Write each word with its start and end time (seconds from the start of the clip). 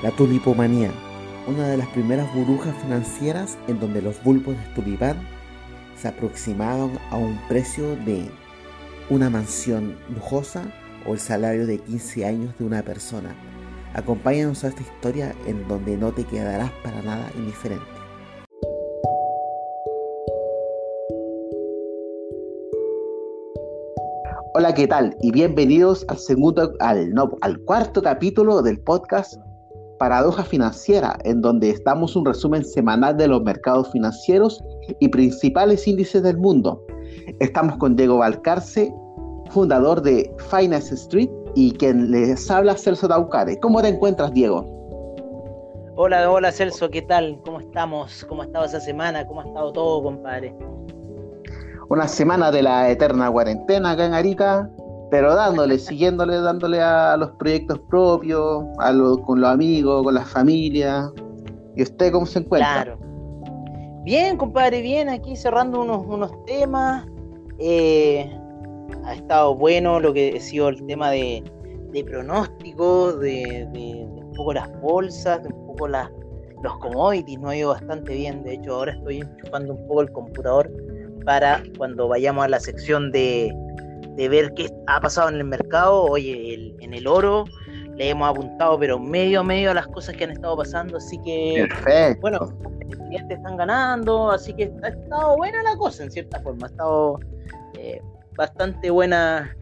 La 0.00 0.12
tulipomanía, 0.12 0.92
una 1.48 1.66
de 1.66 1.76
las 1.76 1.88
primeras 1.88 2.32
burbujas 2.32 2.72
financieras 2.82 3.58
en 3.66 3.80
donde 3.80 4.00
los 4.00 4.22
bulbos 4.22 4.56
de 4.56 4.74
tulipán 4.76 5.16
se 5.96 6.06
aproximaban 6.06 6.92
a 7.10 7.16
un 7.16 7.36
precio 7.48 7.96
de 7.96 8.30
una 9.10 9.28
mansión 9.28 9.96
lujosa 10.14 10.72
o 11.04 11.14
el 11.14 11.18
salario 11.18 11.66
de 11.66 11.78
15 11.78 12.26
años 12.26 12.56
de 12.60 12.64
una 12.64 12.82
persona. 12.82 13.34
Acompáñanos 13.92 14.62
a 14.62 14.68
esta 14.68 14.82
historia 14.82 15.34
en 15.46 15.66
donde 15.66 15.96
no 15.96 16.12
te 16.12 16.22
quedarás 16.22 16.70
para 16.84 17.02
nada 17.02 17.28
indiferente. 17.36 17.84
Hola, 24.54 24.74
¿qué 24.74 24.86
tal? 24.86 25.16
Y 25.20 25.32
bienvenidos 25.32 26.04
al 26.06 26.18
segundo, 26.18 26.72
al, 26.78 27.10
no, 27.10 27.30
al 27.40 27.58
cuarto 27.64 28.00
capítulo 28.00 28.62
del 28.62 28.78
podcast 28.78 29.40
Paradoja 29.98 30.44
Financiera, 30.44 31.18
en 31.24 31.42
donde 31.42 31.70
estamos 31.70 32.16
un 32.16 32.24
resumen 32.24 32.64
semanal 32.64 33.16
de 33.16 33.28
los 33.28 33.42
mercados 33.42 33.90
financieros 33.90 34.62
y 35.00 35.08
principales 35.08 35.86
índices 35.86 36.22
del 36.22 36.38
mundo. 36.38 36.82
Estamos 37.40 37.76
con 37.78 37.96
Diego 37.96 38.18
Valcarce, 38.18 38.94
fundador 39.50 40.02
de 40.02 40.34
Finance 40.50 40.94
Street, 40.94 41.30
y 41.54 41.72
quien 41.72 42.10
les 42.10 42.50
habla 42.50 42.76
Celso 42.76 43.08
Daucare. 43.08 43.58
¿Cómo 43.60 43.82
te 43.82 43.88
encuentras, 43.88 44.32
Diego? 44.32 44.64
Hola, 45.96 46.30
hola 46.30 46.52
Celso, 46.52 46.88
¿qué 46.90 47.02
tal? 47.02 47.40
¿Cómo 47.44 47.58
estamos? 47.58 48.24
¿Cómo 48.28 48.42
ha 48.42 48.44
estado 48.44 48.64
esa 48.66 48.78
semana? 48.78 49.26
¿Cómo 49.26 49.40
ha 49.40 49.44
estado 49.44 49.72
todo, 49.72 50.02
compadre? 50.04 50.54
Una 51.88 52.06
semana 52.06 52.52
de 52.52 52.62
la 52.62 52.88
eterna 52.90 53.30
cuarentena 53.30 53.92
acá 53.92 54.06
en 54.06 54.14
Arica, 54.14 54.70
pero 55.10 55.34
dándole, 55.34 55.78
siguiéndole, 55.78 56.40
dándole 56.40 56.80
a 56.80 57.16
los 57.16 57.30
proyectos 57.32 57.78
propios, 57.88 58.64
a 58.78 58.92
con 59.24 59.40
los 59.40 59.50
amigos, 59.50 60.02
con 60.02 60.14
la 60.14 60.24
familia. 60.24 61.10
¿Y 61.76 61.82
usted 61.82 62.12
cómo 62.12 62.26
se 62.26 62.40
encuentra? 62.40 62.84
Claro. 62.84 62.98
Bien, 64.04 64.36
compadre, 64.36 64.82
bien, 64.82 65.08
aquí 65.08 65.36
cerrando 65.36 65.82
unos, 65.82 66.04
unos 66.06 66.32
temas. 66.44 67.06
Eh, 67.58 68.30
ha 69.04 69.14
estado 69.14 69.54
bueno 69.54 70.00
lo 70.00 70.12
que 70.12 70.34
ha 70.36 70.40
sido 70.40 70.68
el 70.68 70.84
tema 70.86 71.10
de, 71.10 71.42
de 71.92 72.04
pronósticos, 72.04 73.18
de, 73.20 73.68
un 73.72 74.32
poco 74.34 74.52
las 74.52 74.70
bolsas, 74.80 75.42
de 75.42 75.48
un 75.48 75.66
poco 75.68 75.88
las, 75.88 76.10
los 76.62 76.78
commodities, 76.78 77.38
no 77.40 77.48
ha 77.48 77.56
ido 77.56 77.70
bastante 77.70 78.14
bien. 78.14 78.42
De 78.44 78.54
hecho, 78.54 78.74
ahora 78.74 78.92
estoy 78.92 79.20
enchufando 79.20 79.74
un 79.74 79.86
poco 79.86 80.02
el 80.02 80.12
computador 80.12 80.70
para 81.24 81.62
cuando 81.76 82.08
vayamos 82.08 82.44
a 82.44 82.48
la 82.48 82.60
sección 82.60 83.10
de, 83.12 83.52
de 84.18 84.28
ver 84.28 84.52
qué 84.54 84.68
ha 84.88 85.00
pasado 85.00 85.28
en 85.28 85.36
el 85.36 85.44
mercado. 85.44 86.02
Oye, 86.02 86.74
en 86.80 86.92
el 86.92 87.06
oro 87.06 87.44
le 87.96 88.10
hemos 88.10 88.28
apuntado, 88.28 88.76
pero 88.78 88.98
medio 88.98 89.44
medio 89.44 89.70
a 89.70 89.74
las 89.74 89.86
cosas 89.86 90.16
que 90.16 90.24
han 90.24 90.32
estado 90.32 90.56
pasando, 90.56 90.96
así 90.96 91.18
que 91.24 91.66
Perfecto. 91.68 92.20
bueno, 92.20 92.38
los 92.40 92.96
clientes 92.96 93.38
están 93.38 93.56
ganando, 93.56 94.30
así 94.30 94.52
que 94.54 94.72
ha 94.82 94.88
estado 94.88 95.36
buena 95.36 95.62
la 95.62 95.76
cosa 95.76 96.02
en 96.02 96.10
cierta 96.10 96.40
forma, 96.40 96.66
ha 96.66 96.70
estado 96.70 97.20
eh, 97.78 98.00
bastante 98.36 98.90
buena 98.90 99.56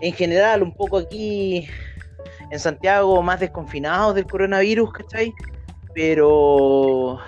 en 0.00 0.12
general, 0.12 0.62
un 0.62 0.74
poco 0.74 0.98
aquí 0.98 1.66
en 2.50 2.58
Santiago 2.58 3.22
más 3.22 3.40
desconfinados 3.40 4.14
del 4.14 4.26
coronavirus, 4.26 4.92
¿cachai? 4.92 5.32
Pero 5.94 7.18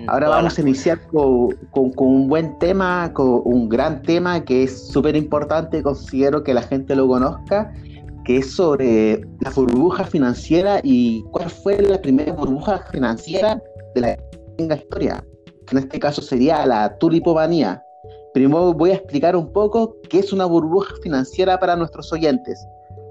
Ahora 0.09 0.29
vamos 0.29 0.59
a 0.59 0.63
iniciar 0.63 1.01
con, 1.09 1.55
un 1.97 2.29
buen 2.29 2.59
tema, 2.59 3.13
con 3.13 3.43
un 3.45 3.69
gran 3.69 4.03
tema 4.03 4.43
que 4.43 4.63
es 4.65 4.89
súper 4.89 5.17
importante, 5.17 5.83
considero 5.83 6.43
que 6.43 6.55
la 6.55 6.63
gente 6.63 6.97
lo 6.97 7.07
conozca, 7.07 7.73
que 8.25 8.39
es 8.39 8.55
sobre 8.55 9.21
la 9.41 9.51
burbuja 9.51 10.05
financiera 10.05 10.81
y 10.83 11.23
cuál 11.33 11.51
fue 11.51 11.81
la 11.83 12.01
primera 12.01 12.33
burbuja 12.33 12.79
financiera 12.91 13.61
de 13.95 14.17
la 14.59 14.75
historia. 14.75 15.23
En 15.71 15.79
este 15.79 15.99
caso 15.99 16.23
sería 16.23 16.65
la 16.67 16.97
tulipomanía. 16.99 17.83
Primero 18.33 18.73
voy 18.73 18.91
a 18.91 18.95
explicar 18.95 19.37
un 19.37 19.53
poco 19.53 19.97
qué 20.09 20.21
es 20.21 20.33
una 20.33 20.47
burbuja 20.47 20.95
financiera 21.03 21.59
para 21.59 21.77
nuestros 21.77 22.11
oyentes. 22.13 22.67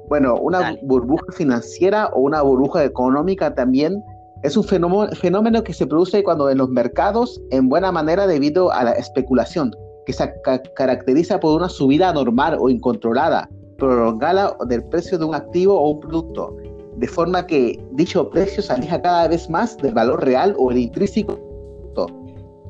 Bueno, 0.10 0.36
una 0.36 0.76
burbuja 0.82 1.32
financiera 1.32 2.08
o 2.08 2.22
una 2.22 2.42
burbuja 2.42 2.84
económica 2.84 3.54
también 3.54 4.04
es 4.44 4.58
un 4.58 4.64
fenómeno, 4.64 5.64
que 5.64 5.74
se 5.74 5.86
produce 5.86 6.24
cuando 6.24 6.50
en 6.50 6.58
los 6.58 6.70
mercados, 6.70 7.42
en 7.52 7.70
buena 7.70 7.92
manera 7.92 8.26
debido 8.26 8.72
a 8.72 8.84
la 8.84 8.92
especulación, 8.94 9.72
que 10.06 10.14
se 10.14 10.32
caracteriza 10.76 11.40
por 11.40 11.58
una 11.58 11.70
subida 11.70 12.12
normal 12.14 12.58
o 12.60 12.70
incontrolada, 12.70 13.50
prolongada 13.78 14.56
del 14.68 14.84
precio 14.86 15.18
de 15.18 15.26
un 15.26 15.36
activo 15.36 15.80
o 15.80 15.92
un 15.92 16.00
producto, 16.00 16.56
de 16.98 17.08
forma 17.08 17.46
que 17.46 17.84
dicho 17.94 18.30
precio 18.30 18.64
se 18.64 18.74
aleja 18.74 19.02
cada 19.02 19.28
vez 19.28 19.50
más 19.50 19.78
del 19.78 19.94
valor 19.94 20.24
real 20.24 20.56
o 20.58 20.72
el 20.72 20.80
intrínseco. 20.80 21.38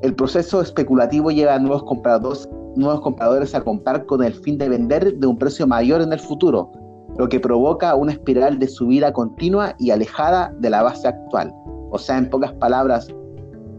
El 0.01 0.15
proceso 0.15 0.61
especulativo 0.61 1.29
lleva 1.29 1.53
a 1.53 1.59
nuevos 1.59 1.83
compradores, 1.83 2.49
nuevos 2.75 3.01
compradores 3.01 3.53
a 3.53 3.61
comprar 3.61 4.05
con 4.07 4.23
el 4.23 4.33
fin 4.33 4.57
de 4.57 4.67
vender 4.67 5.13
de 5.13 5.27
un 5.27 5.37
precio 5.37 5.67
mayor 5.67 6.01
en 6.01 6.11
el 6.11 6.19
futuro, 6.19 6.71
lo 7.17 7.29
que 7.29 7.39
provoca 7.39 7.93
una 7.93 8.13
espiral 8.13 8.57
de 8.57 8.67
subida 8.67 9.13
continua 9.13 9.75
y 9.77 9.91
alejada 9.91 10.51
de 10.59 10.69
la 10.71 10.81
base 10.81 11.07
actual. 11.07 11.53
O 11.91 11.99
sea, 11.99 12.17
en 12.17 12.29
pocas 12.29 12.53
palabras, 12.53 13.07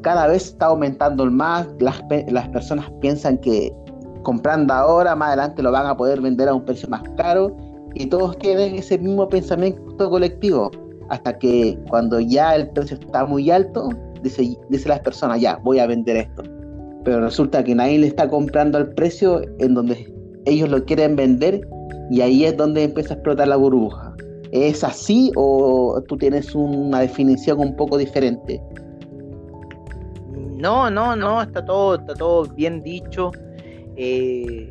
cada 0.03 0.27
vez 0.27 0.47
está 0.47 0.67
aumentando 0.67 1.27
más, 1.31 1.67
las, 1.81 2.01
las 2.29 2.49
personas 2.49 2.91
piensan 3.01 3.39
que 3.39 3.73
comprando 4.23 4.73
ahora, 4.73 5.15
más 5.17 5.29
adelante 5.29 5.63
lo 5.63 5.73
van 5.73 5.87
a 5.87 5.97
poder 5.97 6.21
vender 6.21 6.49
a 6.49 6.55
un 6.55 6.65
precio 6.65 6.89
más 6.89 7.03
caro 7.17 7.57
y 7.95 8.07
todos 8.07 8.39
tienen 8.39 8.75
ese 8.77 8.99
mismo 8.99 9.29
pensamiento 9.29 10.11
colectivo, 10.11 10.71
hasta 11.11 11.39
que 11.39 11.79
cuando 11.89 12.21
ya 12.21 12.55
el 12.55 12.69
precio 12.71 12.97
está 12.99 13.27
muy 13.27 13.51
alto, 13.51 13.91
dice, 14.23 14.57
dice 14.71 14.89
las 14.89 15.01
personas, 15.01 15.41
ya, 15.41 15.59
voy 15.63 15.79
a 15.79 15.87
vender 15.87 16.17
esto. 16.17 16.43
Pero 17.05 17.21
resulta 17.21 17.63
que 17.65 17.75
nadie 17.75 17.99
le 17.99 18.07
está 18.07 18.29
comprando 18.29 18.79
al 18.79 18.89
precio 18.95 19.43
en 19.59 19.75
donde 19.75 20.13
ellos 20.47 20.71
lo 20.71 20.85
quieren 20.85 21.17
vender 21.17 21.69
y 22.11 22.21
ahí 22.21 22.45
es 22.45 22.57
donde 22.57 22.85
empieza 22.85 23.15
a 23.15 23.17
explotar 23.17 23.49
la 23.49 23.57
burbuja. 23.57 24.15
¿Es 24.53 24.85
así 24.85 25.33
o 25.35 26.03
tú 26.07 26.17
tienes 26.19 26.55
una 26.55 27.01
definición 27.01 27.59
un 27.59 27.75
poco 27.75 27.97
diferente? 27.97 28.63
No, 30.63 30.91
no, 30.91 31.17
no, 31.17 31.43
está 31.43 31.65
todo, 31.65 31.97
está 31.97 32.15
todo 32.15 32.45
bien 32.45 32.83
dicho. 32.83 33.33
Eh, 33.97 34.71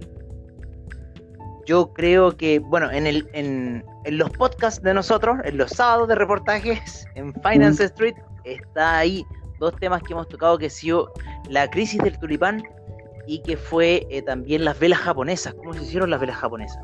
yo 1.66 1.92
creo 1.94 2.38
que, 2.38 2.60
bueno, 2.60 2.92
en, 2.92 3.08
el, 3.08 3.28
en, 3.34 3.84
los 4.06 4.30
podcasts 4.30 4.82
de 4.84 4.94
nosotros, 4.94 5.40
en 5.44 5.58
los 5.58 5.72
sábados 5.72 6.08
de 6.08 6.16
reportajes, 6.16 7.06
en 7.16 7.34
Finance 7.42 7.84
Street, 7.86 8.16
está 8.44 9.00
ahí 9.00 9.26
dos 9.60 9.76
temas 9.78 10.02
que 10.04 10.14
hemos 10.14 10.28
tocado 10.28 10.58
que 10.58 10.68
ha 10.68 10.70
sido 10.70 11.12
la 11.50 11.70
crisis 11.70 12.02
del 12.04 12.18
tulipán 12.20 12.64
y 13.28 13.42
que 13.42 13.58
fue 13.58 14.08
eh, 14.12 14.22
también 14.22 14.64
las 14.64 14.80
velas 14.80 15.00
japonesas, 15.00 15.54
cómo 15.56 15.74
se 15.74 15.84
hicieron 15.84 16.10
las 16.10 16.20
velas 16.20 16.38
japonesas. 16.38 16.80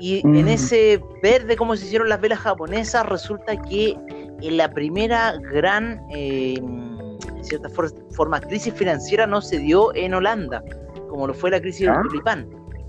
Y 0.00 0.20
en 0.24 0.46
ese 0.46 1.02
ver 1.22 1.46
de 1.46 1.56
cómo 1.56 1.74
se 1.76 1.86
hicieron 1.86 2.08
las 2.08 2.20
velas 2.20 2.38
japonesas, 2.38 3.04
resulta 3.06 3.56
que 3.56 3.96
en 4.40 4.56
la 4.56 4.70
primera 4.70 5.34
gran, 5.52 6.00
eh, 6.10 6.54
en 6.58 7.44
cierta 7.44 7.68
forma, 8.10 8.40
crisis 8.40 8.72
financiera 8.74 9.26
no 9.26 9.40
se 9.40 9.58
dio 9.58 9.94
en 9.94 10.14
Holanda, 10.14 10.62
como 11.08 11.26
lo 11.26 11.34
fue 11.34 11.50
la 11.50 11.60
crisis 11.60 11.86
del 11.86 11.90
ah. 11.90 12.02
tulipán, 12.02 12.48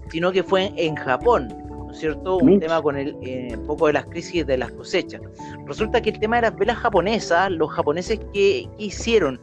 sino 0.10 0.32
que 0.32 0.44
fue 0.44 0.72
en 0.76 0.96
Japón, 0.96 1.48
¿no 1.70 1.92
es 1.92 2.00
cierto? 2.00 2.38
Un 2.38 2.60
tema 2.60 2.82
con 2.82 2.96
el 2.98 3.18
eh, 3.24 3.56
un 3.58 3.66
poco 3.66 3.88
de 3.88 3.94
las 3.94 4.06
crisis 4.06 4.46
de 4.46 4.58
las 4.58 4.72
cosechas. 4.72 5.22
Resulta 5.66 6.02
que 6.02 6.12
el 6.12 6.20
tema 6.20 6.36
de 6.36 6.44
las 6.44 6.56
velas 6.56 6.78
japonesas, 6.78 7.50
los 7.50 7.72
japoneses 7.72 8.20
que, 8.34 8.70
hicieron, 8.78 9.42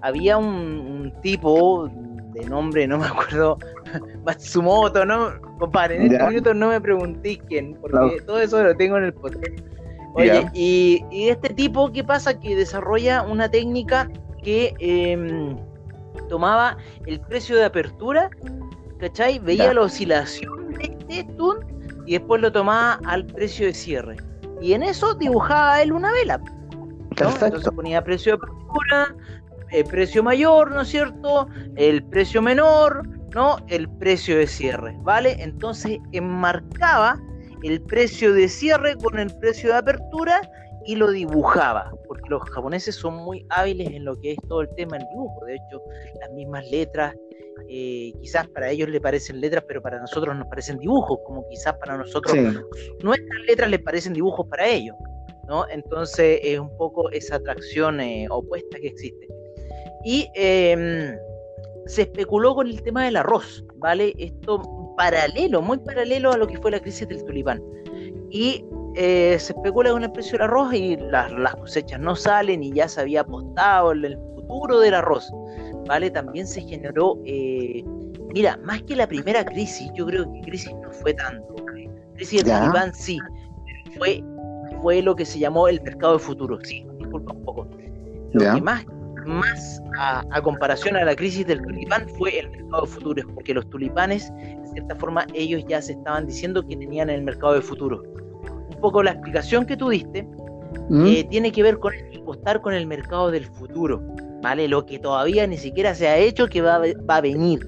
había 0.00 0.38
un, 0.38 1.12
tipo 1.22 1.90
de 2.38 2.48
nombre, 2.48 2.86
no 2.86 2.98
me 2.98 3.06
acuerdo, 3.06 3.58
Matsumoto, 4.24 5.04
¿no? 5.04 5.40
Compadre, 5.58 5.96
en 5.96 6.12
este 6.12 6.26
minuto 6.28 6.54
no 6.54 6.68
me 6.68 6.80
preguntéis 6.80 7.40
quién, 7.48 7.76
porque 7.80 8.20
todo 8.26 8.40
eso 8.40 8.62
lo 8.62 8.74
tengo 8.76 8.96
en 8.98 9.04
el 9.04 9.14
podcast. 9.14 9.60
Oye, 10.14 10.48
y, 10.52 11.28
este 11.28 11.50
tipo, 11.50 11.92
¿qué 11.92 12.02
pasa? 12.02 12.38
Que 12.38 12.56
desarrolla 12.56 13.22
una 13.22 13.50
técnica 13.50 14.10
que 14.42 14.74
em, 14.80 15.56
tomaba 16.28 16.76
el 17.06 17.20
precio 17.20 17.56
de 17.56 17.64
apertura, 17.64 18.30
¿cachai? 18.98 19.38
Veía 19.38 19.72
la 19.74 19.82
oscilación 19.82 20.74
de 20.74 20.84
este 20.84 21.24
tun 21.34 21.58
y 22.06 22.12
después 22.12 22.40
lo 22.40 22.50
tomaba 22.50 23.00
al 23.04 23.26
precio 23.26 23.66
de 23.66 23.74
cierre. 23.74 24.16
Y 24.60 24.72
en 24.72 24.82
eso 24.82 25.14
dibujaba 25.14 25.82
él 25.82 25.92
una 25.92 26.12
vela. 26.12 26.40
Entonces 27.10 27.68
ponía 27.74 28.02
precio 28.02 28.32
de 28.32 28.38
apertura, 28.38 29.14
el 29.70 29.84
precio 29.84 30.22
mayor, 30.22 30.70
¿no 30.70 30.82
es 30.82 30.88
cierto? 30.88 31.48
El 31.76 32.02
precio 32.04 32.42
menor, 32.42 33.06
¿no? 33.34 33.56
El 33.68 33.88
precio 33.88 34.38
de 34.38 34.46
cierre, 34.46 34.96
¿vale? 35.00 35.36
Entonces 35.40 35.98
enmarcaba 36.12 37.20
el 37.62 37.80
precio 37.82 38.32
de 38.32 38.48
cierre 38.48 38.96
con 38.96 39.18
el 39.18 39.34
precio 39.38 39.70
de 39.70 39.76
apertura 39.76 40.40
y 40.86 40.96
lo 40.96 41.10
dibujaba, 41.10 41.92
porque 42.06 42.28
los 42.30 42.42
japoneses 42.50 42.94
son 42.94 43.16
muy 43.16 43.44
hábiles 43.50 43.88
en 43.88 44.04
lo 44.04 44.18
que 44.20 44.32
es 44.32 44.38
todo 44.48 44.62
el 44.62 44.68
tema 44.74 44.96
del 44.96 45.06
dibujo. 45.08 45.44
De 45.44 45.56
hecho, 45.56 45.82
las 46.20 46.30
mismas 46.32 46.64
letras, 46.70 47.14
eh, 47.68 48.12
quizás 48.20 48.48
para 48.48 48.70
ellos 48.70 48.88
le 48.88 49.00
parecen 49.00 49.40
letras, 49.40 49.64
pero 49.68 49.82
para 49.82 50.00
nosotros 50.00 50.34
nos 50.36 50.46
parecen 50.46 50.78
dibujos, 50.78 51.18
como 51.26 51.46
quizás 51.48 51.74
para 51.74 51.98
nosotros 51.98 52.34
nuestras 53.02 53.40
letras 53.46 53.70
les 53.70 53.82
parecen 53.82 54.14
dibujos 54.14 54.46
para 54.46 54.66
ellos. 54.66 54.96
¿no? 55.48 55.68
Entonces 55.68 56.40
es 56.42 56.58
un 56.58 56.74
poco 56.76 57.10
esa 57.10 57.36
atracción 57.36 58.00
eh, 58.00 58.26
opuesta 58.30 58.78
que 58.78 58.88
existe. 58.88 59.26
Y 60.04 60.30
em, 60.34 61.16
se 61.86 62.02
especuló 62.02 62.54
con 62.54 62.68
el 62.68 62.82
tema 62.82 63.04
del 63.04 63.16
arroz, 63.16 63.64
¿vale? 63.76 64.14
Esto 64.18 64.62
paralelo, 64.96 65.62
muy 65.62 65.78
paralelo 65.78 66.32
a 66.32 66.36
lo 66.36 66.46
que 66.46 66.58
fue 66.58 66.70
la 66.70 66.80
crisis 66.80 67.08
del 67.08 67.24
tulipán. 67.24 67.62
Y 68.30 68.64
eh, 68.94 69.36
se 69.38 69.52
especula 69.52 69.92
con 69.92 70.02
el 70.02 70.12
precio 70.12 70.32
del 70.32 70.42
arroz 70.42 70.74
y 70.74 70.96
las, 70.96 71.54
cosechas 71.54 72.00
no 72.00 72.16
salen 72.16 72.62
y 72.62 72.72
ya 72.72 72.88
se 72.88 73.00
había 73.00 73.20
apostado 73.22 73.92
en 73.92 74.04
el 74.04 74.18
futuro 74.34 74.80
del 74.80 74.94
arroz, 74.94 75.30
¿vale? 75.86 76.10
También 76.10 76.46
se 76.46 76.60
generó, 76.62 77.18
eh, 77.24 77.84
mira, 78.34 78.58
más 78.64 78.82
que 78.82 78.96
la 78.96 79.06
primera 79.06 79.44
crisis, 79.44 79.90
yo 79.94 80.06
creo 80.06 80.30
que 80.32 80.40
crisis 80.42 80.72
no 80.82 80.90
fue 80.90 81.14
tanto. 81.14 81.54
Crisis 82.16 82.44
del 82.44 82.58
tulipán 82.58 82.92
sí, 82.92 83.18
fue, 83.96 84.22
fue 84.82 85.00
lo 85.00 85.14
que 85.14 85.24
se 85.24 85.38
llamó 85.38 85.68
el 85.68 85.80
mercado 85.82 86.14
de 86.14 86.18
futuro, 86.18 86.58
sí, 86.64 86.84
disculpa 86.98 87.32
un 87.32 87.44
poco. 87.44 87.68
Lo 88.32 88.54
que 88.54 88.60
más 88.60 88.84
más 89.28 89.82
a, 89.98 90.42
comparación 90.42 90.96
a 90.96 91.04
la 91.04 91.14
crisis 91.14 91.46
del 91.46 91.62
tulipán 91.62 92.08
fue 92.08 92.38
el 92.38 92.50
mercado 92.50 92.82
de 92.82 92.88
futuros, 92.88 93.24
porque 93.34 93.54
los 93.54 93.68
tulipanes, 93.70 94.32
de 94.36 94.68
cierta 94.72 94.96
forma, 94.96 95.26
ellos 95.34 95.64
ya 95.68 95.80
se 95.82 95.92
estaban 95.92 96.26
diciendo 96.26 96.66
que 96.66 96.76
tenían 96.76 97.10
el 97.10 97.22
mercado 97.22 97.54
de 97.54 97.62
futuro. 97.62 98.02
Un 98.70 98.80
poco 98.80 99.02
la 99.02 99.12
explicación 99.12 99.66
que 99.66 99.76
tú 99.76 99.90
diste 99.90 100.26
¿Mm? 100.88 101.06
eh, 101.06 101.26
tiene 101.30 101.52
que 101.52 101.62
ver 101.62 101.78
con 101.78 101.92
apostar 102.20 102.60
con 102.60 102.74
el 102.74 102.86
mercado 102.86 103.30
del 103.30 103.44
futuro, 103.44 104.02
¿vale? 104.42 104.68
Lo 104.68 104.84
que 104.86 104.98
todavía 104.98 105.46
ni 105.46 105.56
siquiera 105.56 105.94
se 105.94 106.08
ha 106.08 106.16
hecho 106.16 106.46
que 106.46 106.60
va, 106.60 106.78
va 106.78 107.16
a 107.16 107.20
venir, 107.20 107.60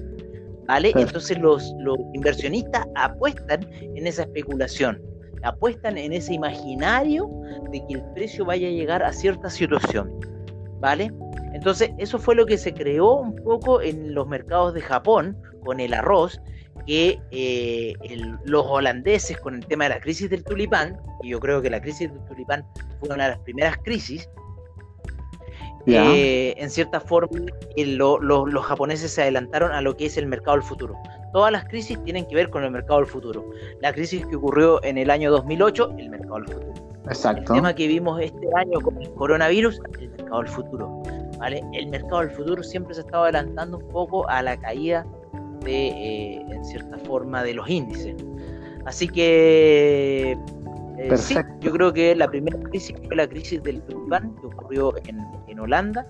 ¿vale? 0.67 0.91
Entonces 0.95 1.37
los, 1.39 1.73
los 1.79 1.97
inversionistas 2.13 2.85
apuestan 2.95 3.67
en 3.95 4.07
esa 4.07 4.23
especulación 4.23 5.01
apuestan 5.43 5.97
en 5.97 6.13
ese 6.13 6.33
imaginario 6.33 7.29
de 7.71 7.83
que 7.87 7.95
el 7.95 8.03
precio 8.13 8.45
vaya 8.45 8.67
a 8.67 8.71
llegar 8.71 9.03
a 9.03 9.11
cierta 9.11 9.49
situación, 9.49 10.11
¿vale? 10.81 11.11
Entonces, 11.53 11.91
eso 11.97 12.19
fue 12.19 12.35
lo 12.35 12.45
que 12.45 12.57
se 12.57 12.73
creó 12.73 13.13
un 13.13 13.35
poco 13.35 13.81
en 13.81 14.13
los 14.13 14.27
mercados 14.27 14.73
de 14.73 14.81
Japón 14.81 15.37
con 15.63 15.79
el 15.79 15.93
arroz, 15.93 16.41
que 16.87 17.19
eh, 17.29 17.93
los 18.43 18.65
holandeses 18.65 19.37
con 19.37 19.55
el 19.55 19.65
tema 19.65 19.85
de 19.85 19.91
la 19.91 19.99
crisis 19.99 20.29
del 20.29 20.43
tulipán, 20.43 20.97
y 21.21 21.29
yo 21.29 21.39
creo 21.39 21.61
que 21.61 21.69
la 21.69 21.79
crisis 21.79 22.11
del 22.11 22.23
tulipán 22.25 22.65
fue 22.99 23.13
una 23.13 23.25
de 23.25 23.29
las 23.31 23.39
primeras 23.39 23.77
crisis, 23.77 24.27
eh, 25.87 26.53
en 26.57 26.69
cierta 26.69 26.99
forma 26.99 27.29
los 27.75 28.65
japoneses 28.65 29.11
se 29.11 29.23
adelantaron 29.23 29.71
a 29.71 29.81
lo 29.81 29.97
que 29.97 30.05
es 30.07 30.17
el 30.17 30.27
mercado 30.27 30.57
del 30.57 30.63
futuro. 30.63 30.95
Todas 31.33 31.51
las 31.51 31.65
crisis 31.65 32.01
tienen 32.03 32.25
que 32.25 32.35
ver 32.35 32.49
con 32.49 32.63
el 32.63 32.71
mercado 32.71 32.99
del 32.99 33.07
futuro. 33.07 33.49
La 33.79 33.93
crisis 33.93 34.25
que 34.25 34.35
ocurrió 34.35 34.83
en 34.83 34.97
el 34.97 35.09
año 35.09 35.31
2008, 35.31 35.95
el 35.97 36.09
mercado 36.09 36.35
del 36.35 36.47
futuro. 36.47 36.73
Exacto. 37.05 37.53
El 37.53 37.59
tema 37.59 37.73
que 37.73 37.87
vimos 37.87 38.21
este 38.21 38.47
año 38.55 38.79
con 38.81 39.01
el 39.01 39.09
coronavirus, 39.13 39.81
el 39.99 40.09
mercado 40.09 40.39
del 40.39 40.49
futuro. 40.49 41.03
El 41.73 41.87
mercado 41.87 42.19
del 42.19 42.31
futuro 42.31 42.61
siempre 42.63 42.93
se 42.93 43.01
estaba 43.01 43.23
adelantando 43.25 43.77
un 43.77 43.87
poco 43.89 44.29
a 44.29 44.41
la 44.41 44.59
caída 44.59 45.05
de, 45.63 45.87
eh, 45.87 46.45
en 46.49 46.65
cierta 46.65 46.97
forma, 46.99 47.43
de 47.43 47.53
los 47.53 47.67
índices. 47.69 48.15
Así 48.85 49.07
que 49.07 50.37
eh, 50.97 51.17
sí, 51.17 51.35
yo 51.61 51.71
creo 51.71 51.93
que 51.93 52.15
la 52.15 52.27
primera 52.27 52.59
crisis 52.69 52.95
fue 53.07 53.15
la 53.15 53.27
crisis 53.27 53.61
del 53.63 53.81
tulipán 53.83 54.35
que 54.35 54.47
ocurrió 54.47 54.93
en, 55.05 55.25
en, 55.47 55.59
Holanda 55.59 56.05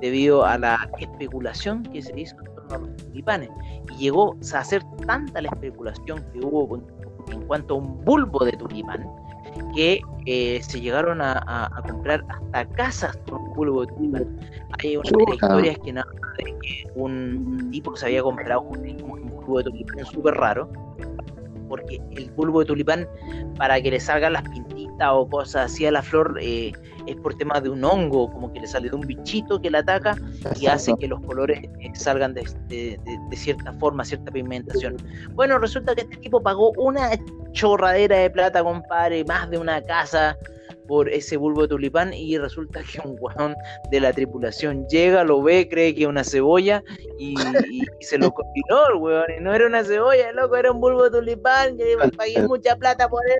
debido 0.00 0.44
a 0.44 0.58
la 0.58 0.88
especulación 0.98 1.82
que 1.84 2.02
se 2.02 2.18
hizo 2.18 2.36
a. 2.72 3.48
Y 3.90 3.96
llegó 3.96 4.36
a 4.54 4.64
ser 4.64 4.82
tanta 5.06 5.40
la 5.40 5.48
especulación 5.48 6.24
que 6.32 6.40
hubo 6.40 6.80
en 7.30 7.42
cuanto 7.42 7.74
a 7.74 7.76
un 7.78 8.04
bulbo 8.04 8.44
de 8.44 8.52
tulipán 8.52 9.06
que 9.74 10.00
eh, 10.26 10.60
se 10.62 10.80
llegaron 10.80 11.20
a, 11.20 11.70
comprar 11.86 12.24
hasta 12.28 12.66
casas 12.74 13.18
con 13.28 13.40
un 13.40 13.54
bulbo 13.54 13.86
de 13.86 13.92
tulipán. 13.92 14.40
Hay 14.82 14.96
una 14.96 15.10
de 15.10 15.24
las 15.24 15.34
historias 15.34 15.78
que 15.84 15.92
nada 15.92 16.06
de 16.38 16.44
que 16.44 16.90
un 16.94 17.70
tipo 17.70 17.96
se 17.96 18.06
había 18.06 18.22
comprado 18.22 18.62
un, 18.62 18.96
bulbo 18.96 19.58
de 19.58 19.64
tulipán 19.64 20.04
súper 20.06 20.34
raro, 20.34 20.70
porque 21.68 22.00
el 22.12 22.30
bulbo 22.32 22.60
de 22.60 22.66
tulipán, 22.66 23.08
para 23.56 23.80
que 23.80 23.90
le 23.90 24.00
salgan 24.00 24.34
las 24.34 24.44
o 25.06 25.28
cosas 25.28 25.72
así 25.72 25.86
a 25.86 25.92
la 25.92 26.02
flor, 26.02 26.38
eh, 26.40 26.72
es 27.06 27.16
por 27.16 27.34
tema 27.34 27.60
de 27.60 27.70
un 27.70 27.84
hongo, 27.84 28.30
como 28.30 28.52
que 28.52 28.60
le 28.60 28.66
sale 28.66 28.90
de 28.90 28.96
un 28.96 29.02
bichito 29.02 29.60
que 29.60 29.70
la 29.70 29.78
ataca 29.78 30.16
y 30.60 30.66
hace 30.66 30.94
que 30.98 31.08
los 31.08 31.20
colores 31.22 31.60
eh, 31.80 31.90
salgan 31.94 32.34
de, 32.34 32.44
de, 32.68 33.36
cierta 33.36 33.72
forma, 33.74 34.04
cierta 34.04 34.30
pigmentación. 34.30 34.96
Bueno, 35.32 35.58
resulta 35.58 35.94
que 35.94 36.02
este 36.02 36.16
tipo 36.16 36.42
pagó 36.42 36.72
una 36.76 37.10
chorradera 37.52 38.16
de 38.16 38.30
plata, 38.30 38.62
compadre, 38.62 39.24
más 39.24 39.48
de 39.50 39.58
una 39.58 39.82
casa 39.82 40.36
por 40.88 41.08
ese 41.08 41.36
bulbo 41.36 41.62
de 41.62 41.68
tulipán 41.68 42.12
y 42.14 42.38
resulta 42.38 42.80
que 42.82 43.06
un 43.06 43.14
guajón 43.16 43.54
de 43.90 44.00
la 44.00 44.12
tripulación 44.12 44.86
llega, 44.88 45.22
lo 45.22 45.42
ve, 45.42 45.68
cree 45.68 45.94
que 45.94 46.02
es 46.02 46.08
una 46.08 46.24
cebolla 46.24 46.82
y, 47.18 47.36
se 48.00 48.18
lo 48.18 48.32
combinó 48.32 48.88
el 48.88 48.94
weón. 48.96 49.26
Y 49.38 49.42
no 49.42 49.54
era 49.54 49.66
una 49.66 49.84
cebolla, 49.84 50.32
loco, 50.32 50.56
era 50.56 50.72
un 50.72 50.80
bulbo 50.80 51.04
de 51.04 51.10
tulipán. 51.10 51.76
Yo 51.76 51.84
pagué 52.16 52.42
mucha 52.48 52.74
plata 52.74 53.08
por 53.08 53.22
él. 53.28 53.38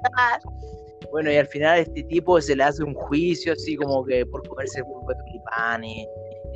Bueno, 1.10 1.32
y 1.32 1.36
al 1.36 1.46
final 1.46 1.78
este 1.78 2.02
tipo 2.04 2.40
se 2.40 2.54
le 2.54 2.64
hace 2.64 2.84
un 2.84 2.94
juicio 2.94 3.52
así 3.52 3.76
como 3.76 4.04
que 4.04 4.26
por 4.26 4.46
comerse 4.46 4.80
el 4.80 4.84
bulbo 4.84 5.08
de 5.08 5.14
tulipán 5.26 5.84
y, 5.84 6.06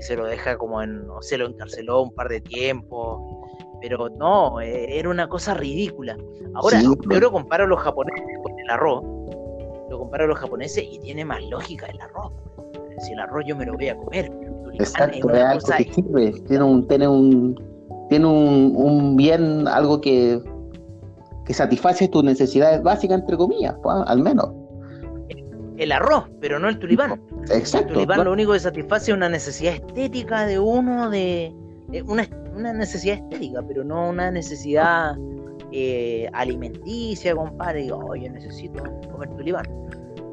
se 0.00 0.16
lo 0.16 0.26
deja 0.26 0.56
como 0.56 0.82
en, 0.82 1.08
o 1.08 1.22
se 1.22 1.38
lo 1.38 1.46
encarceló 1.46 2.02
un 2.02 2.12
par 2.12 2.28
de 2.28 2.40
tiempo 2.40 3.42
pero 3.82 4.08
no, 4.08 4.60
eh, 4.60 4.98
era 4.98 5.10
una 5.10 5.28
cosa 5.28 5.54
ridícula. 5.54 6.16
Ahora, 6.54 6.80
yo 6.80 6.94
lo 7.20 7.32
comparo 7.32 7.64
a 7.64 7.66
los 7.66 7.80
japoneses 7.80 8.24
con 8.42 8.58
el 8.58 8.70
arroz, 8.70 9.02
lo 9.90 9.98
comparo 9.98 10.24
a 10.24 10.26
los 10.28 10.38
japoneses 10.38 10.84
y 10.88 10.98
tiene 11.00 11.24
más 11.24 11.42
lógica 11.50 11.86
el 11.86 12.00
arroz. 12.00 12.32
Si 13.00 13.12
el 13.12 13.18
arroz 13.18 13.44
yo 13.46 13.56
me 13.56 13.66
lo 13.66 13.74
voy 13.74 13.88
a 13.88 13.96
comer, 13.96 14.30
Exacto, 14.74 15.30
es 15.30 15.42
algo 15.42 15.66
que 15.76 15.92
sirve, 15.92 16.32
tiene 16.46 16.64
un, 16.64 16.86
tiene 16.86 17.08
un, 17.08 18.06
tiene 18.08 18.26
un, 18.26 18.72
un 18.76 19.16
bien, 19.16 19.66
algo 19.66 20.00
que, 20.00 20.40
que 21.44 21.54
satisface 21.54 22.08
tus 22.08 22.24
necesidades 22.24 22.82
básicas, 22.82 23.20
entre 23.20 23.36
comillas, 23.36 23.74
pues, 23.82 23.96
al 24.06 24.20
menos. 24.20 24.50
El 25.76 25.90
arroz, 25.90 26.28
pero 26.40 26.58
no 26.58 26.68
el 26.68 26.78
tulipán. 26.78 27.20
Exacto. 27.50 27.88
El 27.88 27.94
tulipán 27.94 28.24
lo 28.24 28.32
único 28.32 28.52
que 28.52 28.60
satisface 28.60 29.10
es 29.10 29.16
una 29.16 29.28
necesidad 29.28 29.74
estética 29.74 30.46
de 30.46 30.58
uno, 30.58 31.10
de, 31.10 31.52
una, 32.06 32.28
una 32.54 32.72
necesidad 32.72 33.16
estética, 33.16 33.62
pero 33.66 33.82
no 33.82 34.10
una 34.10 34.30
necesidad 34.30 35.16
eh, 35.72 36.28
alimenticia, 36.32 37.34
compadre. 37.34 37.82
Digo, 37.82 38.14
yo 38.14 38.30
necesito 38.30 38.82
comer 39.10 39.30
tulipán. 39.30 39.66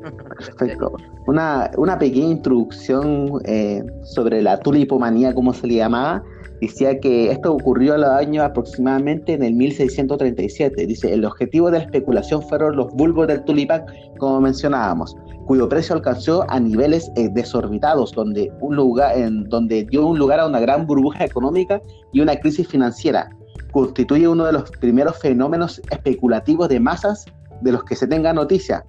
Perfecto. 0.01 0.93
Una, 1.27 1.69
una 1.77 1.97
pequeña 1.97 2.29
introducción 2.31 3.41
eh, 3.45 3.83
sobre 4.03 4.41
la 4.41 4.59
tulipomanía, 4.59 5.33
como 5.33 5.53
se 5.53 5.67
le 5.67 5.75
llamaba. 5.75 6.23
Decía 6.61 6.99
que 6.99 7.31
esto 7.31 7.53
ocurrió 7.53 7.93
a 7.93 7.97
los 7.97 8.09
años 8.09 8.43
aproximadamente 8.43 9.33
en 9.33 9.43
el 9.43 9.53
1637. 9.53 10.85
Dice, 10.85 11.13
el 11.13 11.23
objetivo 11.25 11.71
de 11.71 11.79
la 11.79 11.83
especulación 11.85 12.41
fueron 12.41 12.75
los 12.75 12.91
bulbos 12.93 13.27
del 13.27 13.43
tulipán, 13.43 13.85
como 14.17 14.41
mencionábamos 14.41 15.15
cuyo 15.49 15.67
precio 15.67 15.95
alcanzó 15.95 16.45
a 16.47 16.59
niveles 16.59 17.11
eh, 17.15 17.27
desorbitados, 17.31 18.11
donde, 18.11 18.51
un 18.61 18.75
lugar, 18.75 19.17
en, 19.17 19.45
donde 19.45 19.83
dio 19.83 20.05
un 20.05 20.19
lugar 20.19 20.39
a 20.39 20.45
una 20.45 20.59
gran 20.59 20.85
burbuja 20.85 21.25
económica 21.25 21.81
y 22.13 22.21
una 22.21 22.35
crisis 22.35 22.67
financiera. 22.67 23.27
Constituye 23.71 24.27
uno 24.27 24.45
de 24.45 24.53
los 24.53 24.69
primeros 24.69 25.17
fenómenos 25.17 25.81
especulativos 25.89 26.69
de 26.69 26.79
masas 26.79 27.25
de 27.61 27.71
los 27.71 27.83
que 27.83 27.95
se 27.95 28.05
tenga 28.05 28.31
noticia. 28.31 28.85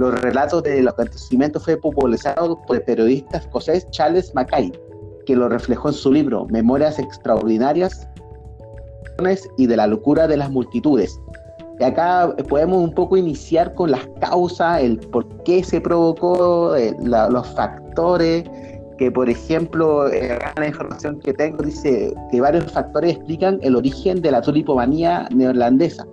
Los 0.00 0.18
relatos 0.22 0.62
del 0.62 0.88
acontecimiento 0.88 1.60
fue 1.60 1.76
popularizado 1.76 2.58
por 2.62 2.76
el 2.76 2.82
periodista 2.84 3.36
escocés 3.36 3.86
Charles 3.90 4.34
Mackay, 4.34 4.72
que 5.26 5.36
lo 5.36 5.46
reflejó 5.50 5.88
en 5.88 5.94
su 5.94 6.10
libro 6.10 6.46
Memorias 6.46 6.98
Extraordinarias 6.98 8.08
y 9.58 9.66
de 9.66 9.76
la 9.76 9.86
locura 9.86 10.26
de 10.26 10.38
las 10.38 10.50
multitudes. 10.50 11.20
Y 11.78 11.84
acá 11.84 12.34
podemos 12.48 12.78
un 12.78 12.94
poco 12.94 13.18
iniciar 13.18 13.74
con 13.74 13.90
las 13.90 14.08
causas, 14.22 14.80
el 14.80 14.96
por 14.96 15.28
qué 15.42 15.62
se 15.62 15.82
provocó, 15.82 16.74
eh, 16.76 16.96
los 17.02 17.46
factores, 17.48 18.44
que 18.96 19.12
por 19.12 19.28
ejemplo, 19.28 20.08
eh, 20.08 20.38
la 20.56 20.66
información 20.66 21.20
que 21.20 21.34
tengo 21.34 21.62
dice 21.62 22.14
que 22.30 22.40
varios 22.40 22.72
factores 22.72 23.16
explican 23.16 23.58
el 23.60 23.76
origen 23.76 24.22
de 24.22 24.30
la 24.30 24.40
tulipomanía 24.40 25.28
neerlandesa. 25.30 26.06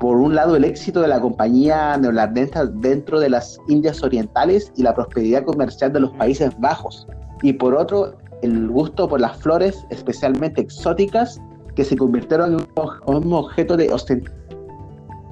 Por 0.00 0.16
un 0.16 0.34
lado, 0.34 0.56
el 0.56 0.64
éxito 0.64 1.02
de 1.02 1.08
la 1.08 1.20
compañía 1.20 1.94
neerlandesa 1.98 2.64
dentro 2.64 3.20
de 3.20 3.28
las 3.28 3.60
Indias 3.68 4.02
Orientales 4.02 4.72
y 4.74 4.82
la 4.82 4.94
prosperidad 4.94 5.44
comercial 5.44 5.92
de 5.92 6.00
los 6.00 6.10
Países 6.12 6.58
Bajos. 6.58 7.06
Y 7.42 7.52
por 7.52 7.74
otro, 7.74 8.16
el 8.40 8.70
gusto 8.70 9.06
por 9.06 9.20
las 9.20 9.36
flores, 9.36 9.84
especialmente 9.90 10.62
exóticas, 10.62 11.38
que 11.74 11.84
se 11.84 11.98
convirtieron 11.98 12.54
en 12.54 13.14
un 13.14 13.32
objeto 13.34 13.76
de 13.76 13.94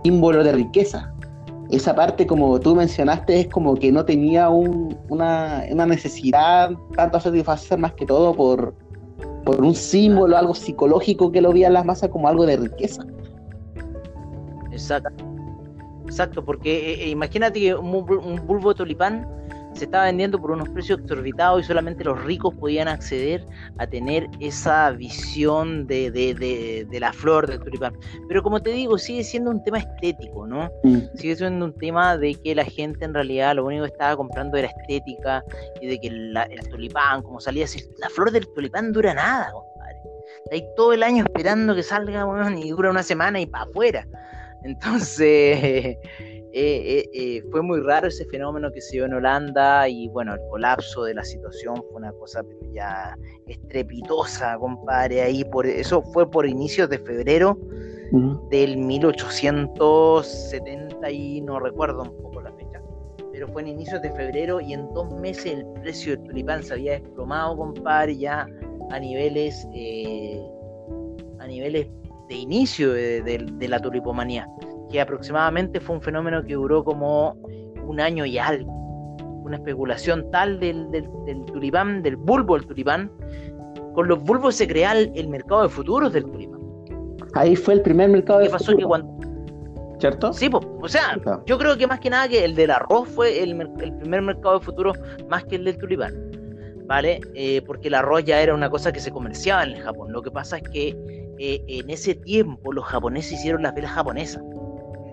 símbolo 0.04 0.44
de 0.44 0.52
riqueza. 0.52 1.14
Esa 1.70 1.94
parte, 1.94 2.26
como 2.26 2.60
tú 2.60 2.74
mencionaste, 2.74 3.40
es 3.40 3.48
como 3.48 3.74
que 3.74 3.90
no 3.90 4.04
tenía 4.04 4.50
una, 4.50 5.64
necesidad 5.86 6.72
tanto 6.94 7.16
a 7.16 7.20
satisfacer 7.22 7.78
más 7.78 7.94
que 7.94 8.04
todo 8.04 8.34
por, 8.34 8.74
por 9.46 9.62
un 9.62 9.74
símbolo, 9.74 10.36
algo 10.36 10.54
psicológico 10.54 11.32
que 11.32 11.40
lo 11.40 11.54
veía 11.54 11.70
las 11.70 11.86
masas 11.86 12.10
como 12.10 12.28
algo 12.28 12.44
de 12.44 12.58
riqueza. 12.58 13.06
Exacto. 14.82 15.24
Exacto, 16.06 16.42
porque 16.42 16.92
eh, 16.92 17.04
eh, 17.04 17.08
imagínate 17.10 17.60
que 17.60 17.74
un, 17.74 17.94
un 17.94 18.46
bulbo 18.46 18.70
de 18.70 18.76
tulipán 18.76 19.26
se 19.74 19.84
estaba 19.84 20.04
vendiendo 20.04 20.40
por 20.40 20.50
unos 20.50 20.68
precios 20.70 21.00
exorbitados 21.00 21.62
y 21.62 21.64
solamente 21.64 22.04
los 22.04 22.22
ricos 22.24 22.54
podían 22.54 22.88
acceder 22.88 23.46
a 23.78 23.86
tener 23.86 24.28
esa 24.40 24.90
visión 24.90 25.86
de, 25.86 26.10
de, 26.10 27.00
la 27.00 27.12
flor 27.12 27.46
del 27.46 27.60
tulipán. 27.60 27.94
Pero 28.26 28.42
como 28.42 28.60
te 28.60 28.70
digo, 28.70 28.98
sigue 28.98 29.22
siendo 29.22 29.50
un 29.50 29.62
tema 29.62 29.78
estético, 29.78 30.46
¿no? 30.46 30.70
Sigue 31.14 31.36
siendo 31.36 31.64
un 31.66 31.74
tema 31.74 32.16
de 32.16 32.34
que 32.34 32.54
la 32.54 32.64
gente 32.64 33.04
en 33.04 33.14
realidad 33.14 33.54
lo 33.54 33.66
único 33.66 33.84
que 33.84 33.92
estaba 33.92 34.16
comprando 34.16 34.56
era 34.56 34.68
estética 34.68 35.44
y 35.80 35.86
de 35.86 36.00
que 36.00 36.08
el 36.08 36.68
tulipán, 36.70 37.22
como 37.22 37.40
salía 37.40 37.64
así, 37.64 37.80
la 37.98 38.08
flor 38.08 38.32
del 38.32 38.46
tulipán 38.54 38.92
dura 38.92 39.14
nada, 39.14 39.52
compadre. 39.52 39.98
Ahí 40.50 40.64
todo 40.76 40.92
el 40.92 41.02
año 41.02 41.24
esperando 41.24 41.74
que 41.74 41.82
salga, 41.82 42.26
y 42.56 42.70
dura 42.70 42.90
una 42.90 43.02
semana 43.02 43.40
y 43.40 43.46
para 43.46 43.64
afuera. 43.64 44.06
Entonces... 44.64 45.96
Eh, 46.52 47.00
eh, 47.00 47.10
eh, 47.12 47.42
fue 47.50 47.60
muy 47.60 47.80
raro 47.80 48.08
ese 48.08 48.24
fenómeno 48.24 48.72
que 48.72 48.80
se 48.80 48.96
dio 48.96 49.04
en 49.04 49.12
Holanda 49.12 49.86
y 49.86 50.08
bueno, 50.08 50.32
el 50.32 50.40
colapso 50.48 51.04
de 51.04 51.12
la 51.12 51.22
situación 51.22 51.76
fue 51.76 51.96
una 51.96 52.10
cosa 52.12 52.42
pero 52.42 52.72
ya 52.72 53.14
estrepitosa, 53.46 54.56
compadre, 54.56 55.20
ahí 55.20 55.44
por 55.44 55.66
eso 55.66 56.00
fue 56.14 56.30
por 56.30 56.46
inicios 56.46 56.88
de 56.88 57.00
febrero 57.00 57.58
del 58.50 58.78
1870 58.78 61.10
y 61.10 61.42
no 61.42 61.60
recuerdo 61.60 62.04
un 62.04 62.16
poco 62.22 62.40
la 62.40 62.50
fecha, 62.52 62.80
pero 63.30 63.46
fue 63.48 63.60
en 63.60 63.68
inicios 63.68 64.00
de 64.00 64.10
febrero 64.12 64.58
y 64.58 64.72
en 64.72 64.88
dos 64.94 65.12
meses 65.20 65.52
el 65.52 65.66
precio 65.82 66.16
del 66.16 66.24
tulipán 66.24 66.62
se 66.62 66.72
había 66.72 66.92
desplomado, 66.92 67.58
compadre, 67.58 68.16
ya 68.16 68.48
a 68.90 68.98
niveles 68.98 69.66
a 71.38 71.46
niveles 71.46 71.88
de 72.28 72.34
inicio 72.34 72.92
de 72.92 73.68
la 73.68 73.80
tulipomanía 73.80 74.48
que 74.90 75.00
aproximadamente 75.00 75.80
fue 75.80 75.96
un 75.96 76.02
fenómeno 76.02 76.42
que 76.44 76.54
duró 76.54 76.84
como 76.84 77.36
un 77.86 78.00
año 78.00 78.24
y 78.24 78.38
algo. 78.38 78.72
Una 79.44 79.56
especulación 79.56 80.30
tal 80.30 80.60
del, 80.60 80.90
del, 80.90 81.44
tulipán, 81.46 82.02
del 82.02 82.16
bulbo 82.16 82.56
del 82.56 82.66
tulipán. 82.66 83.10
Con 83.94 84.08
los 84.08 84.22
bulbos 84.22 84.54
se 84.54 84.68
crea 84.68 84.92
el, 84.92 85.28
mercado 85.28 85.62
de 85.62 85.68
futuros 85.68 86.12
del 86.12 86.24
tulipán. 86.24 86.60
Ahí 87.34 87.56
fue 87.56 87.74
el 87.74 87.82
primer 87.82 88.08
mercado 88.08 88.40
de 88.40 88.50
pasó 88.50 88.72
futuros. 88.72 89.04
¿Cierto? 89.98 90.32
Sí, 90.32 90.48
pues, 90.48 90.64
o 90.80 90.88
sea, 90.88 91.18
yo 91.44 91.58
creo 91.58 91.76
que 91.76 91.86
más 91.86 91.98
que 91.98 92.08
nada 92.08 92.28
que 92.28 92.44
el 92.44 92.54
del 92.54 92.70
arroz 92.70 93.08
fue 93.08 93.42
el, 93.42 93.60
el 93.60 93.92
primer 93.94 94.22
mercado 94.22 94.60
de 94.60 94.64
futuros 94.64 94.96
más 95.28 95.44
que 95.44 95.56
el 95.56 95.64
del 95.64 95.76
tulipán, 95.76 96.14
¿vale? 96.86 97.20
Eh, 97.34 97.62
porque 97.66 97.88
el 97.88 97.94
arroz 97.94 98.24
ya 98.24 98.40
era 98.40 98.54
una 98.54 98.70
cosa 98.70 98.92
que 98.92 99.00
se 99.00 99.10
comerciaba 99.10 99.64
en 99.64 99.70
el 99.70 99.82
Japón. 99.82 100.12
Lo 100.12 100.22
que 100.22 100.30
pasa 100.30 100.58
es 100.58 100.62
que 100.68 101.27
eh, 101.38 101.64
en 101.68 101.90
ese 101.90 102.14
tiempo 102.14 102.72
los 102.72 102.84
japoneses 102.84 103.32
hicieron 103.32 103.62
las 103.62 103.74
velas 103.74 103.92
japonesas. 103.92 104.42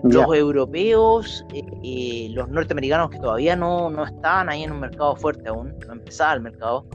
Los 0.02 0.34
europeos, 0.34 1.44
eh, 1.52 1.62
eh, 1.82 2.28
los 2.30 2.48
norteamericanos 2.48 3.10
que 3.10 3.18
todavía 3.18 3.56
no, 3.56 3.90
no, 3.90 4.04
estaban 4.04 4.48
ahí 4.48 4.62
en 4.62 4.72
un 4.72 4.80
mercado 4.80 5.16
fuerte 5.16 5.48
aún, 5.48 5.74
no 5.86 5.94
empezaba 5.94 6.34
el 6.34 6.40
mercado 6.40 6.86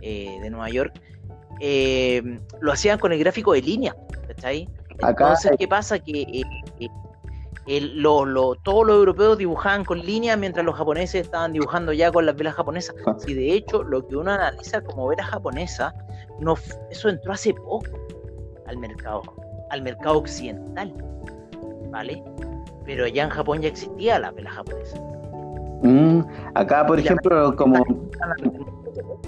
eh, 0.00 0.38
de 0.42 0.50
Nueva 0.50 0.70
York, 0.70 1.00
lo 2.60 2.72
hacían 2.72 2.98
con 2.98 3.12
el 3.12 3.18
gráfico 3.18 3.52
de 3.52 3.62
línea, 3.62 3.94
¿cachai? 4.26 4.68
Entonces, 4.98 5.52
¿qué 5.58 5.68
pasa? 5.68 5.98
Que 5.98 6.42
todos 8.62 8.86
los 8.86 8.96
europeos 8.96 9.38
dibujaban 9.38 9.84
con 9.84 9.98
línea 10.00 10.36
mientras 10.36 10.64
los 10.64 10.76
japoneses 10.76 11.22
estaban 11.26 11.52
dibujando 11.52 11.92
ya 11.92 12.10
con 12.10 12.26
las 12.26 12.36
velas 12.36 12.54
japonesas. 12.54 12.94
Ah. 13.06 13.16
Y 13.26 13.34
de 13.34 13.52
hecho, 13.52 13.82
lo 13.82 14.06
que 14.06 14.16
uno 14.16 14.32
analiza 14.32 14.80
como 14.82 15.08
vela 15.08 15.24
japonesa, 15.24 15.94
no, 16.40 16.54
eso 16.90 17.08
entró 17.08 17.32
hace 17.32 17.54
poco 17.54 17.84
al 18.68 18.76
mercado, 18.78 19.22
al 19.70 19.82
mercado 19.82 20.18
occidental. 20.18 20.92
¿Vale? 21.90 22.22
pero 22.86 23.04
allá 23.04 23.24
en 23.24 23.30
Japón 23.30 23.60
ya 23.60 23.68
existía 23.68 24.18
la 24.18 24.30
vela 24.30 24.50
japonesa. 24.50 24.98
Mm, 25.82 26.20
acá, 26.54 26.86
por 26.86 26.98
ejemplo, 26.98 27.54
como, 27.56 27.84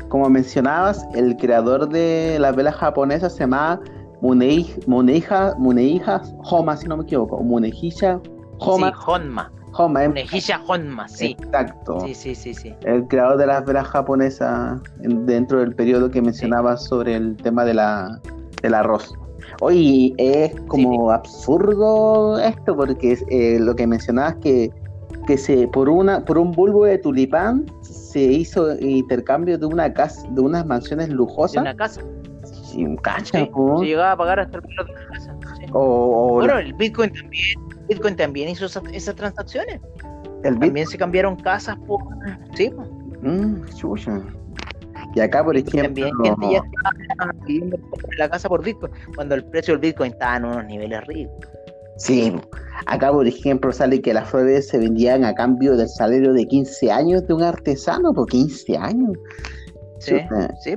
como 0.09 0.31
mencionabas, 0.31 1.07
el 1.15 1.37
creador 1.37 1.89
de 1.89 2.39
la 2.41 2.53
vela 2.53 2.73
japonesa 2.73 3.29
se 3.29 3.41
llama 3.41 3.81
Muneija, 4.23 5.55
Muneija 5.59 6.23
Homa, 6.45 6.77
si 6.77 6.87
no 6.87 6.97
me 6.97 7.03
equivoco, 7.03 7.43
Munehisa 7.43 8.21
Homa. 8.61 8.89
Sí, 8.89 8.97
Honma. 9.07 9.53
Homa, 9.75 10.05
eh. 10.05 10.09
Munehisa 10.09 10.63
Honma, 10.67 11.09
sí. 11.09 11.37
Exacto. 11.39 12.01
Sí, 12.01 12.15
sí, 12.15 12.35
sí, 12.35 12.55
sí. 12.55 12.75
El 12.83 13.07
creador 13.09 13.37
de 13.37 13.47
las 13.47 13.65
velas 13.65 13.89
japonesas 13.89 14.81
dentro 15.01 15.61
del 15.61 15.75
periodo 15.75 16.11
que 16.11 16.23
mencionabas 16.23 16.85
sobre 16.85 17.17
el 17.17 17.37
tema 17.37 17.65
de 17.65 17.75
la, 17.75 18.21
del 18.63 18.75
arroz. 18.75 19.13
Oye, 19.61 20.15
es 20.19 20.61
como 20.69 21.11
absurdo 21.11 22.39
esto, 22.39 22.77
porque 22.77 23.19
eh, 23.31 23.59
lo 23.61 23.75
que 23.75 23.87
mencionabas 23.87 24.37
que, 24.37 24.71
que 25.27 25.37
se 25.37 25.69
por 25.69 25.89
una 25.89 26.25
por 26.25 26.39
un 26.39 26.53
bulbo 26.53 26.85
de 26.85 26.99
tulipán 26.99 27.67
se 27.83 28.21
hizo 28.21 28.79
intercambio 28.81 29.59
de 29.59 29.67
una 29.67 29.93
casa, 29.93 30.27
de 30.31 30.41
unas 30.41 30.65
mansiones 30.67 31.09
lujosas. 31.09 31.55
De 31.55 31.61
una 31.61 31.77
casa. 31.77 32.03
Sin 32.45 32.97
cacha, 32.97 33.41
sí, 33.41 33.51
se 33.79 33.85
llegaba 33.85 34.13
a 34.13 34.17
pagar 34.17 34.41
hasta 34.41 34.57
el 34.59 34.63
precio 34.63 34.85
de 34.85 34.93
una 34.93 35.07
casa. 35.09 35.37
bueno, 35.73 36.59
el 36.59 36.73
Bitcoin 36.75 37.13
también, 37.13 37.59
Bitcoin 37.89 38.17
también 38.17 38.49
hizo 38.49 38.67
esas, 38.67 39.17
transacciones. 39.17 39.81
El 40.45 40.59
también 40.59 40.87
se 40.87 40.97
cambiaron 40.97 41.37
casas 41.37 41.77
por 41.87 42.01
sí. 42.55 42.71
Mm, 43.23 43.65
y 45.15 45.21
acá, 45.21 45.45
por 45.45 45.57
ejemplo. 45.57 45.83
También 45.83 46.11
gente 46.23 46.47
ya 46.53 46.63
estaba 47.09 47.33
viviendo 47.47 47.79
la 48.19 48.29
casa 48.29 48.49
por 48.49 48.65
Bitcoin, 48.65 48.93
cuando 49.15 49.35
el 49.35 49.45
precio 49.45 49.75
del 49.75 49.81
Bitcoin 49.81 50.13
estaba 50.13 50.37
en 50.37 50.45
unos 50.45 50.65
niveles 50.67 51.07
ricos. 51.07 51.35
Sí, 51.97 52.33
acá, 52.87 53.11
por 53.11 53.27
ejemplo, 53.27 53.73
sale 53.73 54.01
que 54.01 54.15
las 54.15 54.29
flores 54.29 54.69
se 54.69 54.79
vendían 54.79 55.25
a 55.25 55.35
cambio 55.35 55.77
del 55.77 55.89
salario 55.89 56.33
de 56.33 56.47
15 56.47 56.93
años 56.93 57.27
de 57.27 57.35
un 57.35 57.43
artesano, 57.43 58.13
por 58.13 58.29
15 58.29 58.77
años. 58.77 59.13
Sí, 59.99 60.15
sí. 60.63 60.75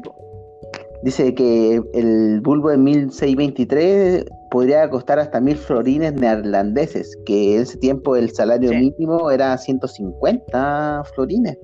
Dice 1.03 1.33
que 1.33 1.81
el 1.93 2.41
bulbo 2.41 2.69
de 2.69 2.77
1623 2.77 4.25
podría 4.51 4.89
costar 4.89 5.19
hasta 5.19 5.39
mil 5.39 5.57
florines 5.57 6.13
neerlandeses, 6.13 7.17
que 7.25 7.55
en 7.55 7.61
ese 7.63 7.77
tiempo 7.77 8.15
el 8.15 8.29
salario 8.31 8.71
mínimo 8.71 9.31
era 9.31 9.57
150 9.57 11.03
florines. 11.15 11.57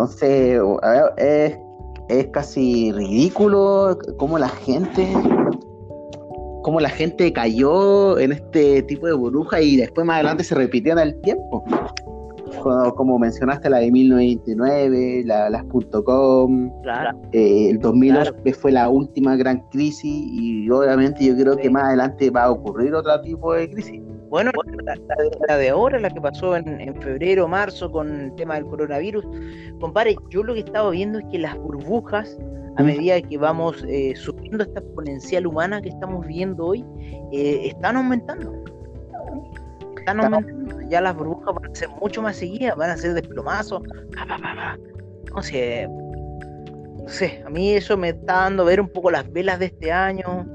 Entonces, 0.00 0.58
es, 1.18 1.58
es 2.08 2.26
casi 2.28 2.90
ridículo 2.90 3.98
cómo 4.16 4.38
la 4.38 4.48
gente 4.48 5.06
cómo 6.62 6.80
la 6.80 6.88
gente 6.88 7.32
cayó 7.32 8.18
en 8.18 8.32
este 8.32 8.82
tipo 8.82 9.06
de 9.06 9.12
burbuja 9.12 9.60
y 9.60 9.76
después 9.76 10.06
más 10.06 10.14
adelante 10.16 10.44
se 10.44 10.54
repitió 10.54 10.92
en 10.92 10.98
el 11.00 11.20
tiempo. 11.20 11.64
Como, 12.96 13.18
mencionaste 13.18 13.68
la 13.68 13.78
de 13.78 13.90
1999, 13.90 15.22
la, 15.26 15.50
las 15.50 15.64
.com, 16.04 16.70
eh, 17.32 17.70
el 17.70 17.78
2008 17.78 18.36
que 18.42 18.54
fue 18.54 18.72
la 18.72 18.88
última 18.88 19.36
gran 19.36 19.60
crisis 19.70 20.02
y 20.04 20.68
obviamente 20.70 21.24
yo 21.24 21.36
creo 21.36 21.56
que 21.56 21.70
más 21.70 21.84
adelante 21.84 22.30
va 22.30 22.44
a 22.44 22.50
ocurrir 22.50 22.94
otro 22.94 23.20
tipo 23.20 23.52
de 23.54 23.70
crisis. 23.70 24.00
Bueno, 24.30 24.52
la, 25.48 25.56
de 25.56 25.68
ahora, 25.70 25.98
la 25.98 26.08
que 26.08 26.20
pasó 26.20 26.56
en, 26.56 26.94
febrero, 27.02 27.48
marzo 27.48 27.90
con 27.90 28.20
el 28.20 28.34
tema 28.36 28.54
del 28.54 28.64
coronavirus, 28.64 29.26
compadre, 29.80 30.16
yo 30.30 30.44
lo 30.44 30.54
que 30.54 30.60
estaba 30.60 30.90
viendo 30.90 31.18
es 31.18 31.24
que 31.32 31.38
las 31.38 31.58
burbujas, 31.58 32.38
a 32.76 32.82
medida 32.84 33.20
que 33.20 33.36
vamos 33.36 33.84
eh, 33.88 34.14
subiendo 34.14 34.62
esta 34.62 34.78
exponencial 34.78 35.48
humana 35.48 35.82
que 35.82 35.88
estamos 35.88 36.24
viendo 36.28 36.66
hoy, 36.66 36.84
eh, 37.32 37.62
están 37.64 37.96
aumentando. 37.96 38.52
Están 39.98 40.20
aumentando. 40.20 40.80
Ya 40.88 41.00
las 41.00 41.16
burbujas 41.16 41.52
van 41.52 41.72
a 41.72 41.74
ser 41.74 41.88
mucho 42.00 42.22
más 42.22 42.36
seguidas, 42.36 42.76
van 42.76 42.90
a 42.90 42.96
ser 42.96 43.14
desplomazos. 43.14 43.82
No 45.34 45.42
sé, 45.42 45.88
no 45.88 47.08
sé, 47.08 47.42
a 47.44 47.50
mí 47.50 47.72
eso 47.72 47.96
me 47.96 48.10
está 48.10 48.34
dando 48.34 48.62
a 48.62 48.66
ver 48.66 48.80
un 48.80 48.88
poco 48.88 49.10
las 49.10 49.30
velas 49.32 49.58
de 49.58 49.66
este 49.66 49.90
año 49.90 50.46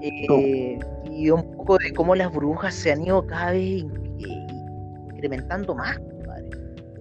eh, 0.00 0.78
y 1.18 1.30
un 1.30 1.42
poco 1.56 1.78
de 1.78 1.92
cómo 1.92 2.14
las 2.14 2.32
brujas 2.32 2.74
se 2.74 2.92
han 2.92 3.04
ido 3.04 3.26
cada 3.26 3.50
vez 3.50 3.84
incrementando 5.12 5.74
más. 5.74 5.98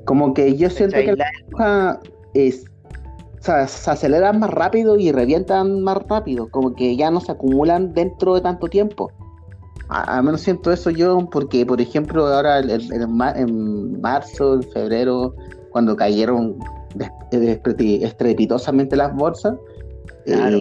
Como 0.05 0.33
que 0.33 0.55
yo 0.55 0.69
siento 0.69 0.97
que 0.97 1.15
la 1.15 1.25
bruja 1.47 1.99
es, 2.33 2.65
se 3.39 3.51
aceleran 3.51 4.39
más 4.39 4.49
rápido 4.49 4.97
y 4.97 5.11
revientan 5.11 5.81
más 5.81 5.97
rápido, 6.07 6.49
como 6.49 6.73
que 6.73 6.95
ya 6.95 7.11
no 7.11 7.19
se 7.19 7.31
acumulan 7.31 7.93
dentro 7.93 8.35
de 8.35 8.41
tanto 8.41 8.67
tiempo. 8.67 9.11
Al 9.89 10.23
menos 10.23 10.41
siento 10.41 10.71
eso 10.71 10.89
yo, 10.89 11.29
porque 11.31 11.65
por 11.65 11.79
ejemplo 11.79 12.27
ahora 12.27 12.59
en 12.59 14.01
marzo, 14.01 14.55
en 14.55 14.63
febrero, 14.63 15.33
cuando 15.71 15.95
cayeron 15.95 16.57
estrepitosamente 17.31 18.95
las 18.95 19.15
bolsas, 19.15 19.55
eh, 20.25 20.59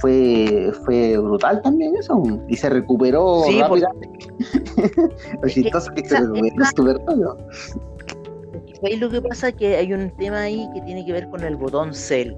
fue, 0.00 0.72
fue 0.84 1.18
brutal 1.18 1.62
también 1.62 1.94
eso, 1.96 2.22
y 2.48 2.56
se 2.56 2.68
recuperó 2.68 3.44
rápidamente. 3.60 4.18
lo 5.42 5.48
chistoso 5.48 5.92
que, 5.92 6.04
se 6.04 6.20
recuperó 6.20 6.64
súper 6.76 6.98
rápido. 6.98 7.36
Ahí 8.84 8.96
lo 8.96 9.08
que 9.08 9.22
pasa 9.22 9.48
es 9.48 9.54
que 9.54 9.76
hay 9.76 9.92
un 9.92 10.10
tema 10.16 10.42
ahí 10.42 10.68
que 10.74 10.82
tiene 10.82 11.06
que 11.06 11.12
ver 11.12 11.28
con 11.30 11.42
el 11.42 11.56
botón 11.56 11.94
cel. 11.94 12.36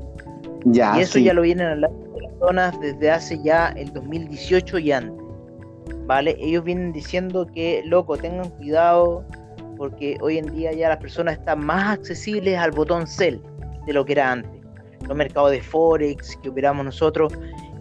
Ya, 0.67 0.99
y 0.99 1.03
eso 1.03 1.19
ya 1.19 1.33
lo 1.33 1.43
vienen 1.43 1.67
hablando 1.67 1.99
las 2.21 2.33
personas 2.33 2.81
desde 2.81 3.11
hace 3.11 3.43
ya 3.43 3.69
el 3.69 3.93
2018 3.93 4.79
y 4.79 4.93
antes. 4.93 5.25
¿Vale? 6.07 6.37
Ellos 6.39 6.63
vienen 6.63 6.93
diciendo 6.93 7.47
que, 7.53 7.83
loco, 7.85 8.17
tengan 8.17 8.49
cuidado 8.51 9.25
porque 9.77 10.17
hoy 10.21 10.39
en 10.39 10.55
día 10.55 10.73
ya 10.73 10.89
las 10.89 10.99
personas 10.99 11.39
están 11.39 11.65
más 11.65 11.99
accesibles 11.99 12.57
al 12.57 12.71
botón 12.71 13.07
cel 13.07 13.43
de 13.87 13.93
lo 13.93 14.05
que 14.05 14.13
era 14.13 14.33
antes. 14.33 14.56
Los 15.09 15.17
mercados 15.17 15.51
de 15.51 15.63
Forex 15.63 16.37
que 16.43 16.49
operamos 16.49 16.85
nosotros, 16.85 17.33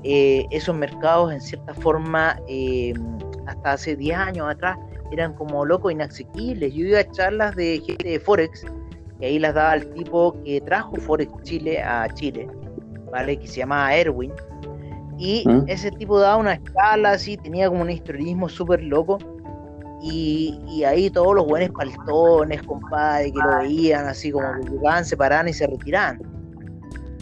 eh, 0.03 0.45
esos 0.51 0.75
mercados 0.75 1.33
en 1.33 1.41
cierta 1.41 1.73
forma, 1.73 2.39
eh, 2.47 2.93
hasta 3.47 3.71
hace 3.71 3.95
10 3.95 4.17
años 4.17 4.47
atrás, 4.47 4.77
eran 5.11 5.33
como 5.33 5.65
locos 5.65 5.91
inaccesibles. 5.91 6.73
Yo 6.73 6.85
iba 6.85 6.99
a 6.99 7.11
charlas 7.11 7.55
de 7.55 7.81
gente 7.85 8.09
de 8.09 8.19
Forex, 8.19 8.65
y 9.19 9.25
ahí 9.25 9.39
las 9.39 9.55
daba 9.55 9.75
el 9.75 9.89
tipo 9.93 10.35
que 10.43 10.61
trajo 10.61 10.95
Forex 10.97 11.31
Chile 11.41 11.81
a 11.81 12.07
Chile, 12.13 12.47
¿vale? 13.11 13.37
Que 13.37 13.47
se 13.47 13.57
llamaba 13.57 13.95
Erwin. 13.95 14.31
Y 15.17 15.43
¿Mm? 15.47 15.63
ese 15.67 15.89
tipo 15.91 16.19
daba 16.19 16.37
una 16.37 16.53
escala 16.53 17.11
así, 17.11 17.37
tenía 17.37 17.67
como 17.69 17.81
un 17.81 17.89
historismo 17.89 18.47
súper 18.47 18.83
loco. 18.83 19.17
Y, 20.01 20.59
y, 20.67 20.83
ahí 20.83 21.09
todos 21.09 21.33
los 21.33 21.47
buenos 21.47 21.71
paltones, 21.71 22.61
compadre, 22.61 23.31
que 23.31 23.39
lo 23.39 23.57
veían 23.57 24.05
así 24.05 24.31
como 24.31 24.45
que 24.53 25.03
se 25.03 25.17
paraban 25.17 25.47
y 25.47 25.53
se 25.53 25.65
retiraban 25.65 26.34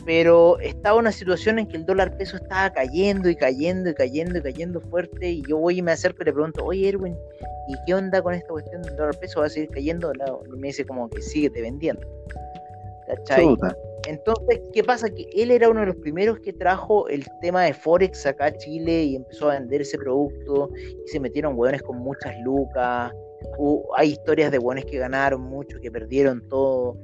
pero 0.05 0.60
estaba 0.60 0.98
una 0.98 1.12
situación 1.12 1.60
en 1.60 1.67
que 1.67 1.77
el 1.77 1.86
dólar 1.86 2.17
peso 2.17 2.38
estaba 2.38 2.72
cayendo 2.72 3.29
y 3.29 3.36
cayendo 3.36 3.89
y 3.89 3.93
cayendo 3.93 4.39
y 4.39 4.41
cayendo 4.41 4.81
fuerte 4.81 5.29
y 5.29 5.43
yo 5.48 5.57
voy 5.57 5.79
y 5.79 5.81
me 5.81 5.91
acerco 5.91 6.24
y 6.24 6.25
le 6.25 6.33
pregunto, 6.33 6.65
oye 6.65 6.89
Erwin, 6.89 7.15
¿y 7.67 7.75
qué 7.86 7.93
onda 7.93 8.22
con 8.22 8.33
esta 8.33 8.50
cuestión 8.50 8.81
del 8.81 8.95
dólar 8.95 9.17
peso? 9.19 9.39
¿Va 9.39 9.45
a 9.45 9.50
seguir 9.50 9.69
cayendo? 9.69 10.12
Y 10.13 10.57
me 10.57 10.67
dice 10.67 10.86
como 10.86 11.10
que 11.10 11.22
sigue 11.22 11.50
te 11.50 11.62
vendiendo. 11.62 12.05
¿Cachai? 13.07 13.55
Entonces, 14.07 14.62
¿qué 14.74 14.83
pasa? 14.83 15.10
Que 15.10 15.29
él 15.33 15.51
era 15.51 15.69
uno 15.69 15.79
de 15.79 15.86
los 15.88 15.95
primeros 15.95 16.39
que 16.39 16.51
trajo 16.51 17.07
el 17.07 17.25
tema 17.39 17.63
de 17.63 17.74
Forex 17.74 18.25
acá 18.25 18.45
a 18.45 18.57
Chile 18.57 19.03
y 19.03 19.15
empezó 19.15 19.50
a 19.50 19.60
vender 19.60 19.81
ese 19.81 19.98
producto 19.98 20.69
y 20.75 21.07
se 21.07 21.19
metieron 21.19 21.57
hueones 21.57 21.81
con 21.83 22.00
muchas 22.00 22.33
lucas. 22.43 23.13
hay 23.95 24.12
historias 24.12 24.51
de 24.51 24.60
hueones 24.60 24.86
que 24.86 24.98
ganaron 24.98 25.41
mucho, 25.41 25.79
que 25.79 25.89
perdieron 25.89 26.45
todo 26.50 26.98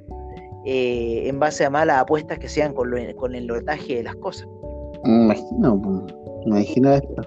eh, 0.65 1.27
en 1.27 1.39
base 1.39 1.65
a 1.65 1.69
malas 1.69 1.99
apuestas 1.99 2.39
que 2.39 2.49
sean 2.49 2.73
con, 2.73 2.91
con 3.15 3.35
el 3.35 3.47
lotaje 3.47 3.95
de 3.95 4.03
las 4.03 4.15
cosas. 4.15 4.47
Me 5.03 5.23
imagino, 5.23 5.75
me 6.45 6.57
imagino 6.57 6.93
esto. 6.93 7.21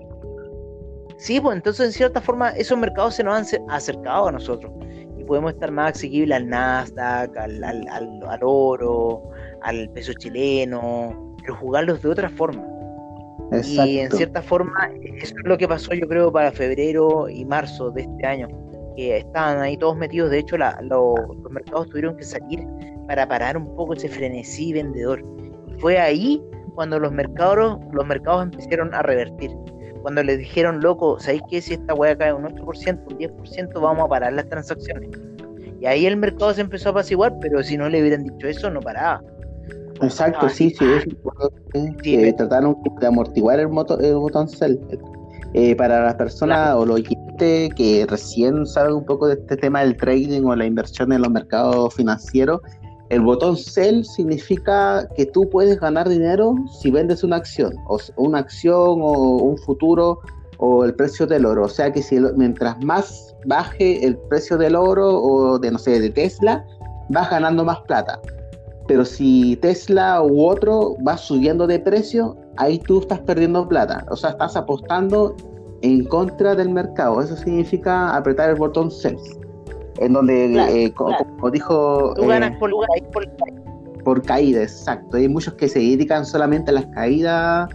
Sí, 1.23 1.41
pues 1.41 1.57
entonces 1.57 1.87
en 1.87 1.93
cierta 1.93 2.21
forma 2.21 2.51
esos 2.51 2.77
mercados 2.77 3.15
se 3.15 3.25
nos 3.25 3.53
han 3.53 3.71
acercado 3.71 4.27
a 4.27 4.33
nosotros 4.33 4.73
y 5.17 5.25
podemos 5.25 5.53
estar 5.53 5.71
más 5.71 5.91
accesibles 5.91 6.37
al 6.37 6.49
Nasdaq, 6.49 7.37
al, 7.37 7.63
al, 7.63 7.89
al, 7.89 8.41
oro, 8.43 9.23
al 9.63 9.89
peso 9.91 10.13
chileno, 10.15 11.37
pero 11.41 11.55
jugarlos 11.57 12.03
de 12.03 12.09
otra 12.09 12.29
forma. 12.29 12.67
Y 13.65 13.99
en 13.99 14.11
cierta 14.11 14.43
forma, 14.43 14.91
eso 15.03 15.35
es 15.37 15.45
lo 15.45 15.57
que 15.59 15.69
pasó 15.69 15.95
yo 15.95 16.09
creo 16.09 16.33
para 16.33 16.51
febrero 16.51 17.29
y 17.29 17.45
marzo 17.45 17.91
de 17.91 18.03
este 18.03 18.27
año, 18.27 18.49
que 18.97 19.19
estaban 19.19 19.59
ahí 19.61 19.77
todos 19.77 19.97
metidos, 19.97 20.31
de 20.31 20.39
hecho 20.39 20.57
los 20.59 21.51
mercados 21.51 21.89
tuvieron 21.89 22.17
que 22.17 22.25
salir 22.25 22.67
para 23.07 23.27
parar 23.27 23.57
un 23.57 23.75
poco 23.77 23.95
ese 23.95 24.09
frenesí 24.09 24.73
vendedor. 24.73 25.25
Y 25.67 25.81
fue 25.81 25.99
ahí 25.99 26.43
cuando 26.75 26.99
los 26.99 27.13
mercados, 27.13 27.79
los 27.93 28.07
mercados 28.07 28.45
empezaron 28.45 28.95
a 28.95 29.03
revertir. 29.03 29.51
Cuando 30.03 30.23
les 30.23 30.39
dijeron, 30.39 30.81
loco, 30.81 31.19
¿sabéis 31.21 31.43
que 31.49 31.61
si 31.61 31.75
esta 31.75 31.95
hueá 31.95 32.17
cae 32.17 32.33
un 32.33 32.45
8%, 32.45 33.13
un 33.13 33.19
10%, 33.19 33.81
vamos 33.81 34.05
a 34.05 34.09
parar 34.09 34.33
las 34.33 34.49
transacciones? 34.49 35.11
Y 35.81 35.87
ahí 35.87 36.07
el 36.07 36.17
mercado 36.17 36.53
se 36.55 36.61
empezó 36.61 36.89
a 36.89 36.93
apaciguar, 36.93 37.35
pero 37.41 37.63
si 37.63 37.77
no 37.77 37.89
le 37.89 38.01
hubieran 38.01 38.25
dicho 38.25 38.47
eso, 38.47 38.71
no 38.71 38.81
paraba. 38.81 39.23
Exacto, 40.01 40.49
sí, 40.49 40.71
sí, 40.71 40.85
es 42.05 42.37
trataron 42.37 42.77
de 43.01 43.07
amortiguar 43.07 43.61
el, 43.61 43.69
el 44.01 44.15
botón 44.15 44.49
sell. 44.49 44.81
Eh, 45.55 45.77
para 45.77 46.03
las 46.03 46.15
personas 46.15 46.75
o 46.75 46.87
los 46.87 46.99
que 47.43 48.07
recién 48.09 48.67
saben 48.67 48.95
un 48.95 49.05
poco 49.05 49.27
de 49.27 49.35
este 49.35 49.57
tema 49.57 49.81
del 49.81 49.97
trading 49.97 50.43
o 50.45 50.55
la 50.55 50.65
inversión 50.65 51.13
en 51.13 51.23
los 51.23 51.31
mercados 51.31 51.95
financieros, 51.95 52.61
el 53.09 53.21
botón 53.21 53.57
sell 53.57 54.05
significa 54.05 55.07
que 55.17 55.27
tú 55.27 55.49
puedes 55.51 55.79
ganar 55.79 56.09
dinero 56.09 56.55
si 56.81 56.91
vendes 56.91 57.23
una 57.23 57.37
acción, 57.37 57.75
o 57.89 57.99
una 58.17 58.39
acción 58.39 59.01
o 59.03 59.37
un 59.43 59.59
futuro 59.59 60.21
o 60.59 60.85
el 60.85 60.95
precio 60.95 61.27
del 61.27 61.45
oro. 61.45 61.65
O 61.65 61.69
sea 61.69 61.93
que 61.93 62.03
si 62.03 62.19
mientras 62.37 62.83
más 62.83 63.35
baje 63.45 64.07
el 64.07 64.17
precio 64.31 64.57
del 64.57 64.77
oro 64.77 65.09
o 65.21 65.59
de 65.59 65.73
no 65.73 65.79
sé, 65.79 66.01
de 66.01 66.11
Tesla, 66.11 66.65
vas 67.09 67.29
ganando 67.29 67.65
más 67.65 67.81
plata. 67.81 68.21
Pero 68.87 69.05
si 69.05 69.57
Tesla 69.57 70.23
u 70.23 70.47
otro 70.47 70.97
va 71.07 71.17
subiendo 71.17 71.67
de 71.67 71.81
precio, 71.81 72.37
ahí 72.57 72.79
tú 72.79 73.01
estás 73.01 73.21
perdiendo 73.21 73.69
plata. 73.69 74.07
O 74.11 74.17
sea, 74.17 74.31
estás 74.31 74.57
apostando 74.57 75.37
en 75.83 76.05
contra 76.05 76.55
del 76.55 76.71
mercado. 76.71 77.21
Eso 77.21 77.37
significa 77.37 78.17
apretar 78.17 78.51
el 78.51 78.57
botón 78.57 78.91
sell 78.91 79.17
en 79.99 80.13
donde, 80.15 80.85
eh, 80.85 80.93
como, 80.95 81.51
dijo... 81.51 82.15
Tú 82.17 82.27
ganas 82.27 82.53
eh, 82.53 82.57
por, 82.59 83.31
por, 84.05 84.23
caída, 84.23 84.63
exacto. 84.63 85.17
Hay 85.17 85.29
muchos 85.29 85.55
que 85.55 85.69
se 85.69 85.79
dedican 85.79 86.25
solamente 86.25 86.71
a 86.71 86.75
las 86.75 86.87
caídas 86.87 87.69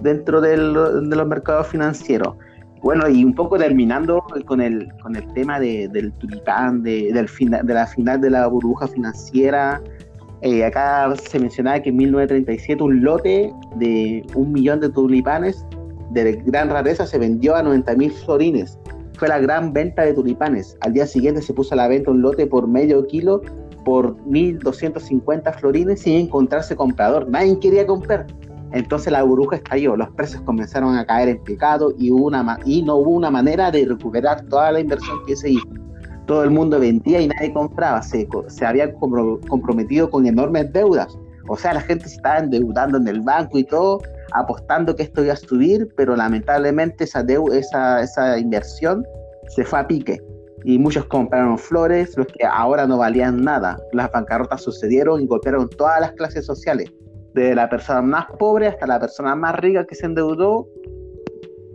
dentro 0.00 0.40
de 0.40 0.56
los 0.56 1.26
mercados 1.26 1.68
financieros. 1.68 2.34
Bueno, 2.82 3.08
y 3.08 3.24
un 3.24 3.34
poco 3.34 3.58
terminando 3.58 4.22
con 4.46 4.60
el, 4.60 4.88
con 5.02 5.16
el 5.16 5.32
tema 5.32 5.58
del 5.58 6.12
tulipán, 6.18 6.82
de, 6.82 7.12
del 7.12 7.28
final, 7.28 7.66
de 7.66 7.74
la 7.74 7.86
final 7.86 8.20
de 8.20 8.30
la 8.30 8.46
burbuja 8.46 8.86
financiera. 8.86 9.82
Eh, 10.42 10.64
acá 10.64 11.12
se 11.16 11.40
mencionaba 11.40 11.80
que 11.80 11.88
en 11.88 11.96
1937 11.96 12.82
un 12.82 13.02
lote 13.02 13.52
de 13.76 14.24
un 14.36 14.52
millón 14.52 14.78
de 14.78 14.88
tulipanes 14.88 15.66
de 16.10 16.32
gran 16.44 16.70
rareza 16.70 17.06
se 17.06 17.18
vendió 17.18 17.54
a 17.54 17.62
90 17.62 17.94
mil 17.96 18.12
florines 18.12 18.78
fue 19.18 19.28
la 19.28 19.38
gran 19.40 19.72
venta 19.72 20.02
de 20.02 20.14
tulipanes. 20.14 20.78
Al 20.80 20.92
día 20.92 21.06
siguiente 21.06 21.42
se 21.42 21.52
puso 21.52 21.74
a 21.74 21.76
la 21.76 21.88
venta 21.88 22.10
un 22.10 22.22
lote 22.22 22.46
por 22.46 22.68
medio 22.68 23.06
kilo 23.06 23.42
por 23.84 24.16
1.250 24.26 25.54
florines 25.58 26.00
sin 26.00 26.14
encontrarse 26.14 26.76
comprador. 26.76 27.28
Nadie 27.28 27.58
quería 27.58 27.86
comprar. 27.86 28.26
Entonces 28.72 29.12
la 29.12 29.22
burbuja 29.22 29.56
estalló, 29.56 29.96
los 29.96 30.10
precios 30.10 30.42
comenzaron 30.42 30.94
a 30.94 31.06
caer 31.06 31.28
en 31.30 32.12
una, 32.12 32.58
y 32.64 32.82
no 32.82 32.96
hubo 32.96 33.10
una 33.10 33.30
manera 33.30 33.70
de 33.70 33.86
recuperar 33.86 34.44
toda 34.44 34.70
la 34.72 34.80
inversión 34.80 35.18
que 35.26 35.34
se 35.34 35.50
hizo. 35.50 35.66
Todo 36.26 36.44
el 36.44 36.50
mundo 36.50 36.78
vendía 36.78 37.20
y 37.20 37.28
nadie 37.28 37.52
compraba, 37.52 38.02
se, 38.02 38.28
se 38.48 38.66
había 38.66 38.92
comprometido 38.92 40.10
con 40.10 40.26
enormes 40.26 40.70
deudas. 40.72 41.18
O 41.48 41.56
sea, 41.56 41.74
la 41.74 41.80
gente 41.80 42.08
se 42.08 42.16
estaba 42.16 42.38
endeudando 42.38 42.98
en 42.98 43.08
el 43.08 43.20
banco 43.20 43.58
y 43.58 43.64
todo, 43.64 44.00
apostando 44.32 44.94
que 44.94 45.04
esto 45.04 45.24
iba 45.24 45.32
a 45.32 45.36
subir, 45.36 45.88
pero 45.96 46.14
lamentablemente 46.14 47.04
esa, 47.04 47.24
esa, 47.52 48.02
esa 48.02 48.38
inversión 48.38 49.04
se 49.48 49.64
fue 49.64 49.80
a 49.80 49.86
pique. 49.86 50.22
Y 50.64 50.78
muchos 50.78 51.04
compraron 51.06 51.56
flores, 51.58 52.16
los 52.16 52.26
que 52.26 52.44
ahora 52.44 52.86
no 52.86 52.98
valían 52.98 53.42
nada. 53.42 53.78
Las 53.92 54.10
bancarrotas 54.10 54.62
sucedieron 54.62 55.20
y 55.22 55.26
golpearon 55.26 55.68
todas 55.70 56.00
las 56.00 56.12
clases 56.12 56.44
sociales, 56.44 56.92
desde 57.34 57.54
la 57.54 57.68
persona 57.68 58.02
más 58.02 58.26
pobre 58.38 58.66
hasta 58.66 58.86
la 58.86 59.00
persona 59.00 59.34
más 59.34 59.56
rica 59.56 59.86
que 59.86 59.94
se 59.94 60.06
endeudó, 60.06 60.68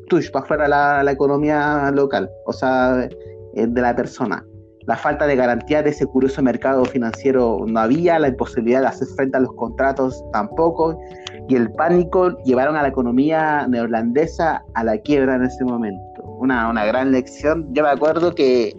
tush, 0.09 0.29
para 0.31 0.45
fuera 0.45 0.67
la, 0.67 1.03
la 1.03 1.11
economía 1.11 1.89
local, 1.91 2.29
o 2.45 2.53
sea, 2.53 3.07
eh, 3.55 3.67
de 3.67 3.81
la 3.81 3.95
persona 3.95 4.45
la 4.85 4.97
falta 4.97 5.27
de 5.27 5.35
garantía 5.35 5.81
de 5.81 5.91
ese 5.91 6.05
curioso 6.05 6.41
mercado 6.41 6.83
financiero 6.85 7.65
no 7.67 7.79
había, 7.79 8.19
la 8.19 8.27
imposibilidad 8.29 8.81
de 8.81 8.87
hacer 8.87 9.07
frente 9.15 9.37
a 9.37 9.41
los 9.41 9.53
contratos 9.53 10.23
tampoco, 10.31 10.99
y 11.47 11.55
el 11.55 11.71
pánico 11.71 12.37
llevaron 12.43 12.75
a 12.75 12.81
la 12.81 12.89
economía 12.89 13.67
neerlandesa 13.67 14.63
a 14.73 14.83
la 14.83 14.97
quiebra 14.97 15.35
en 15.35 15.43
ese 15.43 15.63
momento. 15.63 16.03
Una, 16.39 16.69
una 16.69 16.85
gran 16.85 17.11
lección. 17.11 17.67
Yo 17.73 17.83
me 17.83 17.89
acuerdo 17.89 18.33
que 18.35 18.75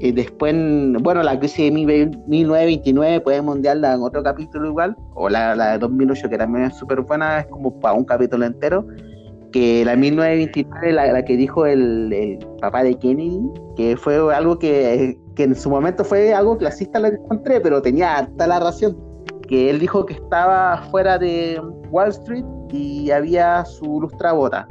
Y 0.00 0.12
después, 0.12 0.54
bueno, 1.00 1.22
la 1.22 1.38
crisis 1.38 1.56
de 1.56 1.70
1929 1.70 3.20
puede 3.22 3.40
mundial 3.40 3.82
en 3.82 4.02
otro 4.02 4.22
capítulo 4.22 4.68
igual, 4.68 4.94
o 5.14 5.28
la, 5.30 5.56
la 5.56 5.72
de 5.72 5.78
2008 5.78 6.28
que 6.28 6.36
también 6.36 6.66
es 6.66 6.74
súper 6.76 7.00
buena, 7.00 7.40
es 7.40 7.46
como 7.46 7.80
para 7.80 7.94
un 7.94 8.04
capítulo 8.04 8.44
entero, 8.44 8.86
que 9.52 9.86
la 9.86 9.96
1929, 9.96 10.92
la, 10.92 11.12
la 11.12 11.24
que 11.24 11.36
dijo 11.36 11.64
el, 11.64 12.38
papá 12.60 12.82
de 12.82 12.98
Kennedy, 12.98 13.40
que 13.76 13.96
fue 13.96 14.16
algo 14.34 14.58
que, 14.58 15.16
que, 15.36 15.44
en 15.44 15.54
su 15.54 15.70
momento 15.70 16.04
fue 16.04 16.34
algo 16.34 16.58
clasista 16.58 16.98
lo 16.98 17.10
que 17.10 17.16
encontré, 17.16 17.60
pero 17.60 17.80
tenía 17.80 18.16
harta 18.16 18.46
la 18.46 18.58
razón, 18.58 18.96
que 19.48 19.70
él 19.70 19.78
dijo 19.78 20.04
que 20.04 20.14
estaba 20.14 20.78
fuera 20.90 21.18
de 21.18 21.60
Wall 21.90 22.08
Street 22.08 22.44
y 22.72 23.10
había 23.10 23.64
su 23.64 24.00
lustrabota 24.00 24.66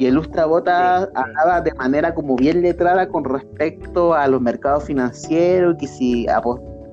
y 0.00 0.06
el 0.06 0.14
Lustrabota 0.14 1.10
hablaba 1.14 1.60
de 1.60 1.74
manera 1.74 2.14
como 2.14 2.34
bien 2.34 2.62
letrada 2.62 3.06
con 3.06 3.22
respecto 3.22 4.14
a 4.14 4.26
los 4.28 4.40
mercados 4.40 4.84
financieros, 4.84 5.76
que 5.78 5.86
si, 5.86 6.26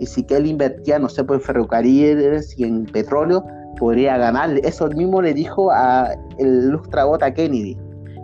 y 0.02 0.06
si 0.06 0.24
que 0.26 0.36
él 0.36 0.46
invertía, 0.46 1.00
no 1.00 1.08
sé, 1.08 1.24
pues 1.24 1.40
en 1.40 1.46
ferrocarriles 1.46 2.60
y 2.60 2.66
en 2.66 2.84
petróleo, 2.84 3.46
podría 3.80 4.18
ganar. 4.18 4.60
Eso 4.62 4.90
mismo 4.90 5.22
le 5.22 5.34
dijo 5.34 5.72
a 5.72 6.12
el 6.38 6.70
Lustrabota 6.70 7.34
Kennedy. 7.34 7.78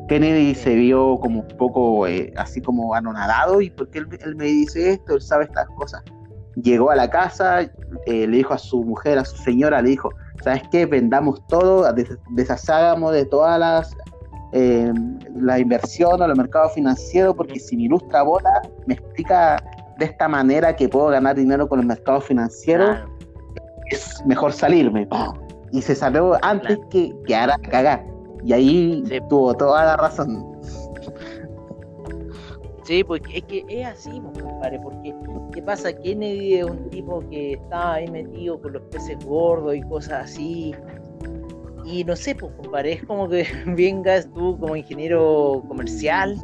Kennedy 0.08 0.56
se 0.56 0.76
vio 0.76 1.20
como 1.20 1.42
un 1.42 1.48
poco 1.58 2.08
eh, 2.08 2.34
así 2.38 2.62
como 2.62 2.94
anonadado 2.94 3.62
y 3.62 3.70
porque 3.70 4.00
él, 4.00 4.08
él, 4.24 4.36
me 4.36 4.46
dice 4.46 4.92
esto, 4.92 5.16
él 5.16 5.22
sabe 5.22 5.46
estas 5.46 5.68
cosas. 5.76 6.04
Llegó 6.56 6.92
a 6.92 6.96
la 6.96 7.10
casa, 7.10 7.62
eh, 7.62 7.72
le 8.06 8.38
dijo 8.38 8.54
a 8.54 8.58
su 8.58 8.84
mujer, 8.84 9.18
a 9.18 9.26
su 9.26 9.38
señora, 9.38 9.82
le 9.82 9.90
dijo, 9.90 10.10
¿sabes 10.44 10.64
qué? 10.72 10.86
Vendamos 10.86 11.46
todo, 11.48 11.92
deshagamos 12.36 13.14
de 13.14 13.26
todas 13.26 13.60
las 13.60 13.96
eh, 14.56 14.94
la 15.36 15.58
inversión 15.58 16.22
o 16.22 16.26
el 16.26 16.36
mercado 16.36 16.70
financiero, 16.70 17.36
porque 17.36 17.60
si 17.60 17.76
mi 17.76 17.86
ilustra 17.86 18.22
bota 18.22 18.62
me 18.86 18.94
explica 18.94 19.64
de 19.98 20.06
esta 20.06 20.28
manera 20.28 20.76
que 20.76 20.88
puedo 20.88 21.08
ganar 21.08 21.36
dinero 21.36 21.68
con 21.68 21.80
el 21.80 21.88
mercado 21.88 22.22
financiero, 22.22 22.98
es 23.90 24.24
mejor 24.28 24.54
salirme. 24.54 25.08
Y 25.72 25.82
se 25.82 25.96
salió 25.96 26.38
antes 26.44 26.78
que, 26.92 27.16
que 27.26 27.36
ahora 27.36 27.58
cagar. 27.70 28.13
Y 28.44 28.54
ahí 28.54 29.04
tuvo 29.30 29.54
toda 29.54 29.86
la 29.86 29.98
razón. 29.98 30.60
Sí, 32.84 33.04
porque 33.04 33.38
es 33.38 33.44
que 33.44 33.66
es 33.70 33.88
así, 33.88 34.20
pues, 34.20 34.44
compadre, 34.44 34.78
porque 34.84 35.16
¿qué 35.54 35.62
pasa? 35.62 35.94
Kennedy 35.94 36.56
es 36.56 36.66
un 36.66 36.90
tipo 36.90 37.22
que 37.30 37.54
estaba 37.54 37.94
ahí 37.94 38.08
metido 38.10 38.62
con 38.62 38.74
los 38.74 38.82
peces 38.84 39.18
gordos 39.26 39.76
y 39.76 39.82
cosas 39.84 40.26
así, 40.26 40.76
y 41.86 42.04
no 42.04 42.16
sé, 42.16 42.36
pues, 42.36 42.52
compadre, 42.58 42.94
es 42.94 43.04
como 43.06 43.30
que 43.30 43.46
vengas 43.68 44.28
tú 44.34 44.58
como 44.60 44.76
ingeniero 44.76 45.64
comercial, 45.68 46.38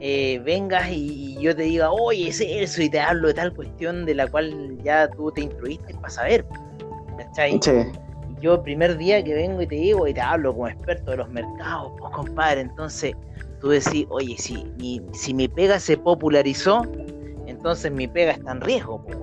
eh, 0.00 0.40
vengas 0.44 0.90
y, 0.90 1.38
yo 1.40 1.54
te 1.54 1.62
diga, 1.62 1.90
oye, 1.90 2.28
es 2.28 2.40
eso, 2.40 2.82
y 2.82 2.90
te 2.90 3.00
hablo 3.00 3.28
de 3.28 3.34
tal 3.34 3.54
cuestión 3.54 4.04
de 4.04 4.14
la 4.14 4.26
cual 4.26 4.78
ya 4.82 5.08
tú 5.10 5.30
te 5.32 5.42
instruiste 5.42 5.94
para 5.94 6.10
saber. 6.10 6.46
¿Cachai? 7.16 7.54
Yo 8.40 8.54
el 8.54 8.60
primer 8.60 8.96
día 8.98 9.22
que 9.24 9.34
vengo 9.34 9.62
y 9.62 9.66
te 9.66 9.76
digo 9.76 10.06
y 10.06 10.14
te 10.14 10.20
hablo 10.20 10.52
como 10.52 10.68
experto 10.68 11.12
de 11.12 11.16
los 11.18 11.28
mercados, 11.30 11.92
pues 11.98 12.12
compadre, 12.12 12.60
entonces 12.60 13.14
tú 13.60 13.68
decís, 13.68 14.06
oye, 14.10 14.36
si 14.38 14.64
mi, 14.78 15.00
si 15.12 15.32
mi 15.32 15.48
pega 15.48 15.80
se 15.80 15.96
popularizó, 15.96 16.82
entonces 17.46 17.90
mi 17.90 18.06
pega 18.06 18.32
está 18.32 18.52
en 18.52 18.60
riesgo. 18.60 19.02
Pues, 19.04 19.18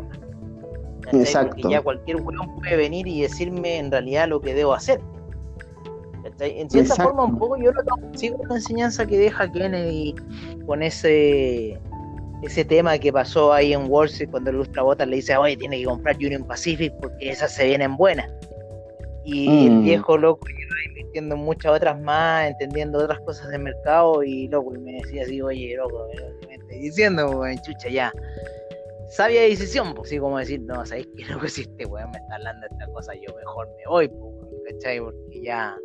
Exacto. 1.12 1.56
Porque 1.56 1.74
ya 1.74 1.82
cualquier 1.82 2.18
weón 2.18 2.56
puede 2.56 2.76
venir 2.76 3.08
y 3.08 3.22
decirme 3.22 3.78
en 3.78 3.92
realidad 3.92 4.28
lo 4.28 4.42
que 4.42 4.54
debo 4.54 4.74
hacer. 4.74 5.00
En 6.40 6.70
cierta 6.70 6.96
forma, 6.96 7.26
un 7.26 7.38
poco 7.38 7.58
yo 7.58 7.72
lo 7.72 7.82
sigo 8.18 8.38
la 8.48 8.56
enseñanza 8.56 9.06
que 9.06 9.18
deja 9.18 9.52
Kennedy 9.52 10.16
con 10.66 10.82
ese 10.82 11.80
ese 12.42 12.66
tema 12.66 12.98
que 12.98 13.14
pasó 13.14 13.54
ahí 13.54 13.74
en 13.74 13.90
Wall 13.90 14.08
Street 14.08 14.30
cuando 14.30 14.50
el 14.50 14.58
Lustrabota 14.58 15.06
le 15.06 15.18
dice, 15.18 15.38
oye, 15.38 15.56
tiene 15.56 15.80
que 15.80 15.86
comprar 15.86 16.18
Union 16.18 16.44
Pacific 16.44 16.94
porque 17.00 17.30
esas 17.30 17.54
se 17.54 17.66
vienen 17.66 17.96
buenas. 17.96 18.30
Y 19.26 19.68
el 19.68 19.74
mm. 19.74 19.84
viejo 19.84 20.18
loco 20.18 20.48
iba 20.50 20.76
invirtiendo 20.88 21.36
en 21.36 21.42
muchas 21.42 21.72
otras 21.74 22.00
más, 22.02 22.50
entendiendo 22.50 23.00
otras 23.00 23.20
cosas 23.22 23.50
del 23.50 23.62
mercado 23.62 24.24
y 24.24 24.48
loco, 24.50 24.72
me 24.72 24.94
decía 24.94 25.24
así, 25.24 25.42
oye, 25.42 25.76
loco, 25.78 26.08
me 26.48 26.56
estoy 26.56 26.80
diciendo, 26.80 27.44
chucha, 27.66 27.90
ya. 27.90 28.12
Sabia 29.10 29.42
decisión, 29.42 29.94
pues 29.94 30.10
sí, 30.10 30.18
como 30.18 30.40
decir, 30.40 30.62
no, 30.62 30.86
¿sabes 30.86 31.08
qué 31.16 31.26
loco 31.26 31.48
si 31.48 31.62
este 31.62 31.86
weón 31.86 32.10
me 32.12 32.18
está 32.18 32.36
hablando 32.36 32.62
de 32.62 32.74
esta 32.74 32.88
cosa? 32.94 33.14
Yo 33.16 33.34
mejor 33.36 33.70
me 33.78 33.84
voy, 33.88 34.08
pues, 34.08 34.74
¿cachai? 34.74 35.00
Porque 35.00 35.42
ya 35.42 35.78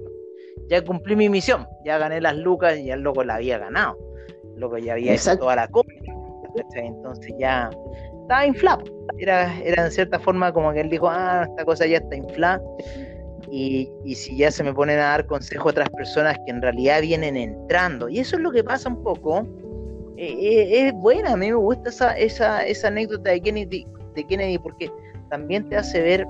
ya 0.68 0.84
cumplí 0.84 1.16
mi 1.16 1.28
misión, 1.28 1.66
ya 1.84 1.98
gané 1.98 2.20
las 2.20 2.36
lucas 2.36 2.76
y 2.78 2.86
ya 2.86 2.94
el 2.94 3.00
loco 3.00 3.24
la 3.24 3.36
había 3.36 3.58
ganado. 3.58 3.96
El 4.54 4.60
loco 4.60 4.78
ya 4.78 4.92
había 4.94 5.14
hecho 5.14 5.36
toda 5.38 5.56
la 5.56 5.68
compra. 5.68 5.96
Entonces 6.74 7.34
ya 7.38 7.70
estaba 8.22 8.46
inflado. 8.46 8.82
Era, 9.18 9.58
era 9.60 9.86
en 9.86 9.90
cierta 9.90 10.18
forma 10.18 10.52
como 10.52 10.72
que 10.72 10.80
él 10.80 10.90
dijo, 10.90 11.08
ah, 11.08 11.46
esta 11.48 11.64
cosa 11.64 11.86
ya 11.86 11.98
está 11.98 12.16
inflada. 12.16 12.60
Y, 13.50 13.90
y, 14.04 14.14
si 14.14 14.36
ya 14.36 14.50
se 14.50 14.62
me 14.62 14.74
ponen 14.74 14.98
a 14.98 15.04
dar 15.04 15.26
consejo 15.26 15.68
a 15.68 15.70
otras 15.70 15.88
personas 15.90 16.36
que 16.44 16.52
en 16.52 16.60
realidad 16.60 17.00
vienen 17.00 17.36
entrando. 17.36 18.08
Y 18.08 18.18
eso 18.18 18.36
es 18.36 18.42
lo 18.42 18.50
que 18.50 18.62
pasa 18.62 18.88
un 18.88 19.02
poco. 19.02 19.46
Eh, 20.16 20.36
eh, 20.40 20.88
es 20.88 20.92
buena, 20.94 21.32
a 21.32 21.36
mí 21.36 21.46
me 21.46 21.54
gusta 21.54 21.88
esa, 21.88 22.12
esa, 22.18 22.66
esa 22.66 22.88
anécdota 22.88 23.30
de 23.30 23.40
Kennedy, 23.40 23.86
de 24.14 24.24
Kennedy 24.24 24.58
porque 24.58 24.90
también 25.30 25.68
te 25.68 25.76
hace 25.76 26.00
ver 26.00 26.26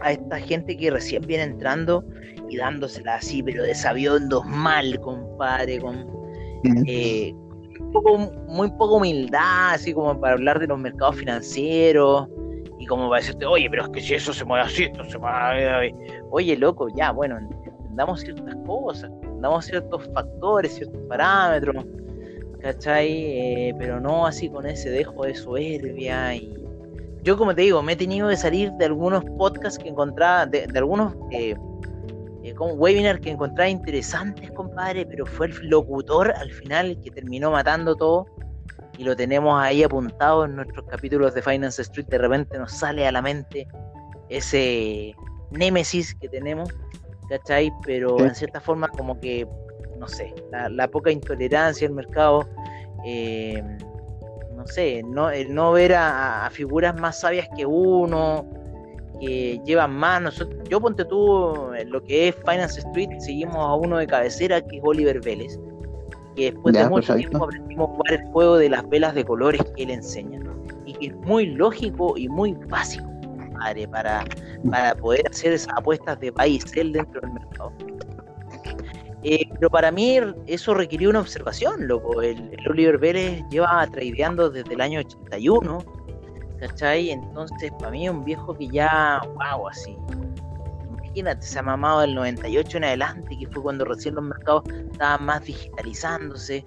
a 0.00 0.12
esta 0.12 0.40
gente 0.40 0.76
que 0.76 0.90
recién 0.90 1.22
viene 1.26 1.44
entrando 1.44 2.04
y 2.48 2.56
dándosela 2.56 3.16
así, 3.16 3.42
pero 3.42 3.62
desabiondos 3.62 4.44
mal, 4.46 4.98
compadre, 5.00 5.78
con 5.78 6.06
eh, 6.86 7.34
muy 8.48 8.70
poco 8.72 8.96
humildad, 8.96 9.74
así 9.74 9.92
como 9.92 10.18
para 10.18 10.34
hablar 10.34 10.58
de 10.58 10.66
los 10.66 10.78
mercados 10.78 11.16
financieros 11.16 12.28
como 12.92 13.08
para 13.08 13.22
decirte, 13.22 13.46
oye, 13.46 13.70
pero 13.70 13.84
es 13.84 13.88
que 13.88 14.00
si 14.02 14.12
eso 14.12 14.34
se 14.34 14.44
mueve 14.44 14.66
así, 14.66 14.84
esto 14.84 15.02
se 15.04 15.16
mueve. 15.16 15.94
Oye, 16.30 16.58
loco, 16.58 16.88
ya, 16.94 17.10
bueno, 17.10 17.38
entendamos 17.38 18.20
ciertas 18.20 18.54
cosas, 18.66 19.10
entendamos 19.10 19.64
ciertos 19.64 20.10
factores, 20.12 20.74
ciertos 20.74 21.00
parámetros, 21.08 21.86
¿cachai? 22.60 23.08
Eh, 23.10 23.74
pero 23.78 23.98
no 23.98 24.26
así 24.26 24.50
con 24.50 24.66
ese 24.66 24.90
dejo 24.90 25.24
de 25.24 25.34
soberbia 25.34 26.34
y 26.34 26.54
yo 27.22 27.38
como 27.38 27.54
te 27.54 27.62
digo, 27.62 27.82
me 27.82 27.92
he 27.92 27.96
tenido 27.96 28.28
que 28.28 28.36
salir 28.36 28.70
de 28.72 28.84
algunos 28.84 29.24
podcasts 29.38 29.82
que 29.82 29.88
encontraba, 29.88 30.44
de, 30.44 30.68
algunos 30.74 31.14
eh, 31.30 31.56
eh, 32.42 32.52
como 32.52 32.74
webinars 32.74 33.20
que 33.20 33.30
encontraba 33.30 33.70
interesantes, 33.70 34.50
compadre, 34.50 35.06
pero 35.06 35.24
fue 35.24 35.46
el 35.46 35.68
locutor 35.68 36.30
al 36.36 36.50
final 36.50 36.98
que 37.02 37.10
terminó 37.10 37.52
matando 37.52 37.94
todo 37.94 38.26
y 38.98 39.04
lo 39.04 39.16
tenemos 39.16 39.60
ahí 39.60 39.82
apuntado 39.82 40.44
en 40.44 40.56
nuestros 40.56 40.86
capítulos 40.86 41.34
de 41.34 41.42
Finance 41.42 41.82
Street. 41.82 42.06
De 42.06 42.18
repente 42.18 42.58
nos 42.58 42.72
sale 42.72 43.06
a 43.06 43.12
la 43.12 43.22
mente 43.22 43.66
ese 44.28 45.14
némesis 45.50 46.14
que 46.14 46.28
tenemos, 46.28 46.68
¿cachai? 47.28 47.72
Pero 47.84 48.18
en 48.20 48.34
cierta 48.34 48.60
forma 48.60 48.88
como 48.88 49.18
que, 49.20 49.46
no 49.98 50.08
sé, 50.08 50.34
la, 50.50 50.88
poca 50.88 51.10
intolerancia 51.10 51.86
del 51.86 51.94
mercado. 51.94 52.46
Eh, 53.04 53.62
no 54.54 54.66
sé, 54.66 55.02
no, 55.02 55.30
el 55.30 55.52
no 55.52 55.72
ver 55.72 55.94
a, 55.94 56.48
figuras 56.52 56.98
más 57.00 57.20
sabias 57.20 57.48
que 57.56 57.66
uno, 57.66 58.46
que 59.20 59.60
llevan 59.64 59.92
más. 59.92 60.22
Nosotros, 60.22 60.62
yo 60.68 60.80
ponte 60.80 61.04
tú, 61.04 61.70
lo 61.86 62.04
que 62.04 62.28
es 62.28 62.36
Finance 62.36 62.80
Street, 62.80 63.10
seguimos 63.18 63.56
a 63.56 63.74
uno 63.74 63.98
de 63.98 64.06
cabecera 64.06 64.60
que 64.60 64.76
es 64.76 64.82
Oliver 64.84 65.20
Vélez, 65.20 65.58
que 66.34 66.52
después 66.52 66.74
de 66.74 66.88
mucho 66.88 67.14
tiempo 67.14 67.44
aprendimos 67.44 67.90
a 67.90 67.92
jugar 67.92 68.12
el 68.12 68.26
juego 68.32 68.56
de 68.56 68.68
las 68.68 68.88
velas 68.88 69.14
de 69.14 69.24
colores 69.24 69.62
que 69.76 69.82
él 69.84 69.90
enseña, 69.90 70.40
y 70.86 70.92
que 70.94 71.06
es 71.06 71.14
muy 71.16 71.46
lógico 71.46 72.16
y 72.16 72.28
muy 72.28 72.54
básico, 72.68 73.06
para, 73.90 74.24
para 74.70 74.94
poder 74.96 75.26
hacer 75.28 75.52
esas 75.52 75.72
apuestas 75.76 76.18
de 76.20 76.32
país 76.32 76.64
él 76.76 76.92
dentro 76.92 77.20
del 77.20 77.32
mercado. 77.32 77.72
Eh, 79.24 79.48
pero 79.54 79.70
para 79.70 79.92
mí 79.92 80.18
eso 80.46 80.74
requirió 80.74 81.10
una 81.10 81.20
observación, 81.20 81.86
loco. 81.86 82.22
El, 82.22 82.56
Oliver 82.68 82.98
Vélez 82.98 83.44
lleva 83.50 83.86
tradeando 83.86 84.50
desde 84.50 84.74
el 84.74 84.80
año 84.80 85.00
81, 85.00 85.84
¿cachai? 86.58 87.10
Entonces, 87.10 87.70
para 87.78 87.92
mí 87.92 88.06
es 88.06 88.12
un 88.12 88.24
viejo 88.24 88.54
que 88.54 88.66
ya, 88.68 89.20
wow, 89.34 89.68
así. 89.68 89.96
Imagínate, 91.14 91.46
se 91.46 91.58
ha 91.58 91.62
mamado 91.62 92.00
del 92.00 92.14
98 92.14 92.78
en 92.78 92.84
adelante, 92.84 93.36
que 93.38 93.46
fue 93.48 93.62
cuando 93.62 93.84
recién 93.84 94.14
los 94.14 94.24
mercados 94.24 94.62
estaban 94.92 95.26
más 95.26 95.44
digitalizándose. 95.44 96.64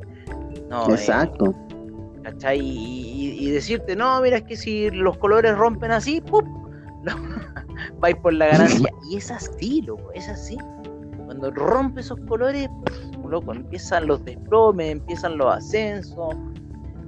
No, 0.70 0.88
eh, 0.90 0.94
Exacto. 0.94 1.56
¿cachai? 2.24 2.60
Y, 2.60 3.50
decirte, 3.52 3.96
no, 3.96 4.22
mira, 4.22 4.38
es 4.38 4.44
que 4.44 4.56
si 4.58 4.90
los 4.90 5.18
colores 5.18 5.56
rompen 5.56 5.92
así, 5.92 6.22
¡pum! 6.22 6.44
vais 8.00 8.16
por 8.18 8.34
la 8.34 8.48
ganancia. 8.48 8.90
y 9.10 9.18
es 9.18 9.32
así, 9.32 9.82
loco, 9.84 10.12
es 10.14 10.28
así. 10.28 10.58
Cuando 11.26 11.52
rompe 11.52 12.02
esos 12.02 12.20
colores, 12.28 12.68
loco, 13.28 13.54
empiezan 13.54 14.08
los 14.08 14.24
desplomes, 14.26 14.92
empiezan 14.92 15.38
los 15.38 15.56
ascensos. 15.56 16.36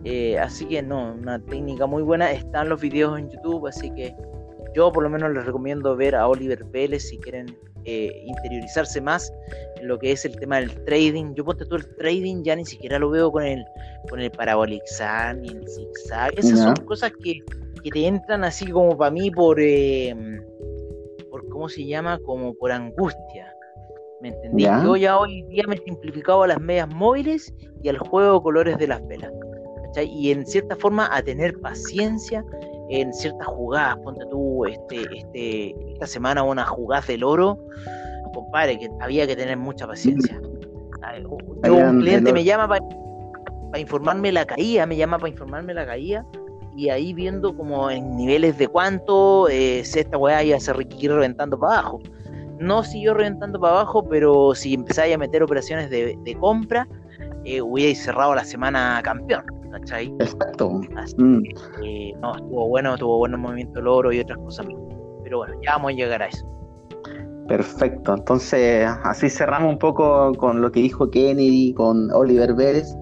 Eh, 0.04 0.39
así 0.39 0.65
que 0.65 0.82
no, 0.82 1.13
una 1.13 1.39
técnica 1.39 1.86
muy 1.86 2.04
buena. 2.04 2.32
Están 2.32 2.69
los 2.69 2.82
videos 2.82 3.19
en 3.19 3.30
YouTube, 3.30 3.67
así 3.67 3.91
que 3.91 4.15
yo 4.78 4.92
por 4.92 5.02
lo 5.02 5.10
menos 5.10 5.34
les 5.34 5.44
recomiendo 5.44 5.96
ver 5.96 6.16
a 6.16 6.28
Oliver 6.28 6.63
Vélez 6.66 7.10
si 7.10 7.18
quieren 7.18 7.48
eh, 7.86 8.24
interiorizarse 8.28 9.02
más 9.02 9.34
en 9.78 9.88
lo 9.88 9.98
que 9.98 10.12
es 10.12 10.24
el 10.24 10.36
tema 10.36 10.60
del 10.60 10.70
trading. 10.86 11.34
Yo 11.34 11.44
ponte 11.44 11.66
todo 11.66 11.78
el 11.78 11.96
trading, 11.96 12.44
ya 12.44 12.56
ni 12.56 12.63
siquiera 12.63 13.00
lo 13.00 13.10
veo 13.10 13.32
con 13.32 13.44
el, 13.44 13.66
con 14.08 14.20
el 14.20 14.30
parabolic 14.30 14.84
ni 15.42 15.50
el 15.50 15.68
zigzag. 15.68 16.38
Esas 16.38 16.60
son 16.60 16.76
cosas 16.86 17.12
que, 17.24 17.42
te 17.92 18.06
entran 18.06 18.44
así 18.44 18.70
como 18.70 18.96
para 18.98 19.10
mí 19.10 19.32
por, 19.32 19.58
eh, 19.60 20.13
por, 21.32 21.48
¿cómo 21.48 21.70
se 21.70 21.86
llama? 21.86 22.20
Como 22.20 22.54
por 22.54 22.72
angustia. 22.72 23.52
¿Me 24.22 24.30
entendí? 24.30 24.63
Yo 24.63 24.96
ya 24.96 25.18
hoy 25.18 25.42
día 25.44 25.63
me 25.68 25.76
he 25.76 25.80
simplificado 25.80 26.44
a 26.44 26.48
las 26.48 26.60
medias 26.60 26.90
móviles 26.94 27.52
y 27.82 27.90
al 27.90 27.98
juego 27.98 28.36
de 28.36 28.44
colores 28.44 28.78
de 28.78 28.88
las 28.88 29.08
velas. 29.08 29.32
Y 29.96 30.30
en 30.30 30.46
cierta 30.46 30.76
forma 30.76 31.10
a 31.12 31.24
tener 31.24 31.60
paciencia 31.62 32.46
en 32.89 33.13
ciertas 33.13 33.47
jugadas. 33.47 33.97
Ponte 33.97 34.26
tú 34.30 34.65
este, 34.65 35.02
este, 35.15 35.76
esta 35.93 36.08
semana 36.08 36.43
una 36.43 36.65
jugada 36.65 37.06
del 37.08 37.23
oro, 37.23 37.58
compadre, 38.34 38.80
que 38.80 38.89
había 39.02 39.26
que 39.28 39.36
tener 39.36 39.58
mucha 39.58 39.88
paciencia. 39.88 40.39
un 41.63 42.00
cliente 42.00 42.34
me 42.34 42.43
llama 42.43 42.67
para 42.67 43.80
informarme 43.80 44.32
la 44.32 44.45
caída, 44.45 44.86
me 44.86 44.95
llama 44.95 45.17
para 45.17 45.30
informarme 45.30 45.73
la 45.73 45.86
caída 45.86 46.26
y 46.78 46.89
ahí 46.89 47.12
viendo 47.12 47.58
como 47.58 47.89
en 47.89 48.15
niveles 48.15 48.58
de 48.60 48.67
cuánto 48.67 49.50
eh, 49.50 49.80
esta 49.80 50.15
weá 50.15 50.43
ya 50.43 50.60
se 50.60 50.71
requiere 50.73 51.15
reventando 51.15 51.60
para 51.60 51.80
abajo. 51.80 52.00
No 52.60 52.84
siguió 52.84 53.15
reventando 53.15 53.60
para 53.60 53.73
abajo, 53.73 54.08
pero 54.08 54.54
si 54.54 54.76
empezáis 54.76 55.15
a 55.15 55.17
meter 55.17 55.41
operaciones 55.41 55.89
de, 55.89 56.38
compra, 56.39 56.88
eh, 57.45 57.62
hubierais 57.62 58.04
cerrado 58.04 58.36
la 58.36 58.45
semana 58.45 59.02
campeón. 59.04 59.43
¿Cachai? 59.71 60.13
Exacto. 60.19 60.82
Mm. 61.17 61.43
no, 62.19 62.36
estuvo 62.36 62.67
bueno, 62.67 62.93
estuvo 62.93 63.17
bueno 63.17 63.36
el 63.36 63.41
movimiento 63.41 63.80
del 63.80 63.88
oro 63.88 64.12
y 64.12 64.19
otras 64.19 64.38
cosas 64.39 64.67
Pero 65.23 65.38
bueno, 65.39 65.56
ya 65.63 65.73
vamos 65.73 65.91
a 65.91 65.95
llegar 65.95 66.21
a 66.21 66.27
eso. 66.27 66.45
Perfecto, 67.47 68.13
entonces 68.13 68.88
así 69.03 69.30
cerramos 69.30 69.71
un 69.71 69.80
poco 69.80 70.34
con 70.34 70.62
lo 70.62 70.69
que 70.71 70.82
dijo 70.82 71.10
Kennedy, 71.10 71.73
con 71.73 72.12
Oliver 72.12 72.53
Vélez. 72.53 72.93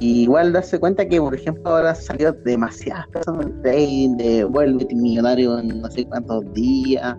Y 0.00 0.22
igual 0.22 0.52
darse 0.52 0.80
cuenta 0.80 1.06
que, 1.06 1.20
por 1.20 1.36
ejemplo, 1.36 1.70
ahora 1.70 1.94
salió 1.94 2.32
demasiadas 2.32 3.06
personas 3.08 3.46
trading, 3.62 4.16
de 4.16 4.42
vuelve 4.42 4.86
millonario 4.92 5.56
en 5.60 5.80
no 5.80 5.88
sé 5.90 6.04
cuántos 6.06 6.52
días. 6.52 7.16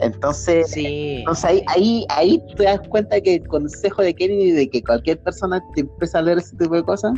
Entonces, 0.00 0.70
sí. 0.70 1.18
entonces 1.18 1.44
ahí, 1.44 1.62
ahí, 1.68 2.06
ahí 2.10 2.42
te 2.56 2.64
das 2.64 2.80
cuenta 2.88 3.20
que 3.20 3.36
el 3.36 3.46
consejo 3.46 4.02
de 4.02 4.12
Kennedy 4.12 4.50
de 4.50 4.68
que 4.68 4.82
cualquier 4.82 5.18
persona 5.20 5.62
te 5.74 5.82
empieza 5.82 6.18
a 6.18 6.22
leer 6.22 6.38
ese 6.38 6.56
tipo 6.56 6.74
de 6.74 6.82
cosas, 6.82 7.12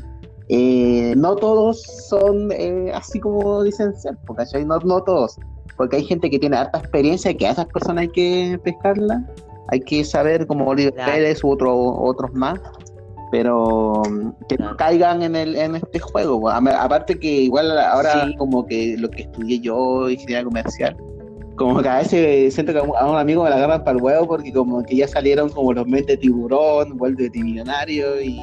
eh, 0.48 1.14
no 1.16 1.36
todos 1.36 1.82
son 2.08 2.50
eh, 2.52 2.90
así 2.94 3.20
como 3.20 3.62
dicen 3.62 3.94
ser, 3.94 4.16
¿cachai? 4.36 4.64
No, 4.64 4.78
no 4.78 5.02
todos, 5.02 5.36
porque 5.76 5.96
hay 5.96 6.04
gente 6.04 6.30
que 6.30 6.38
tiene 6.38 6.56
harta 6.56 6.78
experiencia 6.78 7.34
que 7.34 7.46
a 7.46 7.50
esas 7.50 7.66
personas 7.66 8.02
hay 8.02 8.08
que 8.08 8.60
pescarla, 8.64 9.24
hay 9.68 9.80
que 9.80 10.04
saber 10.04 10.46
como 10.46 10.66
Oliver 10.66 10.94
Pérez 10.94 11.44
u 11.44 11.50
otro, 11.50 11.76
otros 11.76 12.32
más, 12.32 12.58
pero 13.30 14.02
mm, 14.08 14.46
que 14.48 14.56
no 14.56 14.74
caigan 14.76 15.22
en, 15.22 15.36
el, 15.36 15.54
en 15.54 15.76
este 15.76 15.98
juego. 15.98 16.48
Aparte 16.48 17.18
que 17.18 17.28
igual 17.28 17.78
ahora 17.78 18.28
como 18.38 18.66
que 18.66 18.96
lo 18.98 19.10
que 19.10 19.22
estudié 19.22 19.60
yo, 19.60 20.08
ingeniería 20.08 20.44
comercial, 20.44 20.96
como 21.56 21.82
que 21.82 21.88
a 21.88 21.98
veces 21.98 22.54
siento 22.54 22.72
que 22.72 22.78
a 22.78 22.82
un 22.82 23.18
amigo 23.18 23.44
me 23.44 23.50
la 23.50 23.56
agarran 23.56 23.84
para 23.84 23.98
el 23.98 24.02
huevo 24.02 24.26
porque 24.28 24.52
como 24.52 24.82
que 24.82 24.96
ya 24.96 25.08
salieron 25.08 25.50
como 25.50 25.74
los 25.74 25.86
meses 25.86 26.18
tiburón, 26.20 26.96
vuelve 26.96 27.28
de 27.28 27.42
millonario 27.42 28.18
y 28.22 28.40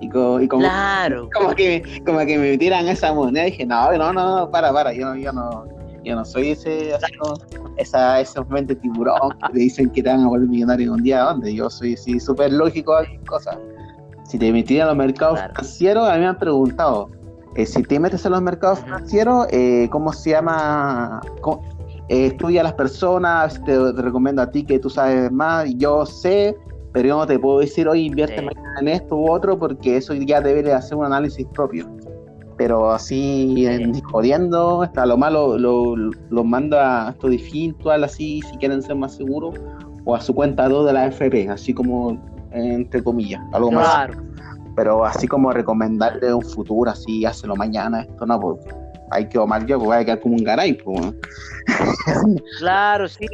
y, 0.00 0.08
como, 0.08 0.38
claro. 0.60 1.28
como, 1.34 1.54
que, 1.54 1.82
como 2.04 2.18
que 2.20 2.38
me 2.38 2.50
metieran 2.50 2.88
esa 2.88 3.12
moneda 3.12 3.48
y 3.48 3.50
dije, 3.50 3.66
no, 3.66 3.92
no, 3.96 4.12
no, 4.12 4.50
para, 4.50 4.72
para, 4.72 4.92
yo, 4.92 5.14
yo 5.16 5.32
no, 5.32 5.66
yo 6.04 6.14
no 6.14 6.24
soy 6.24 6.50
ese, 6.50 6.92
esa, 7.76 8.20
ese 8.20 8.44
mente 8.48 8.74
tiburón 8.76 9.32
que 9.40 9.52
te 9.52 9.58
dicen 9.58 9.90
que 9.90 10.02
te 10.02 10.08
van 10.08 10.20
a 10.20 10.28
volver 10.28 10.48
millonario 10.48 10.92
un 10.92 11.02
día, 11.02 11.22
donde 11.22 11.54
yo 11.54 11.68
soy 11.68 11.96
sí, 11.96 12.20
súper 12.20 12.52
lógico 12.52 12.94
a 12.94 13.04
cosas. 13.26 13.58
Si 14.24 14.38
te 14.38 14.52
metieran 14.52 14.88
a 14.88 14.90
los 14.90 14.98
mercados 14.98 15.40
financieros, 15.40 16.08
a 16.08 16.14
mí 16.14 16.20
me 16.20 16.26
han 16.26 16.38
preguntado, 16.38 17.10
eh, 17.54 17.66
si 17.66 17.82
te 17.82 17.98
metes 17.98 18.24
a 18.26 18.30
los 18.30 18.42
mercados 18.42 18.80
financieros, 18.80 19.46
eh, 19.50 19.88
¿cómo 19.90 20.12
se 20.12 20.30
llama? 20.30 21.20
Eh, 22.08 22.26
estudia 22.26 22.60
a 22.60 22.64
las 22.64 22.74
personas, 22.74 23.54
te, 23.64 23.72
te, 23.92 24.02
recomiendo 24.02 24.42
a 24.42 24.50
ti 24.50 24.64
que 24.64 24.78
tú 24.78 24.90
sabes 24.90 25.30
más, 25.32 25.68
yo 25.76 26.06
sé, 26.06 26.56
pero 26.92 27.08
yo 27.08 27.16
no 27.18 27.26
te 27.26 27.38
puedo 27.38 27.60
decir, 27.60 27.88
hoy 27.88 28.06
invierte 28.06 28.46
en 28.80 28.88
esto 28.88 29.16
u 29.16 29.30
otro, 29.30 29.58
porque 29.58 29.96
eso 29.96 30.14
ya 30.14 30.40
debe 30.40 30.72
hacer 30.72 30.96
un 30.96 31.04
análisis 31.04 31.46
propio. 31.54 31.88
Pero 32.56 32.90
así, 32.90 33.66
jodiendo, 34.10 34.82
hasta 34.82 35.06
lo 35.06 35.16
malo 35.16 35.56
lo, 35.58 35.94
lo, 35.96 36.44
mando 36.44 36.78
a 36.78 37.10
esto 37.10 37.28
Fintual, 37.28 38.02
así, 38.02 38.42
si 38.42 38.56
quieren 38.56 38.82
ser 38.82 38.96
más 38.96 39.14
seguros, 39.14 39.54
o 40.04 40.16
a 40.16 40.20
su 40.20 40.34
cuenta 40.34 40.68
2 40.68 40.86
de 40.86 40.92
la 40.92 41.06
FP, 41.06 41.48
así 41.50 41.72
como, 41.72 42.18
entre 42.50 43.02
comillas, 43.02 43.40
algo 43.52 43.70
más. 43.70 44.10
Pero 44.74 45.04
así 45.04 45.28
como 45.28 45.52
recomendarle 45.52 46.34
un 46.34 46.42
futuro, 46.42 46.90
así, 46.90 47.24
hácelo 47.24 47.54
mañana, 47.54 48.02
esto 48.02 48.26
no, 48.26 48.40
pues 48.40 48.58
hay 49.10 49.28
que 49.28 49.38
omar 49.38 49.66
yo, 49.66 49.78
porque 49.78 49.86
voy 49.86 49.96
a 49.96 50.04
quedar 50.04 50.20
como 50.20 50.36
un 50.36 50.44
garay. 50.44 50.74
Pues. 50.74 51.14
claro, 52.58 53.08
sí. 53.08 53.26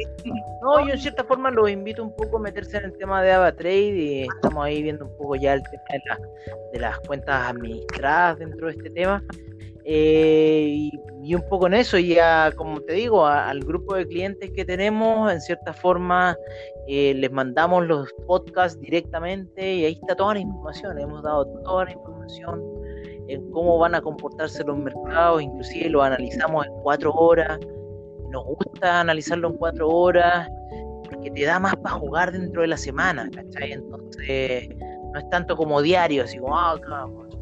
No, 0.61 0.85
yo 0.85 0.93
en 0.93 0.99
cierta 0.99 1.23
forma 1.23 1.51
los 1.51 1.69
invito 1.69 2.03
un 2.03 2.15
poco 2.15 2.37
a 2.37 2.41
meterse 2.41 2.77
en 2.77 2.85
el 2.85 2.97
tema 2.97 3.21
de 3.21 3.31
AvaTrade 3.31 3.95
y 3.95 4.21
estamos 4.23 4.65
ahí 4.65 4.81
viendo 4.81 5.05
un 5.05 5.17
poco 5.17 5.35
ya 5.35 5.53
el 5.53 5.63
tema 5.63 5.83
de, 6.73 6.79
las 6.79 6.99
cuentas 6.99 7.49
administradas 7.49 8.39
dentro 8.39 8.67
de 8.67 8.73
este 8.73 8.89
tema. 8.89 9.23
Eh, 9.87 10.89
y, 11.21 11.35
un 11.35 11.47
poco 11.47 11.67
en 11.67 11.75
eso, 11.75 11.97
ya 11.99 12.51
como 12.55 12.81
te 12.81 12.93
digo, 12.93 13.25
al 13.25 13.59
grupo 13.59 13.95
de 13.95 14.07
clientes 14.07 14.51
que 14.51 14.65
tenemos, 14.65 15.31
en 15.31 15.41
cierta 15.41 15.73
forma 15.73 16.35
eh, 16.87 17.13
les 17.15 17.31
mandamos 17.31 17.85
los 17.85 18.11
podcasts 18.27 18.79
directamente 18.79 19.75
y 19.75 19.85
ahí 19.85 19.93
está 19.99 20.15
toda 20.15 20.35
la 20.35 20.39
información, 20.39 20.99
hemos 20.99 21.23
dado 21.23 21.45
toda 21.63 21.85
la 21.85 21.91
información 21.91 22.61
en 23.27 23.49
cómo 23.51 23.77
van 23.77 23.95
a 23.95 24.01
comportarse 24.01 24.63
los 24.63 24.77
mercados, 24.77 25.41
inclusive 25.41 25.89
lo 25.89 26.03
analizamos 26.03 26.65
en 26.65 26.73
cuatro 26.83 27.13
horas, 27.13 27.59
nos 28.29 28.45
gusta 28.45 29.01
analizarlo 29.01 29.49
en 29.49 29.57
cuatro 29.57 29.89
horas, 29.89 30.47
porque 31.09 31.31
te 31.31 31.45
da 31.45 31.59
más 31.59 31.75
para 31.77 31.95
jugar 31.95 32.31
dentro 32.31 32.61
de 32.61 32.67
la 32.67 32.77
semana, 32.77 33.29
¿cachai? 33.33 33.73
Entonces, 33.73 34.69
no 35.13 35.19
es 35.19 35.29
tanto 35.29 35.55
como 35.55 35.81
diario, 35.81 36.23
así 36.23 36.37
como, 36.37 36.55
ah, 36.55 36.77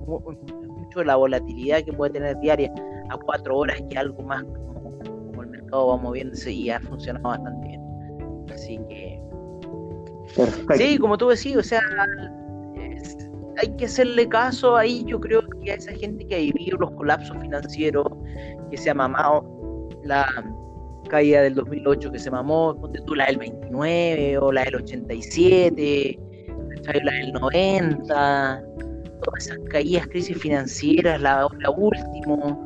mucho 0.05 0.99
de 0.99 1.05
la 1.05 1.15
volatilidad 1.15 1.83
que 1.83 1.93
puede 1.93 2.13
tener 2.13 2.37
diaria 2.39 2.71
a 3.09 3.17
cuatro 3.17 3.57
horas 3.57 3.81
que 3.89 3.97
algo 3.97 4.21
más 4.23 4.43
como, 4.43 5.41
el 5.41 5.47
mercado 5.47 5.87
va 5.87 5.97
moviéndose 5.97 6.51
y 6.51 6.69
ha 6.69 6.79
funcionado 6.79 7.29
bastante 7.29 7.67
bien. 7.67 7.81
Así 8.53 8.79
que... 8.87 9.19
Sí, 10.77 10.97
como 10.97 11.17
tú 11.17 11.29
decís, 11.29 11.57
o 11.57 11.63
sea, 11.63 11.81
hay 13.61 13.75
que 13.77 13.85
hacerle 13.85 14.27
caso 14.27 14.75
ahí, 14.75 15.03
yo 15.05 15.19
creo 15.19 15.41
que 15.63 15.71
a 15.71 15.75
esa 15.75 15.91
gente 15.93 16.25
que 16.25 16.35
ha 16.35 16.39
vivido 16.39 16.77
los 16.77 16.91
colapsos 16.91 17.37
financieros, 17.41 18.07
que 18.71 18.77
se 18.77 18.89
ha 18.89 18.93
mamado 18.93 19.89
la 20.03 20.27
caída 21.09 21.41
del 21.41 21.55
2008, 21.55 22.11
que 22.11 22.19
se 22.19 22.31
mamó, 22.31 22.79
la 23.15 23.25
del 23.25 23.37
29 23.37 24.37
o 24.39 24.51
la 24.51 24.63
del 24.63 24.75
87, 24.75 26.19
la 27.03 27.11
del 27.11 27.33
90, 27.33 28.63
todas 29.23 29.47
esas 29.47 29.59
caídas, 29.69 30.07
crisis 30.07 30.37
financieras, 30.37 31.21
la, 31.21 31.47
la 31.59 31.69
última, 31.69 32.57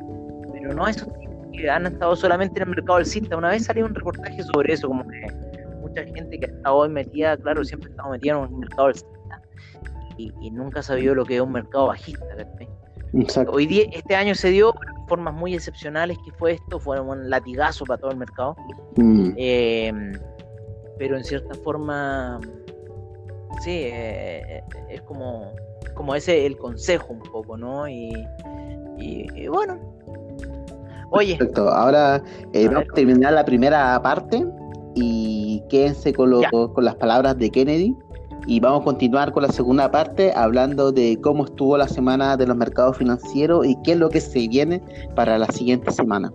pero 0.54 0.74
no 0.74 0.88
esos 0.88 1.08
que 1.54 1.70
han 1.70 1.88
estado 1.88 2.16
solamente 2.16 2.62
en 2.62 2.70
el 2.70 2.76
mercado 2.76 3.00
del 3.00 3.08
cinta. 3.08 3.36
Una 3.36 3.50
vez 3.50 3.66
salió 3.66 3.86
un 3.86 3.96
reportaje 3.96 4.44
sobre 4.44 4.74
eso, 4.74 4.88
como 4.88 5.08
que 5.08 5.28
mucha 5.82 6.04
gente 6.04 6.40
que 6.40 6.46
ha 6.46 6.50
estado 6.50 6.76
hoy 6.76 6.90
metida, 6.90 7.36
claro, 7.38 7.64
siempre 7.64 7.90
ha 7.90 7.92
estado 7.92 8.10
metida 8.12 8.38
en 8.38 8.44
el 8.44 8.52
mercado 8.52 8.88
del 8.88 8.96
cinta 8.96 9.18
y, 10.18 10.52
nunca 10.52 10.82
sabido 10.82 11.16
lo 11.16 11.26
que 11.26 11.36
es 11.36 11.42
un 11.42 11.52
mercado 11.52 11.88
bajista. 11.88 12.26
Hoy 13.50 13.66
día, 13.68 13.86
este 13.94 14.16
año 14.16 14.36
se 14.36 14.50
dio 14.50 14.74
formas 15.08 15.34
muy 15.34 15.54
excepcionales 15.54 16.18
que 16.26 16.32
fue 16.34 16.54
esto, 16.54 16.80
fue 16.80 17.00
un 17.00 17.30
latigazo 17.30 17.86
para 17.86 18.00
todo 18.00 18.12
el 18.12 18.18
mercado. 18.18 18.56
Mm. 18.96 19.32
Eh, 19.38 19.94
pero 20.98 21.18
en 21.18 21.24
cierta 21.24 21.54
forma, 21.64 22.40
sí, 23.64 23.72
eh, 23.86 24.64
es 24.90 25.02
como, 25.04 25.54
como 25.94 26.16
ese 26.16 26.46
el 26.46 26.58
consejo 26.58 27.14
un 27.14 27.20
poco, 27.20 27.58
¿no? 27.58 27.88
Y, 27.88 28.12
bueno. 29.48 29.80
Oye. 31.12 31.38
Perfecto. 31.38 31.70
Ahora 31.70 32.22
eh, 32.52 32.68
vamos 32.68 32.90
a 32.92 32.94
terminar 32.94 33.34
la 33.34 33.46
primera 33.46 34.02
parte 34.02 34.46
y 34.96 35.64
quédense 35.70 36.12
con, 36.14 36.44
con 36.74 36.84
las 36.84 36.96
palabras 36.96 37.38
de 37.38 37.50
Kennedy 37.50 37.96
y 38.48 38.62
vamos 38.62 38.82
a 38.82 38.86
continuar 38.86 39.34
con 39.34 39.44
la 39.44 39.52
segunda 39.52 39.92
parte 39.92 40.32
hablando 40.34 40.94
de 40.94 41.20
cómo 41.22 41.44
estuvo 41.44 41.78
la 41.78 41.88
semana 41.88 42.38
de 42.38 42.48
los 42.48 42.56
mercados 42.56 42.98
financieros 42.98 43.68
y 43.68 43.76
qué 43.84 43.92
es 43.92 43.98
lo 43.98 44.10
que 44.10 44.22
se 44.22 44.48
viene 44.48 44.82
para 45.16 45.38
la 45.38 45.48
siguiente 45.48 45.92
semana. 45.92 46.32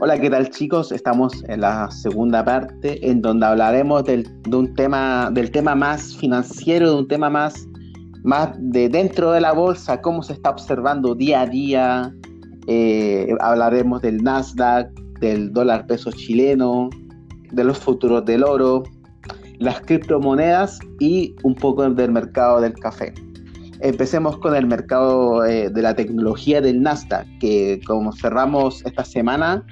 Hola, 0.00 0.16
¿qué 0.20 0.30
tal 0.30 0.48
chicos? 0.50 0.92
Estamos 0.92 1.42
en 1.48 1.62
la 1.62 1.90
segunda 1.90 2.44
parte 2.44 3.04
en 3.10 3.20
donde 3.20 3.46
hablaremos 3.46 4.04
del, 4.04 4.28
de 4.44 4.56
un 4.56 4.72
tema, 4.74 5.28
del 5.32 5.50
tema 5.50 5.74
más 5.74 6.16
financiero, 6.16 6.90
de 6.90 6.98
un 7.00 7.08
tema 7.08 7.28
más 7.28 7.66
más 8.24 8.50
de 8.58 8.88
dentro 8.88 9.32
de 9.32 9.40
la 9.40 9.52
bolsa, 9.52 10.00
cómo 10.00 10.22
se 10.22 10.32
está 10.32 10.50
observando 10.50 11.14
día 11.14 11.42
a 11.42 11.46
día. 11.46 12.14
Eh, 12.66 13.34
hablaremos 13.40 14.02
del 14.02 14.22
Nasdaq, 14.22 14.90
del 15.20 15.52
dólar 15.52 15.86
peso 15.86 16.10
chileno, 16.12 16.90
de 17.50 17.64
los 17.64 17.78
futuros 17.78 18.24
del 18.24 18.44
oro, 18.44 18.82
las 19.58 19.80
criptomonedas 19.80 20.78
y 21.00 21.34
un 21.42 21.54
poco 21.54 21.88
del 21.88 22.12
mercado 22.12 22.60
del 22.60 22.74
café. 22.74 23.14
Empecemos 23.80 24.38
con 24.38 24.56
el 24.56 24.66
mercado 24.66 25.44
eh, 25.44 25.70
de 25.70 25.82
la 25.82 25.94
tecnología 25.94 26.60
del 26.60 26.82
Nasdaq, 26.82 27.26
que 27.38 27.80
como 27.86 28.12
cerramos 28.12 28.84
esta 28.84 29.04
semana, 29.04 29.64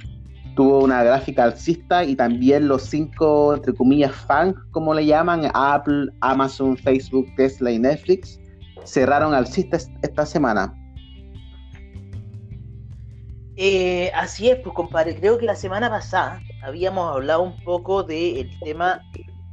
tuvo 0.57 0.83
una 0.83 1.05
gráfica 1.05 1.45
alcista 1.45 2.03
y 2.03 2.17
también 2.17 2.67
los 2.67 2.83
cinco, 2.83 3.55
entre 3.55 3.75
comillas, 3.75 4.13
fans, 4.13 4.57
como 4.73 4.95
le 4.95 5.05
llaman, 5.05 5.51
Apple, 5.55 6.09
Amazon, 6.23 6.77
Facebook, 6.79 7.27
Tesla 7.37 7.71
y 7.71 7.79
Netflix, 7.79 8.41
cerraron 8.85 9.35
alcistas 9.35 9.91
esta 10.03 10.25
semana. 10.25 10.75
Eh, 13.57 14.11
así 14.15 14.49
es, 14.49 14.57
pues 14.57 14.75
compadre, 14.75 15.17
creo 15.17 15.39
que 15.39 15.47
la 15.47 15.57
semana 15.57 15.91
pasada 15.91 16.41
habíamos 16.63 17.15
hablado 17.15 17.43
un 17.43 17.57
poco 17.63 18.03
del 18.03 18.51
tema 18.61 19.01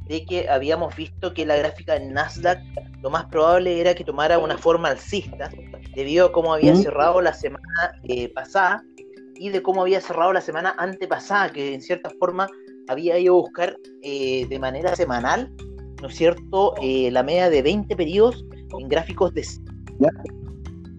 de 0.06 0.24
que 0.24 0.48
habíamos 0.48 0.94
visto 0.96 1.32
que 1.32 1.46
la 1.46 1.56
gráfica 1.56 1.96
en 1.96 2.12
Nasdaq 2.12 2.60
lo 3.02 3.10
más 3.10 3.26
probable 3.26 3.80
era 3.80 3.94
que 3.94 4.04
tomara 4.04 4.38
una 4.38 4.58
forma 4.58 4.88
alcista 4.88 5.50
debido 5.94 6.26
a 6.26 6.32
cómo 6.32 6.52
había 6.52 6.74
cerrado 6.76 7.22
la 7.22 7.32
semana 7.32 7.98
eh, 8.02 8.30
pasada 8.34 8.82
y 9.36 9.50
de 9.50 9.62
cómo 9.62 9.82
había 9.82 10.00
cerrado 10.00 10.32
la 10.32 10.40
semana 10.40 10.74
antepasada, 10.78 11.52
que 11.52 11.74
en 11.74 11.80
cierta 11.80 12.10
forma 12.18 12.48
había 12.88 13.18
ido 13.18 13.34
a 13.34 13.40
buscar 13.40 13.78
eh, 14.02 14.46
de 14.48 14.58
manera 14.58 14.94
semanal, 14.94 15.52
¿no 16.00 16.08
es 16.08 16.14
cierto?, 16.14 16.74
eh, 16.82 17.10
la 17.10 17.22
media 17.22 17.50
de 17.50 17.62
20 17.62 17.96
periodos 17.96 18.44
en 18.78 18.88
gráficos 18.88 19.32
de... 19.34 19.46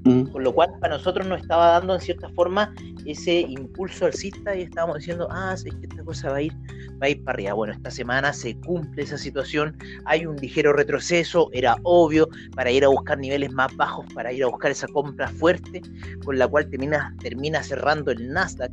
Con 0.05 0.43
lo 0.43 0.53
cual 0.53 0.69
para 0.79 0.97
nosotros 0.97 1.25
nos 1.25 1.41
estaba 1.41 1.71
dando 1.71 1.95
en 1.95 1.99
cierta 1.99 2.29
forma 2.29 2.71
ese 3.05 3.39
impulso 3.39 4.05
alcista 4.05 4.55
y 4.55 4.61
estábamos 4.61 4.99
diciendo, 4.99 5.27
ah, 5.31 5.55
que 5.63 5.87
esta 5.87 6.03
cosa 6.03 6.29
va 6.29 6.37
a 6.37 6.41
ir, 6.43 6.53
va 7.01 7.07
a 7.07 7.09
ir 7.09 7.23
para 7.23 7.33
arriba. 7.33 7.53
Bueno, 7.53 7.73
esta 7.73 7.89
semana 7.89 8.31
se 8.31 8.55
cumple 8.59 9.01
esa 9.01 9.17
situación, 9.17 9.75
hay 10.05 10.27
un 10.27 10.35
ligero 10.35 10.73
retroceso, 10.73 11.49
era 11.53 11.75
obvio, 11.81 12.29
para 12.55 12.69
ir 12.69 12.85
a 12.85 12.89
buscar 12.89 13.17
niveles 13.17 13.51
más 13.51 13.75
bajos, 13.77 14.05
para 14.13 14.31
ir 14.31 14.43
a 14.43 14.47
buscar 14.47 14.69
esa 14.69 14.87
compra 14.89 15.27
fuerte, 15.27 15.81
con 16.23 16.37
la 16.37 16.47
cual 16.47 16.69
termina, 16.69 17.11
termina 17.19 17.63
cerrando 17.63 18.11
el 18.11 18.31
Nasdaq 18.31 18.71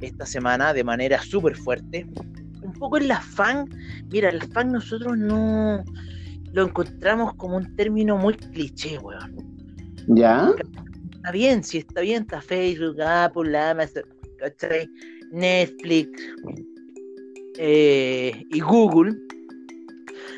esta 0.00 0.24
semana 0.24 0.72
de 0.72 0.84
manera 0.84 1.20
súper 1.20 1.54
fuerte. 1.54 2.06
Un 2.62 2.72
poco 2.72 2.96
en 2.96 3.08
la 3.08 3.20
FAN, 3.20 3.68
mira, 4.10 4.30
el 4.30 4.40
FAN 4.40 4.72
nosotros 4.72 5.18
no 5.18 5.84
lo 6.52 6.62
encontramos 6.62 7.34
como 7.34 7.58
un 7.58 7.76
término 7.76 8.16
muy 8.16 8.32
cliché, 8.34 8.96
weón. 8.98 9.51
¿Ya? 10.08 10.52
Está 11.16 11.32
bien, 11.32 11.62
si 11.62 11.78
está 11.78 12.00
bien, 12.00 12.22
está 12.22 12.40
Facebook, 12.40 13.00
Apple, 13.00 13.56
Amazon, 13.56 14.02
Netflix 15.30 16.10
eh, 17.58 18.44
y 18.50 18.60
Google, 18.60 19.16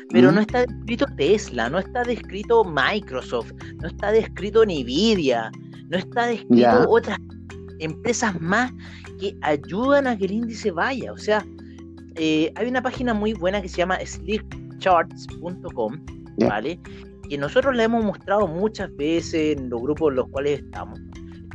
pero 0.09 0.31
no 0.31 0.41
está 0.41 0.65
descrito 0.65 1.05
Tesla, 1.17 1.69
no 1.69 1.79
está 1.79 2.03
descrito 2.03 2.63
Microsoft, 2.63 3.51
no 3.81 3.87
está 3.87 4.11
descrito 4.11 4.63
Nvidia, 4.63 5.51
no 5.89 5.97
está 5.97 6.27
descrito 6.27 6.89
otras 6.89 7.17
empresas 7.79 8.39
más 8.39 8.71
que 9.19 9.35
ayudan 9.41 10.07
a 10.07 10.17
que 10.17 10.25
el 10.25 10.33
índice 10.33 10.71
vaya. 10.71 11.11
O 11.11 11.17
sea, 11.17 11.45
eh, 12.15 12.51
hay 12.55 12.67
una 12.67 12.81
página 12.81 13.13
muy 13.13 13.33
buena 13.33 13.61
que 13.61 13.69
se 13.69 13.77
llama 13.77 13.97
slickcharts.com, 14.05 16.05
¿vale? 16.47 16.79
Que 17.27 17.37
nosotros 17.37 17.75
le 17.75 17.83
hemos 17.83 18.03
mostrado 18.03 18.47
muchas 18.47 18.95
veces 18.95 19.57
en 19.57 19.69
los 19.69 19.81
grupos 19.81 20.11
en 20.11 20.15
los 20.17 20.29
cuales 20.29 20.59
estamos, 20.59 20.99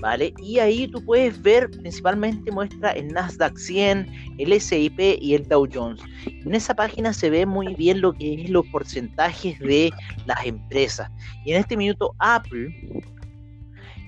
¿vale? 0.00 0.32
Y 0.38 0.58
ahí 0.58 0.88
tú 0.88 1.04
puedes 1.04 1.40
ver, 1.42 1.70
principalmente 1.70 2.50
muestra 2.50 2.92
el 2.92 3.08
Nasdaq 3.08 3.56
100, 3.56 4.06
el 4.38 4.60
SIP 4.60 4.98
y 4.98 5.34
el 5.34 5.46
Dow 5.48 5.68
Jones. 5.72 6.00
En 6.26 6.54
esa 6.54 6.74
página 6.74 7.12
se 7.12 7.30
ve 7.30 7.46
muy 7.46 7.74
bien 7.74 8.00
lo 8.00 8.12
que 8.12 8.42
es 8.44 8.50
los 8.50 8.66
porcentajes 8.66 9.58
de 9.60 9.90
las 10.26 10.44
empresas. 10.46 11.10
Y 11.44 11.52
en 11.52 11.60
este 11.60 11.76
minuto 11.76 12.14
Apple, 12.18 12.74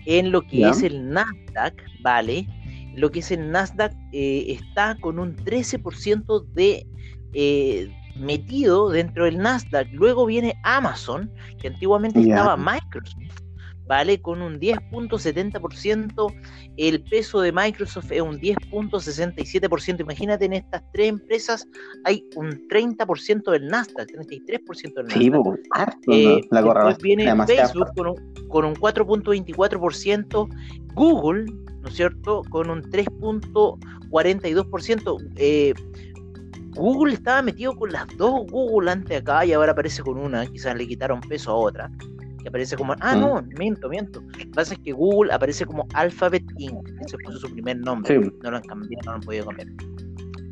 en 0.06 0.32
lo 0.32 0.42
que 0.42 0.68
es 0.68 0.82
el 0.82 1.10
Nasdaq, 1.10 1.74
¿vale? 2.02 2.46
Lo 2.94 3.10
que 3.10 3.20
es 3.20 3.30
el 3.30 3.50
Nasdaq 3.50 3.92
eh, 4.12 4.46
está 4.48 4.96
con 5.00 5.18
un 5.18 5.36
13% 5.36 6.44
de... 6.52 6.86
Eh, 7.34 7.90
metido 8.16 8.90
dentro 8.90 9.24
del 9.24 9.38
Nasdaq. 9.38 9.88
Luego 9.92 10.26
viene 10.26 10.58
Amazon, 10.62 11.30
que 11.60 11.68
antiguamente 11.68 12.20
estaba 12.20 12.56
Microsoft, 12.56 13.40
¿vale? 13.86 14.20
Con 14.20 14.42
un 14.42 14.60
10.70%. 14.60 16.34
El 16.76 17.02
peso 17.04 17.40
de 17.40 17.52
Microsoft 17.52 18.10
es 18.10 18.20
un 18.22 18.40
10.67%. 18.40 20.00
Imagínate, 20.00 20.46
en 20.46 20.54
estas 20.54 20.82
tres 20.92 21.08
empresas 21.08 21.68
hay 22.04 22.24
un 22.36 22.66
30% 22.68 23.50
del 23.50 23.68
Nasdaq, 23.68 24.08
33% 24.08 24.94
del 24.94 25.06
Nasdaq. 25.06 25.22
Eh, 26.08 26.40
después 26.50 26.98
viene 26.98 27.32
Facebook 27.46 27.92
con 27.96 28.08
un, 28.08 28.16
con 28.48 28.64
un 28.64 28.74
4.24%. 28.74 30.48
Google, 30.94 31.46
¿no 31.80 31.88
es 31.88 31.94
cierto?, 31.94 32.42
con 32.50 32.68
un 32.70 32.82
3.42%. 32.82 35.32
Eh, 35.36 35.72
Google 36.74 37.14
estaba 37.14 37.42
metido 37.42 37.74
con 37.76 37.92
las 37.92 38.06
dos 38.16 38.46
Google 38.50 38.90
antes 38.90 39.20
acá 39.20 39.44
y 39.44 39.52
ahora 39.52 39.72
aparece 39.72 40.02
con 40.02 40.18
una, 40.18 40.46
quizás 40.46 40.76
le 40.76 40.86
quitaron 40.86 41.20
peso 41.20 41.50
a 41.50 41.54
otra, 41.54 41.90
que 42.40 42.48
aparece 42.48 42.76
como, 42.76 42.94
ah, 43.00 43.14
no, 43.14 43.42
mm. 43.42 43.48
miento, 43.58 43.88
miento. 43.88 44.20
Lo 44.20 44.32
que 44.32 44.46
pasa 44.46 44.74
es 44.74 44.80
que 44.80 44.92
Google 44.92 45.32
aparece 45.32 45.66
como 45.66 45.86
Alphabet 45.94 46.44
Inc., 46.58 46.88
ese 47.06 47.16
fue 47.24 47.36
su 47.36 47.50
primer 47.52 47.78
nombre, 47.78 48.18
no 48.42 48.50
lo 48.50 48.56
han 48.56 48.62
cambiado, 48.62 49.02
no 49.04 49.10
lo 49.10 49.16
han 49.16 49.20
podido 49.22 49.46
cambiar. 49.46 49.68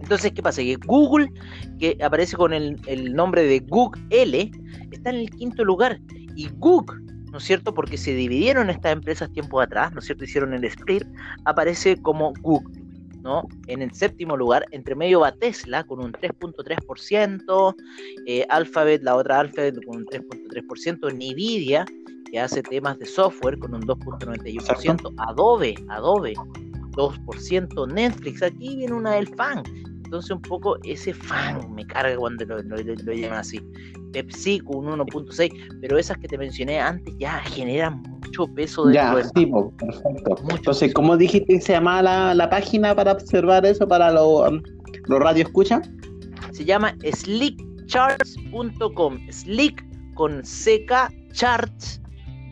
Entonces, 0.00 0.32
¿qué 0.32 0.42
pasa? 0.42 0.60
Que 0.62 0.76
Google, 0.86 1.30
que 1.78 1.96
aparece 2.02 2.36
con 2.36 2.52
el, 2.52 2.80
el 2.86 3.14
nombre 3.14 3.44
de 3.44 3.60
Google, 3.60 4.50
está 4.90 5.10
en 5.10 5.16
el 5.16 5.30
quinto 5.30 5.64
lugar. 5.64 6.00
Y 6.34 6.48
Google, 6.56 7.00
¿no 7.30 7.38
es 7.38 7.44
cierto? 7.44 7.72
Porque 7.72 7.96
se 7.96 8.14
dividieron 8.14 8.70
estas 8.70 8.92
empresas 8.92 9.30
tiempo 9.32 9.60
atrás, 9.60 9.92
¿no 9.92 10.00
es 10.00 10.06
cierto? 10.06 10.24
Hicieron 10.24 10.52
el 10.54 10.64
split, 10.64 11.04
aparece 11.44 11.96
como 12.02 12.32
Google. 12.40 12.79
¿No? 13.22 13.46
En 13.66 13.82
el 13.82 13.92
séptimo 13.92 14.36
lugar, 14.36 14.66
entre 14.70 14.94
medio 14.94 15.20
va 15.20 15.32
Tesla 15.32 15.84
con 15.84 16.00
un 16.00 16.12
3.3%, 16.12 17.74
eh, 18.26 18.46
Alphabet, 18.48 19.02
la 19.02 19.16
otra 19.16 19.40
Alphabet 19.40 19.84
con 19.84 19.98
un 19.98 20.06
3.3%, 20.06 21.12
Nvidia, 21.12 21.84
que 22.30 22.40
hace 22.40 22.62
temas 22.62 22.98
de 22.98 23.06
software 23.06 23.58
con 23.58 23.74
un 23.74 23.82
2.91%, 23.82 25.14
Adobe, 25.28 25.74
Adobe, 25.88 26.34
2%, 26.92 27.92
Netflix, 27.92 28.42
aquí 28.42 28.76
viene 28.76 28.94
una 28.94 29.14
del 29.14 29.28
fan. 29.28 29.62
Entonces 30.04 30.30
un 30.32 30.42
poco 30.42 30.76
ese 30.82 31.14
fan 31.14 31.72
me 31.72 31.86
carga 31.86 32.16
cuando 32.16 32.44
lo, 32.44 32.60
lo, 32.62 32.76
lo 32.76 33.12
llaman 33.12 33.38
así. 33.38 33.60
Pepsi 34.12 34.58
con 34.58 34.88
un 34.88 34.98
1.6, 34.98 35.78
pero 35.80 35.98
esas 35.98 36.18
que 36.18 36.26
te 36.26 36.36
mencioné 36.36 36.80
antes 36.80 37.14
ya 37.18 37.38
generan 37.40 38.02
mucho 38.30 38.46
peso 38.54 38.86
de 38.86 38.94
Ya, 38.94 39.14
sí, 39.34 39.50
perfecto. 39.78 40.36
Entonces, 40.50 40.94
¿cómo 40.94 41.16
dijiste 41.16 41.60
se 41.60 41.72
llama 41.72 42.00
la, 42.02 42.48
página 42.50 42.94
para 42.94 43.10
observar 43.12 43.64
eso 43.66 43.88
para 43.88 44.12
los 44.12 44.52
lo 45.06 45.18
radio 45.18 45.44
escucha? 45.44 45.80
Se 46.52 46.64
llama 46.64 46.94
slickcharts.com. 47.02 49.18
Slick 49.30 49.84
con 50.14 50.42
CK 50.42 51.12
charts 51.32 52.00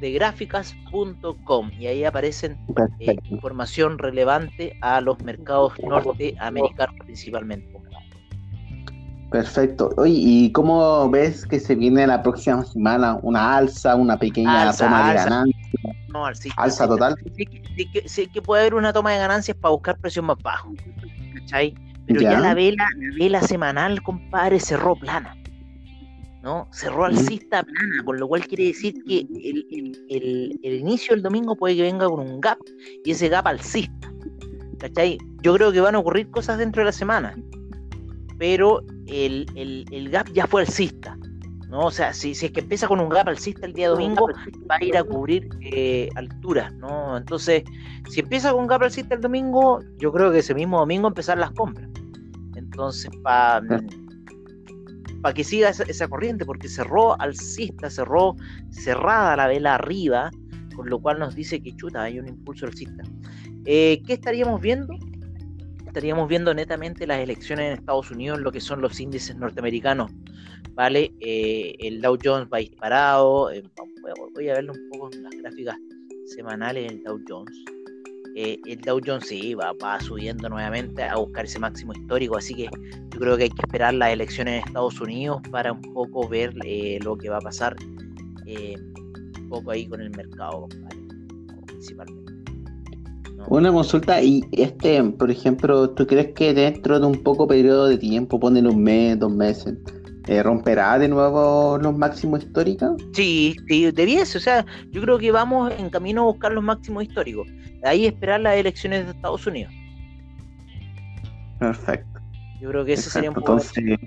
de 0.01 0.13
gráficas.com 0.13 1.71
y 1.79 1.87
ahí 1.89 2.05
aparecen 2.05 2.57
eh, 3.01 3.17
información 3.25 3.99
relevante 3.99 4.79
a 4.81 5.01
los 5.01 5.21
mercados 5.23 5.73
norteamericanos 5.83 6.95
principalmente. 7.05 7.78
Perfecto. 9.31 9.91
Oye, 9.99 10.15
¿y 10.15 10.53
cómo 10.53 11.09
ves 11.11 11.45
que 11.45 11.61
se 11.61 11.75
viene 11.75 12.07
la 12.07 12.23
próxima 12.23 12.65
semana? 12.65 13.19
¿Una 13.23 13.59
alza, 13.59 13.95
una 13.95 14.19
pequeña 14.19 14.73
toma 14.73 15.09
de 15.09 15.15
ganancias? 15.17 15.73
No, 16.09 16.25
alza, 16.25 16.89
total. 16.89 17.15
Sí, 18.07 18.27
que 18.27 18.41
puede 18.41 18.63
haber 18.63 18.75
una 18.75 18.93
toma 18.93 19.13
de 19.13 19.19
ganancias 19.19 19.57
para 19.57 19.73
buscar 19.73 19.99
precios 19.99 20.25
más 20.25 20.39
bajos. 20.43 20.73
¿Cachai? 21.35 21.75
Pero 22.07 22.23
ya, 22.23 22.41
la 22.41 22.55
vela, 22.55 22.87
la 22.97 23.17
vela 23.19 23.43
semanal, 23.43 24.03
compadre, 24.03 24.61
cerró 24.61 24.97
plana. 24.97 25.37
¿no? 26.43 26.67
Cerró 26.73 27.05
alcista 27.05 27.63
plana, 27.63 28.05
con 28.07 28.19
lo 28.19 28.29
cual 28.29 28.47
quiere 28.47 28.69
decir 28.69 28.95
que 29.07 29.21
el, 29.21 29.67
el, 30.09 30.59
el, 30.63 30.75
inicio 30.75 31.15
del 31.15 31.23
domingo 31.23 31.55
puede 31.55 31.77
que 31.77 31.83
venga 31.83 32.09
con 32.09 32.21
un 32.21 32.41
gap 32.41 32.59
y 33.05 33.11
ese 33.11 33.29
gap 33.29 33.47
alcista. 33.47 34.11
¿Cachai? 34.79 35.19
Yo 35.43 35.53
creo 35.55 35.71
que 35.71 35.81
van 35.81 35.97
a 35.97 35.99
ocurrir 35.99 36.31
cosas 36.31 36.57
dentro 36.57 36.81
de 36.81 36.87
la 36.87 36.93
semana 36.93 37.37
pero 38.39 38.83
el, 39.07 39.47
el, 39.91 40.11
gap 40.11 40.33
ya 40.33 40.47
fue 40.47 40.63
alcista. 40.63 41.17
¿no? 41.69 41.87
O 41.87 41.91
sea, 41.91 42.15
si, 42.15 42.35
si, 42.35 42.47
es 42.47 42.53
que 42.53 42.61
empieza 42.61 42.89
con 42.89 43.01
un 43.01 43.11
gap 43.11 43.29
alcista 43.29 43.67
el 43.67 43.75
día 43.75 43.91
domingo, 43.91 44.29
va 44.71 44.77
a 44.77 44.85
ir 44.85 44.97
a 44.97 45.05
cubrir 45.05 45.49
eh, 45.61 46.09
alturas, 46.15 46.73
¿no? 46.75 47.17
Entonces, 47.17 47.63
si 48.09 48.21
empieza 48.21 48.53
con 48.53 48.63
un 48.63 48.67
gap 48.69 48.83
alcista 48.83 49.15
el 49.15 49.21
domingo, 49.21 49.81
yo 49.99 50.11
creo 50.13 50.33
que 50.33 50.39
ese 50.39 50.55
mismo 50.55 50.79
domingo 50.79 51.09
empezar 51.09 51.37
las 51.37 51.51
compras. 51.51 51.89
Entonces, 52.55 53.11
para 53.23 53.61
para 55.21 55.35
que 55.35 55.45
siga 55.45 55.71
esa, 55.71 56.09
corriente, 56.09 56.45
porque 56.45 56.69
cerró 56.69 57.21
alcista, 57.21 57.91
cerró 57.91 58.37
cerrada 58.71 59.37
la 59.37 59.49
vela 59.49 59.75
arriba, 59.75 60.31
con 60.77 60.89
lo 60.89 61.01
cual 61.01 61.19
nos 61.19 61.35
dice 61.35 61.61
que 61.61 61.75
chuta, 61.75 62.03
hay 62.03 62.19
un 62.19 62.29
impulso 62.29 62.67
alcista. 62.67 63.03
Eh, 63.65 64.01
¿Qué 64.07 64.15
estaríamos 64.15 64.61
viendo? 64.61 64.95
Estaríamos 65.89 66.29
viendo 66.29 66.53
netamente 66.53 67.07
las 67.07 67.19
elecciones 67.19 67.67
en 67.67 67.73
Estados 67.79 68.11
Unidos, 68.11 68.39
lo 68.41 68.53
que 68.53 68.61
son 68.61 68.83
los 68.83 69.01
índices 69.01 69.35
norteamericanos, 69.37 70.11
¿vale? 70.75 71.13
Eh, 71.19 71.75
el 71.81 72.03
Dow 72.03 72.19
Jones 72.23 72.47
va 72.53 72.59
disparado, 72.59 73.51
eh, 73.51 73.65
voy 74.35 74.51
a 74.51 74.55
verlo 74.55 74.75
un 74.75 74.91
poco 74.91 75.11
las 75.17 75.35
gráficas 75.35 75.77
semanales 76.27 76.89
del 76.89 77.03
Dow 77.03 77.19
Jones. 77.27 77.65
Eh, 78.37 78.61
el 78.67 78.81
Dow 78.83 79.01
Jones 79.05 79.29
sí 79.29 79.55
va, 79.55 79.75
subiendo 80.01 80.51
nuevamente 80.51 81.03
a 81.03 81.17
buscar 81.17 81.47
ese 81.47 81.59
máximo 81.59 81.95
histórico, 81.95 82.37
así 82.37 82.55
que 82.55 82.65
yo 82.65 83.19
creo 83.19 83.39
que 83.39 83.45
hay 83.45 83.51
que 83.51 83.63
esperar 83.63 83.95
las 83.95 84.13
elecciones 84.13 84.61
en 84.61 84.69
Estados 84.69 85.01
Unidos 85.01 85.41
para 85.51 85.73
un 85.73 85.81
poco 85.95 86.29
ver 86.29 86.53
lo 87.03 87.17
que 87.17 87.31
va 87.31 87.39
a 87.39 87.41
pasar 87.41 87.75
un 88.47 89.49
poco 89.49 89.71
ahí 89.71 89.89
con 89.89 90.03
el 90.03 90.11
mercado, 90.11 90.69
principalmente. 91.67 92.18
Una 93.51 93.73
consulta, 93.73 94.21
y 94.21 94.43
este, 94.53 95.03
por 95.03 95.31
ejemplo, 95.31 95.91
¿tú 95.91 96.07
crees 96.07 96.35
que 96.35 96.53
dentro 96.53 97.01
de 97.01 97.07
un 97.07 97.23
poco 97.23 97.47
periodo 97.47 97.87
de 97.87 97.97
tiempo, 97.97 98.39
ponen 98.39 98.67
un 98.67 98.83
mes, 98.83 99.19
dos 99.19 99.33
meses, 99.33 99.75
eh, 100.27 100.43
¿romperá 100.43 100.99
de 100.99 101.09
nuevo 101.09 101.79
los 101.79 101.97
máximos 101.97 102.45
históricos? 102.45 103.01
Sí, 103.15 103.57
sí, 103.67 103.91
debiese. 103.91 104.37
O 104.37 104.41
sea, 104.41 104.67
yo 104.91 105.01
creo 105.01 105.19
que 105.19 105.33
vamos 105.33 105.73
en 105.79 105.89
camino 105.89 106.23
a 106.23 106.25
buscar 106.27 106.53
los 106.53 106.63
máximos 106.63 107.05
históricos. 107.05 107.49
Ahí 107.85 108.05
esperar 108.05 108.41
las 108.41 108.57
elecciones 108.57 109.07
de 109.07 109.13
Estados 109.13 109.47
Unidos. 109.47 109.73
Perfecto. 111.59 112.21
Yo 112.61 112.69
creo 112.69 112.85
que 112.85 112.93
ese 112.93 113.09
sería 113.09 113.31
un 113.31 113.37
poco. 113.37 113.53
Entonces, 113.53 113.99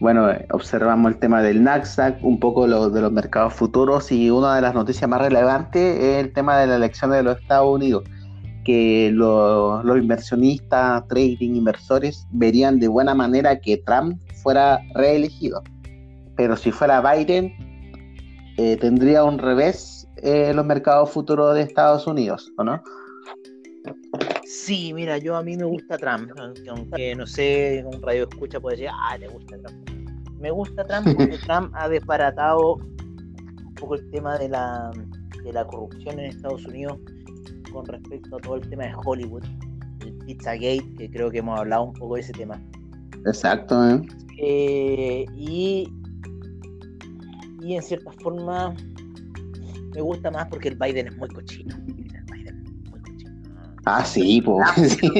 bueno, 0.00 0.28
observamos 0.50 1.12
el 1.12 1.18
tema 1.18 1.42
del 1.42 1.62
Nasdaq, 1.62 2.24
un 2.24 2.40
poco 2.40 2.66
lo, 2.66 2.88
de 2.88 3.02
los 3.02 3.12
mercados 3.12 3.52
futuros 3.52 4.10
y 4.10 4.30
una 4.30 4.56
de 4.56 4.62
las 4.62 4.74
noticias 4.74 5.08
más 5.08 5.20
relevantes 5.20 5.98
es 6.00 6.24
el 6.24 6.32
tema 6.32 6.58
de 6.58 6.66
la 6.66 6.76
elección 6.76 7.10
de 7.10 7.22
los 7.22 7.38
Estados 7.38 7.68
Unidos 7.68 8.04
que 8.64 9.10
los 9.12 9.84
inversionistas, 9.98 11.06
trading, 11.08 11.54
inversores 11.54 12.26
verían 12.30 12.78
de 12.78 12.88
buena 12.88 13.14
manera 13.14 13.58
que 13.60 13.78
Trump 13.78 14.20
fuera 14.42 14.80
reelegido. 14.94 15.62
Pero 16.36 16.56
si 16.56 16.70
fuera 16.70 17.00
Biden, 17.00 17.52
eh, 18.56 18.76
tendría 18.76 19.24
un 19.24 19.38
revés 19.38 20.08
en 20.22 20.56
los 20.56 20.66
mercados 20.66 21.10
futuros 21.10 21.54
de 21.54 21.62
Estados 21.62 22.06
Unidos, 22.06 22.52
¿o 22.58 22.64
no? 22.64 22.82
Sí, 24.44 24.92
mira, 24.92 25.18
yo 25.18 25.36
a 25.36 25.42
mí 25.42 25.56
me 25.56 25.64
gusta 25.64 25.96
Trump, 25.96 26.32
aunque, 26.68 27.14
no 27.14 27.26
sé, 27.26 27.84
un 27.86 28.02
radio 28.02 28.28
escucha 28.28 28.60
puede 28.60 28.76
decir, 28.76 28.90
ah, 28.92 29.16
le 29.16 29.28
gusta 29.28 29.56
Trump. 29.58 29.90
Me 30.40 30.50
gusta 30.50 30.84
Trump 30.84 31.16
porque 31.16 31.38
Trump 31.46 31.72
ha 31.74 31.88
desbaratado 31.88 32.74
un 32.74 33.74
poco 33.76 33.94
el 33.94 34.10
tema 34.10 34.38
de 34.38 34.48
la, 34.48 34.90
de 35.44 35.52
la 35.52 35.66
corrupción 35.66 36.18
en 36.18 36.26
Estados 36.26 36.66
Unidos 36.66 36.98
con 37.72 37.86
respecto 37.86 38.36
a 38.36 38.40
todo 38.40 38.56
el 38.56 38.68
tema 38.68 38.84
de 38.84 38.92
Hollywood, 39.04 39.44
el 40.00 40.14
Pizzagate, 40.26 40.94
que 40.98 41.10
creo 41.10 41.30
que 41.30 41.38
hemos 41.38 41.58
hablado 41.58 41.84
un 41.84 41.92
poco 41.92 42.16
de 42.16 42.22
ese 42.22 42.32
tema. 42.32 42.60
Exacto, 43.26 43.88
¿eh? 43.88 44.02
Eh, 44.38 45.26
y, 45.36 45.88
y 47.62 47.74
en 47.74 47.82
cierta 47.82 48.10
forma 48.22 48.74
me 49.94 50.00
gusta 50.00 50.30
más 50.30 50.48
porque 50.48 50.68
el 50.68 50.76
Biden 50.76 51.08
es 51.08 51.16
muy 51.16 51.28
cochino. 51.28 51.76
Ah, 53.92 54.04
sí, 54.04 54.40
pues. 54.40 54.66
Sí. 55.00 55.10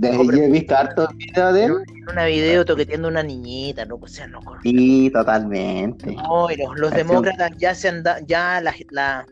Yo 0.00 0.32
he 0.32 0.50
visto 0.50 0.76
hartos 0.76 1.08
videos 1.16 1.54
de 1.54 1.64
él. 1.64 1.72
Una 2.10 2.26
video 2.26 2.64
toqueteando 2.64 3.08
una 3.08 3.22
niñita, 3.22 3.86
no, 3.86 3.96
o 3.96 4.06
sea, 4.06 4.26
no 4.26 4.40
Sí, 4.62 5.10
totalmente. 5.10 6.14
No, 6.14 6.50
y 6.50 6.56
los, 6.76 6.90
demócratas 6.90 7.52
ya 7.56 7.74
se 7.74 7.88
han 7.88 8.02
dado, 8.02 8.22
ya 8.26 8.60
la, 8.60 8.74
la, 8.90 9.26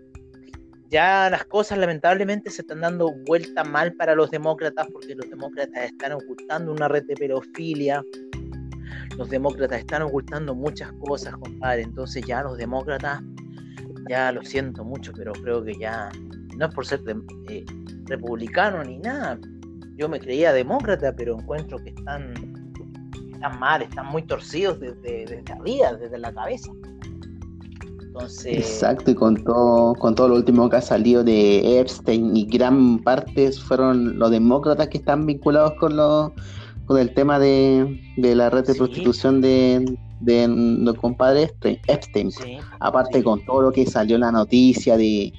ya 0.88 1.28
las 1.28 1.44
cosas 1.44 1.78
lamentablemente 1.78 2.48
se 2.50 2.62
están 2.62 2.80
dando 2.80 3.12
vuelta 3.26 3.62
mal 3.62 3.92
para 3.94 4.14
los 4.14 4.30
demócratas 4.30 4.86
porque 4.90 5.14
los 5.14 5.28
demócratas 5.28 5.84
están 5.84 6.12
ocultando 6.12 6.72
una 6.72 6.88
red 6.88 7.04
de 7.04 7.14
pedofilia. 7.14 8.02
Los 9.18 9.28
demócratas 9.28 9.80
están 9.80 10.00
ocultando 10.00 10.54
muchas 10.54 10.90
cosas, 10.92 11.34
compadre. 11.36 11.82
Entonces 11.82 12.24
ya 12.26 12.42
los 12.42 12.56
demócratas, 12.56 13.20
ya 14.08 14.32
lo 14.32 14.42
siento 14.42 14.82
mucho, 14.82 15.12
pero 15.14 15.32
creo 15.32 15.62
que 15.62 15.74
ya 15.74 16.10
no 16.56 16.66
es 16.66 16.74
por 16.74 16.86
ser 16.86 17.02
eh, 17.48 17.64
republicano 18.06 18.82
ni 18.84 18.98
nada. 18.98 19.38
Yo 19.96 20.08
me 20.08 20.18
creía 20.18 20.52
demócrata, 20.52 21.14
pero 21.14 21.38
encuentro 21.38 21.78
que 21.78 21.90
están, 21.90 22.34
están 23.32 23.58
mal, 23.58 23.82
están 23.82 24.06
muy 24.06 24.22
torcidos 24.22 24.80
desde, 24.80 25.26
desde 25.26 25.52
arriba, 25.52 25.94
desde 25.94 26.18
la 26.18 26.32
cabeza. 26.32 26.72
Exacto, 28.44 29.10
y 29.10 29.14
con 29.14 29.42
todo, 29.42 29.94
con 29.94 30.14
todo 30.14 30.28
lo 30.28 30.34
último 30.36 30.68
que 30.68 30.76
ha 30.76 30.82
salido 30.82 31.24
de 31.24 31.80
Epstein 31.80 32.36
y 32.36 32.44
gran 32.44 32.98
parte 32.98 33.50
fueron 33.52 34.18
los 34.18 34.30
demócratas 34.30 34.88
que 34.88 34.98
están 34.98 35.24
vinculados 35.24 35.72
con 35.80 35.96
lo, 35.96 36.34
con 36.84 36.98
el 36.98 37.14
tema 37.14 37.38
de, 37.38 37.98
la 38.18 38.50
red 38.50 38.66
de 38.66 38.74
prostitución 38.74 39.40
de, 39.40 39.96
de 40.20 40.46
los 40.46 40.96
compadres 40.96 41.54
Epstein. 41.62 42.30
Aparte 42.80 43.22
con 43.22 43.42
todo 43.46 43.62
lo 43.62 43.72
que 43.72 43.86
salió 43.86 44.16
en 44.16 44.20
la 44.20 44.32
noticia 44.32 44.98
de, 44.98 45.32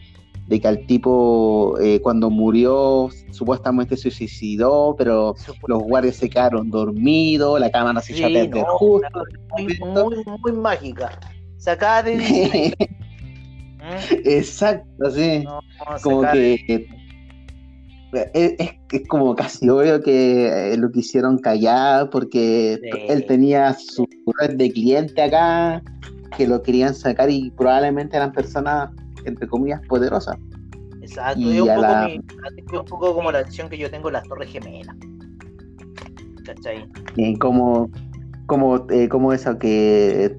que 0.50 0.68
al 0.68 0.86
tipo 0.86 1.76
eh, 1.82 2.00
cuando 2.02 2.30
murió 2.30 3.10
supuestamente 3.32 3.98
se 3.98 4.12
suicidó, 4.12 4.96
pero 4.98 5.36
los 5.68 5.84
guardias 5.84 6.18
se 6.18 6.30
quedaron 6.30 6.70
dormidos, 6.70 7.60
la 7.60 7.72
cámara 7.72 8.02
se 8.02 8.14
echó 8.14 8.26
a 8.26 8.30
perder 8.30 8.64
justo. 8.68 9.24
muy, 9.58 10.24
muy 10.44 10.52
mágica. 10.52 11.20
Sacada 11.58 12.04
de 12.04 12.74
Exacto, 14.26 15.12
sí. 15.12 15.44
como 16.02 16.22
que 16.32 16.88
es, 18.34 18.54
es, 18.92 19.08
como 19.08 19.36
casi 19.36 19.68
obvio 19.70 20.02
que 20.02 20.48
eh, 20.48 20.78
lo 20.78 20.92
quisieron 20.92 21.40
callar 21.40 22.10
porque 22.10 22.80
él 23.10 23.26
tenía 23.26 23.74
su 23.74 24.08
red 24.40 24.56
de 24.56 24.72
cliente 24.72 25.22
acá 25.22 25.82
que 26.38 26.48
lo 26.48 26.62
querían 26.62 26.94
sacar 26.94 27.30
y 27.30 27.52
probablemente 27.52 28.16
eran 28.16 28.32
personas 28.32 28.90
entre 29.26 29.48
comillas 29.48 29.82
poderosas. 29.88 30.38
Exacto, 31.02 31.42
y 31.42 31.60
un, 31.60 31.68
poco 31.68 32.80
un 32.80 32.86
poco 32.86 33.16
como 33.16 33.32
la 33.32 33.40
acción 33.40 33.70
que 33.70 33.78
yo 33.78 33.92
tengo 33.92 34.08
en 34.10 34.14
las 34.14 34.24
Torres 34.24 34.50
Gemelas. 34.50 34.96
¿Cachai? 36.46 36.90
Y 37.16 37.38
como, 37.38 37.90
como, 38.48 38.86
eh, 38.90 39.10
como 39.10 39.34
eso 39.34 39.58
que 39.60 40.38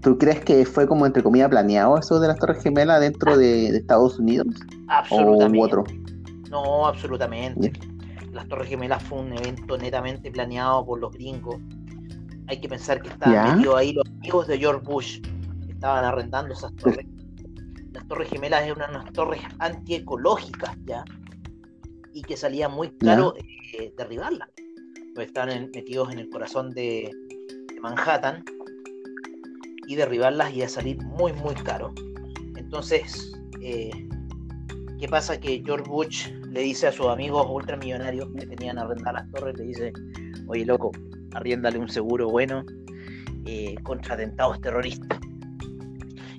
¿Tú 0.00 0.16
crees 0.16 0.40
que 0.40 0.64
fue 0.64 0.86
como 0.86 1.04
entre 1.04 1.22
comillas 1.22 1.50
planeado 1.50 1.98
eso 1.98 2.20
de 2.20 2.28
las 2.28 2.38
Torres 2.38 2.62
Gemelas 2.62 3.00
dentro 3.00 3.36
de, 3.36 3.68
Estados 3.76 4.18
Unidos? 4.18 4.46
Absolutamente. 4.88 5.58
¿O 5.58 5.62
otro? 5.62 5.84
No, 6.48 6.86
absolutamente. 6.86 7.72
Las 8.32 8.48
Torres 8.48 8.68
Gemelas 8.68 9.02
fue 9.02 9.20
un 9.20 9.32
evento 9.36 9.76
netamente 9.76 10.30
planeado 10.30 10.86
por 10.86 11.00
los 11.00 11.12
gringos. 11.12 11.56
Hay 12.46 12.60
que 12.60 12.68
pensar 12.68 13.02
que 13.02 13.10
estaban 13.10 13.56
metidos 13.56 13.76
ahí 13.76 13.92
los 13.92 14.08
amigos 14.08 14.46
de 14.46 14.58
George 14.58 14.82
Bush 14.84 15.20
que 15.66 15.72
estaban 15.72 16.04
arrendando 16.04 16.54
esas 16.54 16.74
torres. 16.76 17.06
Las 17.92 18.06
Torres 18.06 18.30
Gemelas 18.30 18.62
eran 18.62 18.90
unas 18.90 19.12
torres 19.12 19.40
antiecológicas 19.58 20.76
ya 20.84 21.04
y 22.12 22.22
que 22.22 22.36
salía 22.36 22.68
muy 22.68 22.90
caro 22.90 23.34
eh, 23.36 23.92
derribarlas. 23.96 24.48
Pues 25.14 25.28
estaban 25.28 25.70
metidos 25.74 26.12
en 26.12 26.20
el 26.20 26.30
corazón 26.30 26.70
de 26.70 27.10
Manhattan 27.80 28.44
y 29.86 29.96
derribarlas 29.96 30.52
y 30.52 30.62
a 30.62 30.68
salir 30.68 31.02
muy, 31.04 31.32
muy 31.32 31.54
caro. 31.54 31.92
Entonces, 32.56 33.32
eh, 33.60 33.90
¿qué 34.98 35.08
pasa? 35.08 35.40
Que 35.40 35.62
George 35.64 35.88
Bush 35.88 36.28
le 36.28 36.60
dice 36.60 36.86
a 36.86 36.92
sus 36.92 37.06
amigos 37.06 37.46
ultramillonarios 37.48 38.28
que 38.38 38.46
tenían 38.46 38.78
arrendar 38.78 39.14
las 39.14 39.30
torres, 39.32 39.58
le 39.58 39.64
dice, 39.64 39.92
oye 40.46 40.64
loco, 40.64 40.92
arriéndale 41.34 41.78
un 41.78 41.88
seguro 41.88 42.28
bueno 42.28 42.64
eh, 43.46 43.74
contra 43.82 44.14
atentados 44.14 44.60
terroristas. 44.60 45.18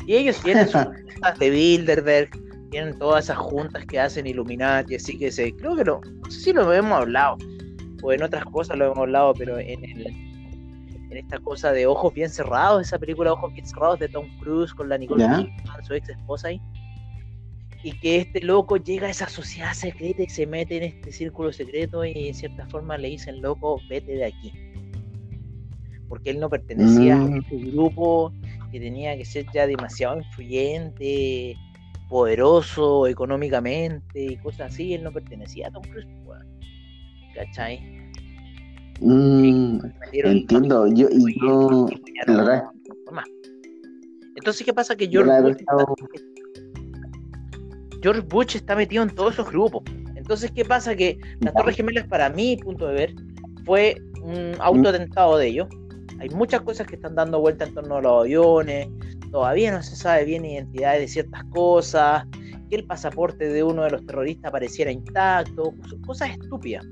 Y 0.08 0.16
ellos 0.16 0.42
tienen 0.42 0.68
sus 0.68 0.84
juntas 1.14 1.40
de 1.40 1.50
Bilderberg, 1.50 2.30
tienen 2.70 2.98
todas 2.98 3.26
esas 3.26 3.38
juntas 3.38 3.86
que 3.86 4.00
hacen 4.00 4.28
Illuminati, 4.28 4.96
así 4.96 5.18
que 5.18 5.32
se, 5.32 5.54
creo 5.56 5.76
que 5.76 5.84
no, 5.84 6.02
no 6.04 6.32
sé 6.32 6.40
si 6.40 6.54
lo 6.54 6.72
hemos 6.74 6.94
hablado, 6.94 7.38
o 8.02 8.14
en 8.14 8.24
otras 8.24 8.46
cosas 8.46 8.78
lo 8.78 8.86
hemos 8.86 8.98
hablado, 8.98 9.34
pero 9.34 9.60
en 9.60 9.84
el 9.84 10.32
en 11.12 11.18
esta 11.18 11.40
cosa 11.40 11.74
de 11.74 11.86
ojos 11.86 12.14
bien 12.14 12.30
cerrados, 12.30 12.82
esa 12.88 12.98
película 12.98 13.34
Ojos 13.34 13.54
bien 13.54 13.66
cerrados 13.66 14.00
de 14.00 14.08
Tom 14.08 14.26
Cruise 14.40 14.74
con 14.74 14.88
la 14.88 14.98
Nicole 14.98 15.26
Kidman, 15.26 15.86
su 15.86 15.94
ex 15.94 16.08
esposa 16.08 16.48
ahí. 16.48 16.62
Y 17.84 17.92
que 18.00 18.18
este 18.18 18.42
loco 18.42 18.78
llega 18.78 19.08
a 19.08 19.10
esa 19.10 19.28
sociedad 19.28 19.74
secreta 19.74 20.24
y 20.24 20.30
se 20.30 20.48
mete 20.48 20.78
en 20.78 20.84
este 20.84 21.12
círculo 21.12 21.52
secreto 21.52 22.06
y 22.06 22.30
en 22.30 22.34
cierta 22.34 22.66
forma 22.68 22.98
le 22.98 23.10
dicen, 23.10 23.42
loco, 23.42 23.82
vete 23.90 24.14
de 24.14 24.26
aquí. 24.26 24.54
Porque 26.08 26.30
él 26.30 26.40
no 26.40 26.50
pertenecía 26.50 27.16
a 27.16 27.20
mm. 27.20 27.36
este 27.40 27.58
grupo 27.58 28.32
que 28.72 28.80
tenía 28.80 29.18
que 29.18 29.26
ser 29.26 29.46
ya 29.54 29.68
demasiado 29.68 30.18
influyente, 30.18 31.56
poderoso 32.10 33.08
económicamente 33.08 34.24
y 34.24 34.38
cosas 34.38 34.74
así. 34.74 34.94
Él 34.94 35.04
no 35.04 35.12
pertenecía 35.12 35.68
a 35.68 35.72
Tom 35.72 35.84
Cruise. 35.84 36.08
¿Cachai? 37.36 38.02
Mm, 39.00 39.80
entiendo, 40.14 40.88
yo, 40.94 41.08
y 41.10 41.40
yo, 41.40 41.88
Entonces, 44.36 44.66
¿qué 44.66 44.74
pasa? 44.74 44.96
Que 44.96 45.08
George 45.08 45.42
Bush, 45.42 45.56
está, 45.58 45.74
George 48.02 48.22
Bush 48.22 48.56
está 48.58 48.76
metido 48.76 49.04
en 49.04 49.10
todos 49.10 49.34
esos 49.34 49.50
grupos. 49.50 49.84
Entonces, 50.16 50.52
¿qué 50.52 50.64
pasa? 50.64 50.96
Que 50.96 51.20
las 51.40 51.54
Torres 51.54 51.76
Gemelas, 51.76 52.08
para 52.08 52.30
mi 52.30 52.58
punto 52.58 52.88
de 52.88 52.94
ver, 52.94 53.16
fue 53.66 53.96
un 54.24 54.54
autoatentado 54.60 55.38
de 55.38 55.48
ellos. 55.48 55.68
Hay 56.22 56.30
muchas 56.30 56.62
cosas 56.62 56.86
que 56.86 56.96
están 56.98 57.16
dando 57.16 57.40
vuelta 57.40 57.66
en 57.66 57.74
torno 57.74 57.98
a 57.98 58.02
los 58.02 58.22
aviones. 58.22 58.88
Todavía 59.32 59.72
no 59.72 59.82
se 59.82 59.96
sabe 59.96 60.24
bien 60.24 60.46
identidad 60.46 60.94
de 61.00 61.08
ciertas 61.08 61.44
cosas. 61.46 62.28
Que 62.70 62.76
el 62.76 62.86
pasaporte 62.86 63.50
de 63.50 63.64
uno 63.64 63.84
de 63.84 63.90
los 63.90 64.06
terroristas 64.06 64.50
apareciera 64.50 64.92
intacto. 64.92 65.74
Cosas 66.06 66.30
estúpidas. 66.30 66.86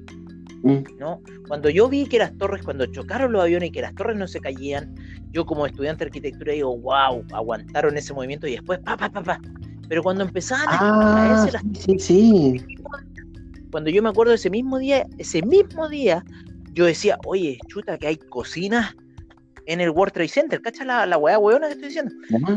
Mm. 0.64 0.80
¿no? 0.98 1.22
Cuando 1.48 1.70
yo 1.70 1.88
vi 1.88 2.08
que 2.08 2.18
las 2.18 2.36
torres, 2.40 2.64
cuando 2.64 2.88
chocaron 2.88 3.32
los 3.32 3.44
aviones 3.44 3.70
y 3.70 3.72
que 3.72 3.84
las 3.84 3.94
torres 3.94 4.18
no 4.18 4.28
se 4.28 4.40
caían, 4.40 4.96
yo 5.30 5.46
como 5.46 5.68
estudiante 5.68 6.06
de 6.06 6.08
arquitectura 6.08 6.54
digo, 6.54 6.76
wow, 6.80 7.24
aguantaron 7.32 7.96
ese 7.98 8.16
movimiento 8.16 8.48
y 8.48 8.54
después, 8.54 8.80
pa, 8.80 8.98
pa, 8.98 9.12
pa, 9.12 9.22
pa. 9.22 9.40
Pero 9.88 10.02
cuando 10.02 10.24
empezaban 10.24 10.68
a 10.70 10.78
ah, 10.80 11.16
caerse 11.16 11.52
las 11.52 11.64
sí, 11.78 12.00
sí. 12.00 12.66
Cuando 13.70 13.92
yo 13.92 14.02
me 14.02 14.10
acuerdo 14.10 14.32
de 14.32 14.38
ese 14.38 14.50
mismo 14.50 14.80
día, 14.80 15.06
ese 15.20 15.44
mismo 15.44 15.88
día, 15.88 16.26
yo 16.74 16.86
decía, 16.86 17.20
oye, 17.28 17.60
chuta, 17.68 18.00
que 18.00 18.08
hay 18.08 18.18
cocinas 18.18 18.96
en 19.70 19.82
el 19.82 19.92
World 19.92 20.14
Trade 20.14 20.28
Center. 20.30 20.62
¿Cacha 20.62 20.84
la, 20.84 21.06
la 21.06 21.18
weá 21.18 21.38
weona 21.38 21.68
que 21.68 21.74
estoy 21.74 21.90
diciendo? 21.90 22.12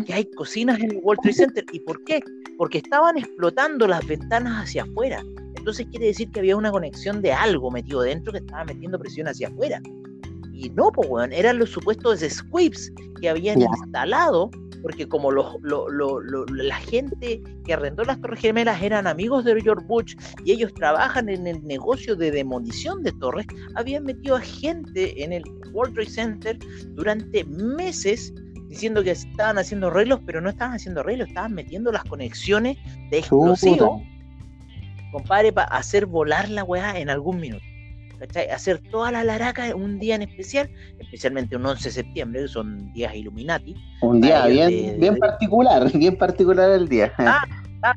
Que 0.07 0.15
hay 0.15 0.25
cocinas 0.31 0.81
en 0.81 0.93
el 0.93 1.01
World 1.03 1.21
Trade 1.23 1.35
Center. 1.35 1.65
¿Y 1.71 1.81
por 1.81 2.03
qué? 2.05 2.21
Porque 2.57 2.79
estaban 2.79 3.19
explotando 3.19 3.87
las 3.87 4.05
ventanas 4.07 4.65
hacia 4.65 4.85
afuera. 4.85 5.23
Entonces 5.55 5.87
quiere 5.91 6.07
decir 6.07 6.31
que 6.31 6.41
había 6.41 6.57
una 6.57 6.71
conexión 6.71 7.21
de 7.21 7.33
algo 7.33 7.71
metido 7.71 8.01
dentro 8.01 8.33
que 8.33 8.39
estaba 8.39 8.65
metiendo 8.65 8.99
presión 8.99 9.29
hacia 9.29 9.49
afuera. 9.49 9.81
Y 10.53 10.71
no, 10.71 10.91
pues, 10.93 11.09
weón, 11.09 11.33
eran 11.33 11.59
los 11.59 11.71
supuestos 11.71 12.21
squibs 12.21 12.93
que 13.21 13.29
habían 13.29 13.61
instalado, 13.61 14.51
porque 14.83 15.09
como 15.09 15.31
la 15.31 16.77
gente 16.77 17.43
que 17.65 17.73
arrendó 17.73 18.05
las 18.05 18.21
Torres 18.21 18.41
Gemelas 18.41 18.83
eran 18.83 19.07
amigos 19.07 19.45
de 19.45 19.61
George 19.61 19.87
Bush 19.87 20.15
y 20.45 20.53
ellos 20.53 20.75
trabajan 20.75 21.29
en 21.29 21.47
el 21.47 21.65
negocio 21.65 22.17
de 22.17 22.31
demolición 22.31 23.03
de 23.03 23.13
torres, 23.13 23.47
habían 23.77 24.05
metido 24.05 24.37
a 24.37 24.41
gente 24.41 25.23
en 25.23 25.33
el 25.33 25.45
World 25.73 25.95
Trade 25.95 26.11
Center 26.11 26.59
durante 26.95 27.45
meses 27.45 28.35
diciendo 28.69 29.03
que 29.05 29.13
estaban 29.13 29.59
haciendo 29.59 29.89
arreglos, 29.89 30.21
pero 30.27 30.41
no 30.41 30.51
estaban 30.51 30.75
haciendo 30.75 31.01
arreglos, 31.01 31.29
estaban 31.29 31.53
metiendo 31.55 31.93
las 31.93 32.05
conexiones 32.05 32.77
de 33.11 33.19
explosivos 33.19 34.03
compadre, 35.13 35.53
para 35.53 35.69
hacer 35.69 36.07
volar 36.07 36.49
la 36.49 36.65
weá 36.65 36.99
en 36.99 37.11
algún 37.11 37.39
minuto. 37.39 37.65
¿Cachai? 38.23 38.51
Hacer 38.51 38.79
toda 38.93 39.11
la 39.11 39.25
laraca 39.25 39.75
un 39.75 39.99
día 39.99 40.15
en 40.15 40.23
especial, 40.23 40.71
especialmente 41.01 41.57
un 41.57 41.67
11 41.67 41.89
de 41.89 41.91
septiembre, 41.91 42.43
que 42.43 42.49
son 42.49 42.93
días 42.93 43.17
Illuminati. 43.17 43.75
Un 44.01 44.21
día 44.21 44.47
bien, 44.47 45.01
bien 45.01 45.17
particular, 45.17 45.91
bien 45.99 46.17
particular 46.17 46.71
el 46.71 46.89
día. 46.89 47.13
Ah, 47.19 47.43
ah, 47.83 47.95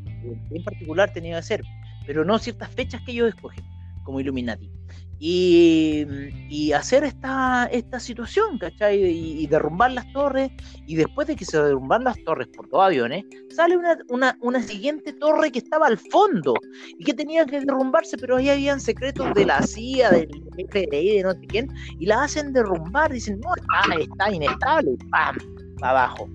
bien 0.49 0.63
particular 0.63 1.13
tenía 1.13 1.37
que 1.37 1.43
ser, 1.43 1.61
pero 2.07 2.25
no 2.25 2.39
ciertas 2.39 2.71
fechas 2.71 3.01
que 3.05 3.11
ellos 3.11 3.29
escogen 3.29 3.63
como 4.03 4.19
Illuminati 4.19 4.71
y, 5.19 6.71
hacer 6.73 7.03
esta, 7.03 7.65
esta 7.65 7.99
situación, 7.99 8.57
¿cachai? 8.57 9.03
Y, 9.03 9.47
derrumbar 9.47 9.91
las 9.91 10.11
torres, 10.11 10.51
y 10.85 10.95
después 10.95 11.27
de 11.27 11.35
que 11.35 11.45
se 11.45 11.61
derrumban 11.61 12.03
las 12.03 12.21
torres 12.23 12.47
por 12.55 12.69
dos 12.69 12.83
aviones, 12.83 13.23
sale 13.49 13.77
una, 13.77 14.37
una, 14.41 14.61
siguiente 14.61 15.13
torre 15.13 15.51
que 15.51 15.59
estaba 15.59 15.87
al 15.87 15.97
fondo 15.97 16.53
y 16.97 17.03
que 17.03 17.13
tenía 17.13 17.45
que 17.45 17.61
derrumbarse, 17.61 18.17
pero 18.17 18.37
ahí 18.37 18.49
habían 18.49 18.79
secretos 18.79 19.33
de 19.33 19.45
la 19.45 19.61
CIA, 19.61 20.11
del 20.11 20.29
FBI, 20.69 21.17
de 21.17 21.23
no 21.23 21.31
sé 21.33 21.47
quién, 21.47 21.69
y 21.99 22.05
la 22.05 22.23
hacen 22.23 22.51
derrumbar, 22.51 23.11
dicen, 23.11 23.39
no, 23.39 23.49
está, 23.55 24.01
está 24.01 24.31
inestable, 24.31 24.97
¡pam! 25.11 25.37
abajo. 25.81 26.27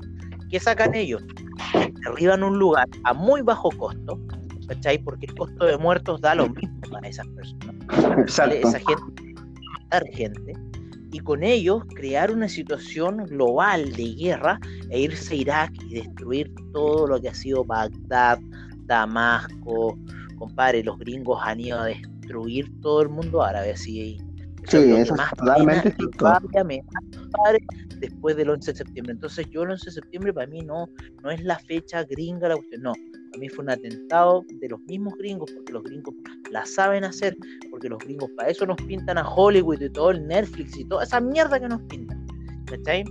¿Qué 0.51 0.59
sacan 0.59 0.95
ellos? 0.95 1.23
Derriban 2.05 2.43
un 2.43 2.59
lugar 2.59 2.89
a 3.05 3.13
muy 3.13 3.43
bajo 3.43 3.71
costo, 3.71 4.19
¿cachai? 4.71 4.99
Porque 4.99 5.27
el 5.27 5.35
costo 5.35 5.67
de 5.67 5.77
muertos 5.77 6.21
da 6.21 6.35
lo 6.35 6.49
mismo 6.49 6.81
para 6.91 7.09
esas 7.09 7.27
personas. 7.29 7.77
Esa 8.27 8.49
gente, 8.49 10.13
gente, 10.13 10.55
y 11.11 11.19
con 11.19 11.43
ellos 11.43 11.83
crear 11.97 12.31
una 12.31 12.49
situación 12.49 13.25
global 13.27 13.93
de 13.93 14.15
guerra 14.15 14.61
e 14.91 15.01
irse 15.01 15.35
a 15.35 15.37
Irak 15.37 15.73
y 15.89 15.95
destruir 15.95 16.55
todo 16.73 17.09
lo 17.09 17.21
que 17.21 17.31
ha 17.31 17.35
sido 17.35 17.65
Bagdad, 17.65 18.39
Damasco, 18.87 19.99
compadre, 20.39 20.85
los 20.85 20.97
gringos 20.99 21.41
han 21.43 21.59
ido 21.59 21.81
a 21.81 21.87
destruir 21.87 22.71
todo 22.81 23.03
el 23.03 23.09
mundo 23.09 23.43
árabe, 23.43 23.73
así 23.73 24.19
Sí, 24.69 24.77
eso 24.77 25.15
es 25.15 25.31
totalmente 25.37 25.97
después 27.99 28.37
del 28.37 28.51
11 28.51 28.73
de 28.73 28.79
septiembre. 28.79 29.15
Entonces 29.15 29.49
yo 29.51 29.63
el 29.63 29.71
11 29.71 29.87
de 29.87 29.93
septiembre 29.93 30.33
para 30.33 30.47
mí 30.47 30.61
no, 30.61 30.89
no 31.25 31.31
es 31.31 31.43
la 31.43 31.59
fecha 31.59 32.05
gringa, 32.05 32.49
la 32.49 32.57
cuestión, 32.57 32.83
no. 32.83 32.93
A 33.35 33.39
mí 33.39 33.49
fue 33.49 33.65
un 33.65 33.71
atentado 33.71 34.45
de 34.49 34.69
los 34.69 34.81
mismos 34.83 35.15
gringos, 35.17 35.51
porque 35.53 35.73
los 35.73 35.83
gringos 35.85 36.15
la 36.51 36.65
saben 36.67 37.05
hacer, 37.05 37.37
porque 37.71 37.89
los 37.89 37.99
gringos 37.99 38.31
para 38.37 38.49
eso 38.49 38.67
nos 38.67 38.77
pintan 38.83 39.19
a 39.19 39.29
Hollywood 39.29 39.81
y 39.81 39.91
todo 39.91 40.11
el 40.11 40.27
Netflix 40.27 40.77
y 40.77 40.85
toda 40.85 41.05
esa 41.05 41.21
mierda 41.21 41.61
que 41.61 41.69
nos 41.69 41.81
pintan. 41.83 42.27
¿Cachai? 42.67 43.05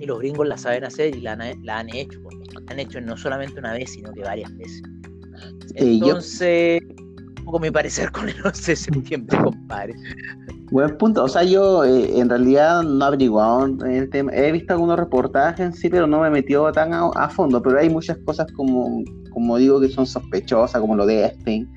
Y 0.00 0.06
los 0.06 0.18
gringos 0.18 0.46
la 0.46 0.56
saben 0.56 0.84
hacer 0.84 1.14
y 1.14 1.20
la, 1.20 1.32
han 1.32 1.42
hecho. 1.94 2.20
La 2.54 2.72
han 2.72 2.78
hecho 2.78 3.00
no 3.00 3.16
solamente 3.16 3.58
una 3.58 3.72
vez, 3.72 3.90
sino 3.92 4.12
que 4.12 4.22
varias 4.22 4.56
veces. 4.56 4.82
Entonces, 5.74 6.82
un 7.38 7.44
poco 7.44 7.58
mi 7.58 7.70
parecer 7.70 8.10
con 8.12 8.28
el 8.28 8.36
11 8.44 8.72
de 8.72 8.76
septiembre, 8.76 9.38
compadre. 9.42 9.94
Buen 10.72 10.96
punto. 10.96 11.24
O 11.24 11.28
sea, 11.28 11.42
yo 11.42 11.84
eh, 11.84 12.18
en 12.18 12.30
realidad 12.30 12.82
no 12.82 13.04
he 13.04 13.08
averiguado 13.08 13.66
el 13.84 14.08
tema. 14.08 14.32
He 14.32 14.52
visto 14.52 14.72
algunos 14.72 14.98
reportajes 14.98 15.60
en 15.60 15.72
sí, 15.74 15.90
pero 15.90 16.06
no 16.06 16.20
me 16.20 16.28
he 16.28 16.30
metido 16.30 16.72
tan 16.72 16.92
a, 16.94 17.28
fondo. 17.28 17.60
Pero 17.60 17.78
hay 17.78 17.90
muchas 17.90 18.16
cosas 18.24 18.50
como, 18.52 19.04
como 19.32 19.56
digo 19.56 19.80
que 19.80 19.88
son 19.88 20.06
sospechosas, 20.06 20.80
como 20.80 20.96
lo 20.96 21.06
de 21.06 21.26
Epstein. 21.26 21.68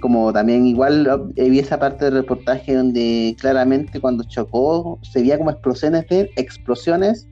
Como 0.00 0.32
también 0.32 0.66
igual 0.66 1.32
vi 1.36 1.58
esa 1.60 1.78
parte 1.78 2.06
del 2.06 2.14
reportaje 2.14 2.74
donde 2.74 3.36
claramente 3.38 4.00
cuando 4.00 4.24
chocó 4.24 4.98
se 5.02 5.20
veía 5.20 5.38
como 5.38 5.50
explosiones 5.50 6.08
de 6.08 6.28
explosiones 6.36 7.28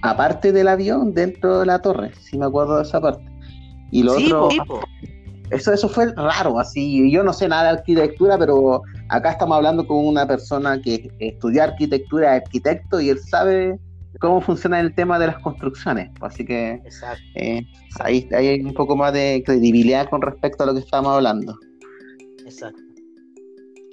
aparte 0.00 0.52
del 0.52 0.68
avión 0.68 1.12
dentro 1.12 1.60
de 1.60 1.66
la 1.66 1.80
torre. 1.80 2.12
Si 2.20 2.38
me 2.38 2.46
acuerdo 2.46 2.76
de 2.76 2.82
esa 2.84 3.00
parte. 3.00 3.24
Y 3.90 4.02
lo 4.02 4.16
otro. 4.16 4.48
Eso, 5.50 5.72
eso 5.72 5.88
fue 5.88 6.12
raro, 6.14 6.58
así. 6.58 7.10
Yo 7.12 7.22
no 7.22 7.32
sé 7.34 7.46
nada 7.46 7.64
de 7.64 7.78
arquitectura, 7.78 8.38
pero 8.38 8.80
acá 9.10 9.32
estamos 9.32 9.56
hablando 9.56 9.86
con 9.86 10.06
una 10.06 10.26
persona 10.26 10.80
que 10.80 11.10
estudió 11.18 11.62
arquitectura, 11.62 12.34
arquitecto, 12.34 13.00
y 13.00 13.10
él 13.10 13.18
sabe 13.18 13.78
cómo 14.20 14.40
funciona 14.40 14.80
el 14.80 14.94
tema 14.94 15.18
de 15.18 15.28
las 15.28 15.38
construcciones. 15.40 16.10
Así 16.20 16.44
que 16.44 16.80
eh, 17.34 17.66
ahí, 18.00 18.28
hay 18.32 18.60
un 18.60 18.74
poco 18.74 18.96
más 18.96 19.12
de 19.12 19.42
credibilidad 19.44 20.08
con 20.08 20.22
respecto 20.22 20.64
a 20.64 20.66
lo 20.66 20.74
que 20.74 20.80
estamos 20.80 21.12
hablando. 21.12 21.58
Exacto. 22.44 22.80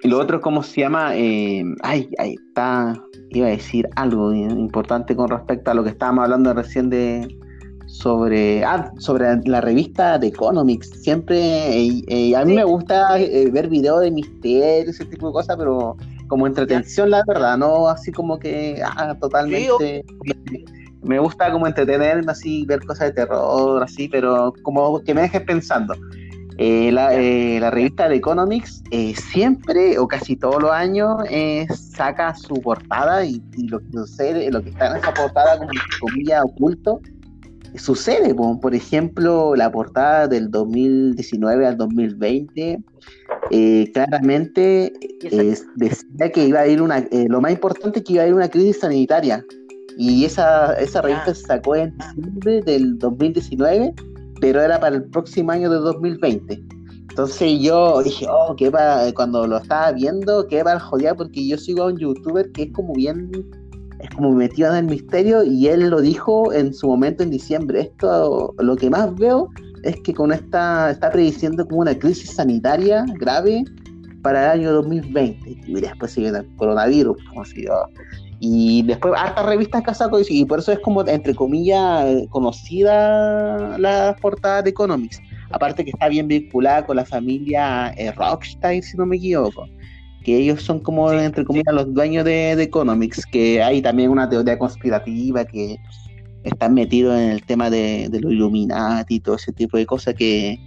Y 0.04 0.08
lo 0.08 0.20
otro, 0.20 0.42
¿cómo 0.42 0.64
se 0.64 0.82
llama? 0.82 1.16
Eh, 1.16 1.64
ay, 1.84 2.10
ahí 2.18 2.36
está, 2.48 2.96
iba 3.30 3.48
a 3.48 3.52
decir 3.52 3.88
algo 3.96 4.34
importante 4.34 5.16
con 5.16 5.30
respecto 5.30 5.70
a 5.70 5.74
lo 5.76 5.84
que 5.84 5.92
estábamos 5.92 6.24
hablando 6.24 6.54
recién 6.56 6.90
de, 6.90 7.28
sobre, 7.92 8.64
ah, 8.64 8.92
sobre 8.98 9.38
la 9.46 9.62
revista 9.62 10.18
de 10.18 10.28
Economics. 10.28 10.90
Siempre, 11.02 11.38
eh, 11.38 12.02
eh, 12.08 12.36
a 12.36 12.46
mí 12.46 12.56
me 12.56 12.64
gusta 12.64 13.20
eh, 13.20 13.50
ver 13.52 13.70
videos 13.70 14.02
de 14.02 14.12
misterio, 14.12 14.90
ese 14.90 15.06
tipo 15.06 15.28
de 15.28 15.34
cosas, 15.34 15.58
pero 15.58 15.98
como 16.32 16.48
entretención, 16.48 17.10
la 17.10 17.26
verdad, 17.28 17.58
no 17.58 17.90
así 17.90 18.10
como 18.10 18.40
que, 18.40 18.82
ah, 18.86 19.14
totalmente. 19.20 20.06
me 21.04 21.20
gusta 21.20 21.52
como 21.52 21.68
entretenerme 21.68 22.32
así, 22.32 22.66
ver 22.66 22.80
cosas 22.86 23.10
de 23.10 23.12
terror, 23.16 23.84
así, 23.84 24.08
pero 24.08 24.54
como 24.64 25.04
que 25.04 25.14
me 25.14 25.24
dejes 25.24 25.42
pensando. 25.42 25.94
la, 26.58 27.70
revista 27.70 28.08
de 28.08 28.16
Economics 28.16 28.82
siempre 29.16 30.00
o 30.00 30.08
casi 30.08 30.38
todos 30.38 30.62
los 30.62 30.72
años 30.72 31.18
saca 31.98 32.34
su 32.34 32.54
portada 32.62 33.26
y, 33.26 33.44
lo 33.68 33.80
que 33.80 33.92
sucede, 33.92 34.50
lo 34.52 34.64
que 34.64 34.70
está 34.70 34.92
en 34.92 34.98
esa 35.04 35.14
portada 35.14 35.58
como 35.58 35.70
comilla 36.00 36.44
oculto 36.44 37.02
sucede, 37.76 38.34
por 38.34 38.76
ejemplo, 38.76 39.56
la 39.56 39.72
portada 39.72 40.28
del 40.28 40.52
2019 40.52 41.68
al 41.68 41.78
2020, 41.78 42.80
eh, 43.50 43.92
claramente 43.94 44.94
decía 45.76 46.32
que 46.32 46.48
iba 46.48 46.62
a 46.62 46.68
ir 46.68 46.82
una, 46.82 47.00
eh, 47.00 47.28
lo 47.30 47.42
más 47.42 47.52
importante 47.52 48.00
es 48.00 48.06
que 48.06 48.14
iba 48.14 48.24
a 48.24 48.28
ir 48.28 48.34
una 48.34 48.50
crisis 48.50 48.80
sanitaria. 48.80 49.44
Y 49.98 50.26
esa, 50.26 50.74
esa 50.80 51.02
revista 51.02 51.34
se 51.34 51.46
sacó 51.46 51.76
en 51.76 51.96
diciembre 51.98 52.62
del 52.62 52.98
2019, 52.98 53.94
pero 54.40 54.62
era 54.62 54.80
para 54.80 54.96
el 54.96 55.04
próximo 55.04 55.52
año 55.52 55.70
de 55.70 55.78
2020. 55.78 56.64
Entonces 57.10 57.60
yo 57.60 58.02
dije, 58.02 58.26
oh, 58.30 58.56
qué 58.56 58.70
va, 58.70 59.12
cuando 59.14 59.46
lo 59.46 59.58
estaba 59.58 59.92
viendo, 59.92 60.48
qué 60.48 60.64
va 60.64 60.80
joder, 60.80 61.16
porque 61.16 61.46
yo 61.46 61.58
sigo 61.58 61.84
a 61.84 61.88
un 61.88 61.98
youtuber 61.98 62.50
que 62.54 62.64
es 62.64 62.72
como 62.72 62.94
bien 62.94 63.30
es 64.02 64.10
como 64.12 64.32
metido 64.32 64.72
en 64.72 64.78
el 64.78 64.86
misterio 64.86 65.44
y 65.44 65.68
él 65.68 65.90
lo 65.90 66.02
dijo 66.02 66.52
en 66.54 66.74
su 66.74 66.88
momento 66.88 67.24
en 67.24 67.30
diciembre. 67.30 67.82
Esto 67.82 68.54
lo 68.58 68.76
que 68.76 68.90
más 68.90 69.14
veo 69.16 69.50
es 69.84 69.96
que 70.02 70.14
con 70.14 70.32
esta 70.32 70.92
está 70.92 71.12
prediciendo 71.12 71.66
como 71.68 71.82
una 71.82 71.98
crisis 71.98 72.32
sanitaria 72.32 73.06
grave 73.20 73.64
para 74.22 74.54
el 74.54 74.60
año 74.62 74.74
2020. 74.74 75.62
Y 75.68 75.74
después 75.82 76.12
sigue 76.12 76.30
el 76.30 76.56
coronavirus, 76.56 77.18
como 77.30 77.46
si 77.46 77.66
yo. 77.66 77.86
Y 78.40 78.82
después 78.84 79.14
hartas 79.16 79.46
revistas 79.46 79.98
sacó 79.98 80.20
y 80.28 80.46
por 80.46 80.60
eso 80.60 80.72
es 80.72 80.80
como, 80.80 81.06
entre 81.08 81.36
comillas, 81.36 82.28
conocida 82.30 83.78
la 83.78 84.16
portada 84.20 84.64
de 84.64 84.72
Economics. 84.72 85.22
Aparte 85.52 85.84
que 85.84 85.92
está 85.92 86.08
bien 86.08 86.28
vinculada 86.28 86.86
con 86.86 86.96
la 86.96 87.06
familia 87.06 87.94
eh, 87.98 88.12
Rockstein, 88.12 88.82
si 88.82 88.98
no 88.98 89.06
me 89.06 89.18
equivoco. 89.18 89.68
Que 90.24 90.38
ellos 90.38 90.62
son 90.62 90.80
como, 90.80 91.12
entre 91.12 91.44
comillas, 91.46 91.74
los 91.74 91.94
dueños 91.94 92.26
de, 92.26 92.52
Economics. 92.54 93.26
Que 93.26 93.62
hay 93.62 93.82
también 93.82 94.10
una 94.10 94.30
teoría 94.30 94.58
conspirativa 94.58 95.46
que 95.46 95.78
están 96.44 96.74
metidos 96.74 97.18
en 97.18 97.30
el 97.32 97.44
tema 97.46 97.70
de, 97.70 98.08
de 98.10 98.20
los 98.20 98.32
Illuminati 98.32 99.16
y 99.16 99.20
todo 99.20 99.36
ese 99.36 99.52
tipo 99.52 99.78
de 99.78 99.86
cosas 99.86 100.16
que, 100.16 100.60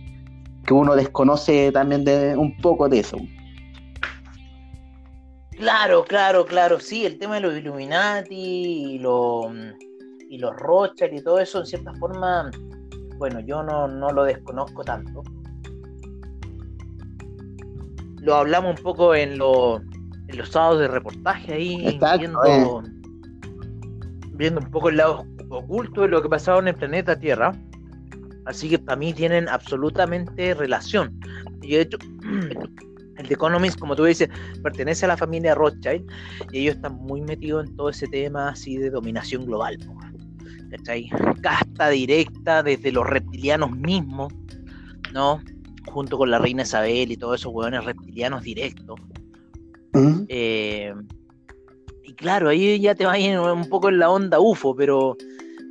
que 0.66 0.74
uno 0.74 0.96
desconoce 0.96 1.70
también 1.72 2.04
de 2.04 2.36
un 2.36 2.56
poco 2.58 2.88
de 2.88 3.00
eso. 3.00 3.16
Claro, 5.56 6.04
claro, 6.04 6.44
claro, 6.44 6.80
sí, 6.80 7.06
el 7.06 7.18
tema 7.18 7.36
de 7.36 7.42
los 7.42 7.56
Illuminati 7.56 8.34
y, 8.34 8.98
los 8.98 9.46
y 10.28 10.38
los 10.38 10.54
Rothschild 10.56 11.14
y 11.14 11.22
todo 11.22 11.38
eso, 11.38 11.60
en 11.60 11.66
cierta 11.66 11.94
forma, 11.94 12.50
bueno, 13.18 13.38
yo 13.40 13.62
no, 13.62 13.86
lo 13.86 14.24
desconozco 14.24 14.82
tanto. 14.82 15.22
Lo 18.24 18.36
hablamos 18.36 18.78
un 18.78 18.82
poco 18.82 19.14
en, 19.14 19.38
los 19.38 19.80
en 20.28 20.38
los 20.38 20.48
sábados 20.48 20.80
de 20.80 20.88
reportaje 20.88 21.52
ahí, 21.52 21.98
viendo, 22.18 22.42
eh. 22.44 22.90
viendo 24.32 24.60
un 24.60 24.70
poco 24.70 24.88
el 24.88 24.96
lado 24.96 25.26
oculto 25.50 26.02
de 26.02 26.08
lo 26.08 26.22
que 26.22 26.28
pasaba 26.28 26.58
en 26.60 26.68
el 26.68 26.74
planeta 26.74 27.18
Tierra. 27.18 27.52
Así 28.46 28.68
que 28.68 28.78
para 28.78 28.96
mí 28.96 29.12
tienen 29.12 29.48
absolutamente 29.48 30.54
relación. 30.54 31.18
Y 31.62 31.72
de 31.72 31.80
hecho, 31.82 31.98
el 33.16 33.28
The 33.28 33.34
Economist, 33.34 33.78
como 33.78 33.96
tú 33.96 34.04
dices, 34.04 34.28
pertenece 34.62 35.04
a 35.04 35.08
la 35.08 35.16
familia 35.16 35.54
Rothschild 35.54 36.10
y 36.52 36.60
ellos 36.60 36.76
están 36.76 36.94
muy 36.94 37.20
metidos 37.22 37.66
en 37.66 37.76
todo 37.76 37.88
ese 37.90 38.06
tema 38.06 38.50
así 38.50 38.76
de 38.76 38.90
dominación 38.90 39.46
global. 39.46 39.78
¿Cachai? 40.70 41.08
Casta 41.40 41.88
directa 41.90 42.62
desde 42.62 42.90
los 42.90 43.06
reptilianos 43.06 43.70
mismos, 43.70 44.32
¿no? 45.12 45.40
Junto 45.86 46.18
con 46.18 46.30
la 46.30 46.38
reina 46.38 46.62
Isabel 46.62 47.12
y 47.12 47.16
todos 47.16 47.40
esos 47.40 47.52
hueones 47.52 47.84
reptilianos 48.14 48.42
directos. 48.42 49.00
Eh, 50.28 50.94
y 52.02 52.12
claro, 52.14 52.48
ahí 52.48 52.80
ya 52.80 52.94
te 52.94 53.06
vas 53.06 53.18
un 53.18 53.68
poco 53.68 53.88
en 53.88 53.98
la 53.98 54.10
onda 54.10 54.40
UFO, 54.40 54.74
pero 54.74 55.16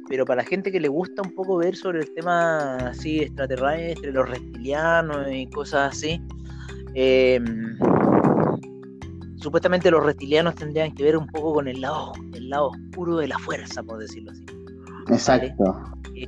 pero 0.10 0.26
para 0.26 0.44
la 0.44 0.48
gente 0.48 0.72
que 0.72 0.82
le 0.82 0.90
gusta 0.90 1.22
un 1.22 1.34
poco 1.34 1.58
ver 1.58 1.76
sobre 1.76 2.02
el 2.02 2.14
tema 2.14 2.76
así 2.90 3.20
extraterrestre, 3.20 4.12
los 4.12 4.30
reptilianos 4.30 5.28
y 5.32 5.48
cosas 5.48 5.94
así, 5.94 6.22
em, 6.94 7.78
supuestamente 9.38 9.90
los 9.90 10.06
reptilianos 10.06 10.56
tendrían 10.56 10.94
que 10.94 11.04
ver 11.04 11.18
un 11.18 11.26
poco 11.28 11.54
con 11.54 11.68
el 11.70 11.80
lado, 11.82 12.12
el 12.34 12.50
lado 12.50 12.72
oscuro 12.72 13.18
de 13.18 13.30
la 13.30 13.40
fuerza, 13.40 13.82
por 13.82 13.98
decirlo 13.98 14.32
así. 14.32 14.46
Exacto. 15.10 15.82
Y, 16.14 16.28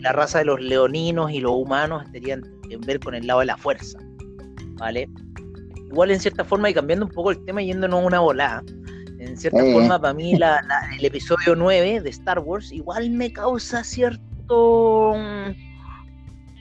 la 0.00 0.12
raza 0.12 0.38
de 0.38 0.46
los 0.46 0.60
leoninos 0.60 1.30
y 1.30 1.38
los 1.38 1.52
humanos 1.52 2.02
tendrían 2.10 2.42
que 2.68 2.76
ver 2.78 2.98
con 2.98 3.14
el 3.14 3.24
lado 3.24 3.38
de 3.38 3.46
la 3.46 3.56
fuerza, 3.56 4.00
¿vale? 4.78 5.08
Igual 5.92 6.10
en 6.10 6.20
cierta 6.20 6.44
forma 6.44 6.70
y 6.70 6.74
cambiando 6.74 7.06
un 7.06 7.12
poco 7.12 7.30
el 7.30 7.44
tema 7.44 7.62
yéndonos 7.62 8.04
una 8.04 8.20
volada 8.20 8.62
en 9.18 9.36
cierta 9.36 9.64
eh. 9.64 9.72
forma, 9.72 10.00
para 10.00 10.14
mí 10.14 10.34
el 10.34 11.04
episodio 11.04 11.54
9 11.54 12.00
de 12.00 12.10
Star 12.10 12.40
Wars 12.40 12.72
igual 12.72 13.10
me 13.10 13.32
causa 13.32 13.84
cierto 13.84 15.14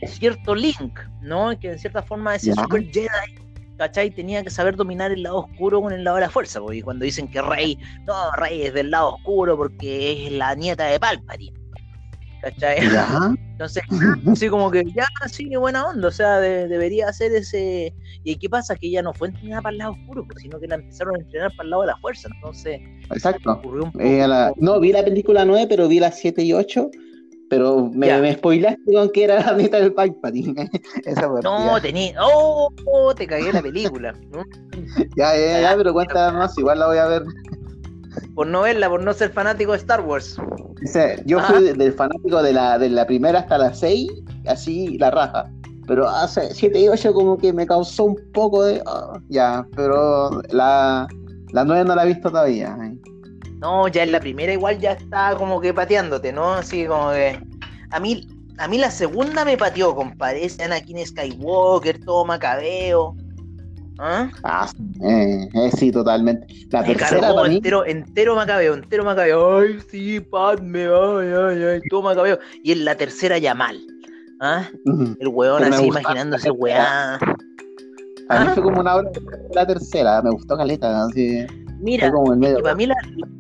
cierto 0.08 0.56
link, 0.56 1.00
¿no? 1.22 1.58
Que 1.60 1.72
en 1.72 1.80
cierta 1.80 2.02
forma 2.02 2.36
ese 2.36 2.54
Super 2.54 2.84
Jedi, 2.92 3.08
¿cachai? 3.78 4.12
Tenía 4.12 4.44
que 4.44 4.50
saber 4.50 4.76
dominar 4.76 5.12
el 5.12 5.24
lado 5.24 5.40
oscuro 5.40 5.82
con 5.82 5.94
el 5.94 6.04
lado 6.04 6.18
de 6.18 6.22
la 6.22 6.30
fuerza, 6.30 6.60
porque 6.60 6.82
cuando 6.82 7.06
dicen 7.06 7.28
que 7.28 7.42
Rey, 7.42 7.78
no, 8.06 8.32
Rey 8.34 8.64
es 8.64 8.74
del 8.74 8.92
lado 8.92 9.16
oscuro 9.16 9.58
porque 9.58 10.28
es 10.28 10.32
la 10.34 10.56
nieta 10.56 10.86
de 10.86 11.00
Palpatine. 11.00 11.61
¿Cachai? 12.42 12.80
Entonces, 13.52 13.84
así 14.28 14.50
como 14.50 14.72
que 14.72 14.84
ya, 14.96 15.06
sí, 15.28 15.48
qué 15.50 15.58
buena 15.58 15.88
onda, 15.88 16.08
o 16.08 16.12
sea, 16.12 16.39
debería 16.39 17.10
hacer 17.10 17.32
ese... 17.34 17.94
¿Y 18.24 18.36
qué 18.38 18.50
pasa? 18.50 18.76
Que 18.76 18.88
ella 18.88 19.04
no 19.04 19.14
fue 19.14 19.28
entrenada 19.30 19.62
para 19.62 19.74
el 19.74 19.78
lado 19.78 19.92
oscuro, 19.92 20.26
pues, 20.26 20.42
sino 20.42 20.60
que 20.60 20.68
la 20.68 20.76
empezaron 20.76 21.16
a 21.16 21.20
entrenar 21.20 21.52
para 21.52 21.64
el 21.66 21.70
lado 21.70 21.82
de 21.84 21.88
la 21.88 21.98
fuerza, 21.98 22.28
entonces... 22.34 22.82
Exacto. 23.12 23.62
Eh, 24.00 24.26
no, 24.58 24.80
vi 24.80 24.92
la 24.92 25.04
película 25.04 25.46
9, 25.46 25.68
pero 25.70 25.88
vi 25.88 26.00
las 26.00 26.18
7 26.20 26.42
y 26.44 26.54
8, 26.54 26.89
pero 27.50 27.89
me, 27.94 28.20
me 28.22 28.34
spoilaste 28.34 28.94
con 28.94 29.10
que 29.10 29.26
era 29.26 29.42
la 29.42 29.54
neta 29.54 29.78
del 29.78 29.94
Palpatine. 29.94 30.70
no, 31.44 31.82
tenía... 31.82 32.16
¡Oh! 32.20 32.72
Te 33.16 33.28
cagué 33.28 33.54
la 33.54 33.62
película. 33.62 34.14
ya, 35.16 35.38
ya, 35.38 35.62
ya, 35.62 35.74
pero 35.78 35.94
cuéntame 35.94 36.39
más, 36.39 36.58
igual 36.58 36.80
la 36.80 36.88
voy 36.88 36.98
a 36.98 37.08
ver. 37.08 37.24
Por 38.36 38.47
no 38.47 38.62
verla, 38.62 38.89
por 38.89 39.01
no 39.01 39.14
ser 39.14 39.32
fanático 39.32 39.72
de 39.72 39.78
Star 39.78 40.01
Wars 40.01 40.38
yo 41.26 41.39
fui 41.41 41.74
del 41.74 41.93
fanático 41.93 42.41
de 42.41 42.53
la, 42.53 42.78
de 42.78 42.89
la 42.89 43.05
primera 43.05 43.39
hasta 43.39 43.57
la 43.57 43.74
6, 43.74 44.12
así 44.47 44.97
la 44.97 45.12
raja. 45.12 45.49
Pero 45.88 46.07
hace 46.07 46.53
7 46.53 46.80
y 46.80 46.88
8 46.88 47.14
como 47.14 47.38
que 47.38 47.51
me 47.53 47.66
causó 47.66 48.05
un 48.05 48.20
poco 48.34 48.64
de... 48.64 48.82
Ah, 48.86 49.20
ya, 49.30 49.66
pero 49.76 50.41
la, 50.49 51.07
la 51.51 51.66
9 51.66 51.86
no 51.86 51.95
la 51.95 52.03
he 52.03 52.07
visto 52.07 52.30
todavía. 52.30 52.78
Eh. 52.84 52.97
No, 53.59 53.88
ya 53.88 54.03
en 54.03 54.12
la 54.12 54.20
primera 54.20 54.53
igual 54.53 54.80
ya 54.80 54.93
está 54.93 55.36
como 55.38 55.59
que 55.59 55.74
pateándote, 55.74 56.32
¿no? 56.32 56.53
Así 56.53 56.86
como 56.86 57.12
que... 57.12 57.39
A 57.91 57.99
mí, 57.99 58.28
a 58.57 58.68
mí 58.68 58.78
la 58.78 58.89
segunda 58.89 59.43
me 59.43 59.57
pateó, 59.57 59.95
compadre. 59.95 60.45
Ese 60.45 60.64
Anakin 60.64 61.05
Skywalker, 61.05 62.03
todo 62.05 62.26
macabeo. 62.26 63.16
¿Ah? 64.04 64.32
ah 64.43 64.72
eh, 65.04 65.47
eh, 65.54 65.72
sí, 65.78 65.91
totalmente. 65.91 66.47
La 66.72 66.84
tercera 66.84 67.36
para 67.36 67.54
entero, 67.54 67.86
entero 67.86 68.36
macabeo, 68.36 68.74
entero 68.74 69.06
macabeo. 69.06 69.60
Ay, 69.60 69.80
sí, 69.89 70.20
Padme, 70.20 70.86
ay, 70.86 71.28
ay, 71.32 71.64
ay, 71.64 71.82
todo 71.88 72.02
macabeo. 72.02 72.39
Y 72.64 72.72
en 72.72 72.84
la 72.84 72.95
tercera 72.95 73.38
ya 73.38 73.54
mal. 73.54 73.80
¿Ah? 74.39 74.68
El 75.20 75.28
weón 75.28 75.64
así 75.72 75.86
imaginándose 75.86 76.49
weá. 76.49 77.16
A 77.16 77.20
mí 77.20 78.47
¿Ah? 78.47 78.52
fue 78.56 78.64
como 78.64 78.80
una 78.80 78.95
hora 78.95 79.12
la 79.54 79.68
tercera, 79.68 80.20
me 80.24 80.32
gustó 80.32 80.58
caleta, 80.58 81.06
así. 81.06 81.45
Mira, 81.80 82.12
para, 82.64 82.76
mí 82.76 82.88
la, 82.88 82.95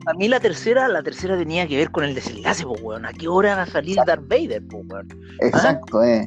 para 0.05 0.17
mí 0.17 0.27
la 0.27 0.39
tercera, 0.39 0.87
la 0.87 1.01
tercera 1.01 1.37
tenía 1.37 1.67
que 1.67 1.77
ver 1.77 1.89
con 1.89 2.03
el 2.03 2.13
desenlace, 2.13 2.63
pues 2.65 2.81
weón. 2.83 3.07
¿A 3.07 3.13
qué 3.13 3.27
hora 3.27 3.55
va 3.55 3.63
a 3.63 3.67
salir 3.67 3.97
Darth 4.05 4.27
Vader, 4.27 4.61
pues 4.69 4.83
weón? 4.87 5.07
Exacto, 5.39 6.03
eh. 6.03 6.23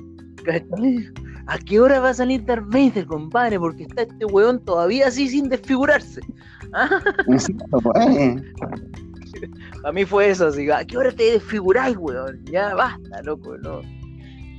¿A 1.46 1.58
qué 1.58 1.78
hora 1.78 2.00
va 2.00 2.10
a 2.10 2.14
salir 2.14 2.44
Darth 2.44 2.66
Vader, 2.68 3.06
compadre? 3.06 3.58
Porque 3.58 3.84
está 3.84 4.02
este 4.02 4.24
weón 4.24 4.60
todavía 4.64 5.08
así 5.08 5.28
sin 5.28 5.48
desfigurarse. 5.48 6.20
¿Ah? 6.72 6.88
Pues, 7.26 7.48
eh. 7.48 8.36
Para 9.82 9.92
mí 9.92 10.04
fue 10.04 10.30
eso, 10.30 10.46
así, 10.46 10.70
¿a 10.70 10.84
qué 10.84 10.96
hora 10.96 11.12
te 11.12 11.32
desfiguráis, 11.32 11.96
weón? 11.98 12.44
Ya 12.46 12.74
basta, 12.74 13.22
loco, 13.22 13.56
¿no? 13.58 13.82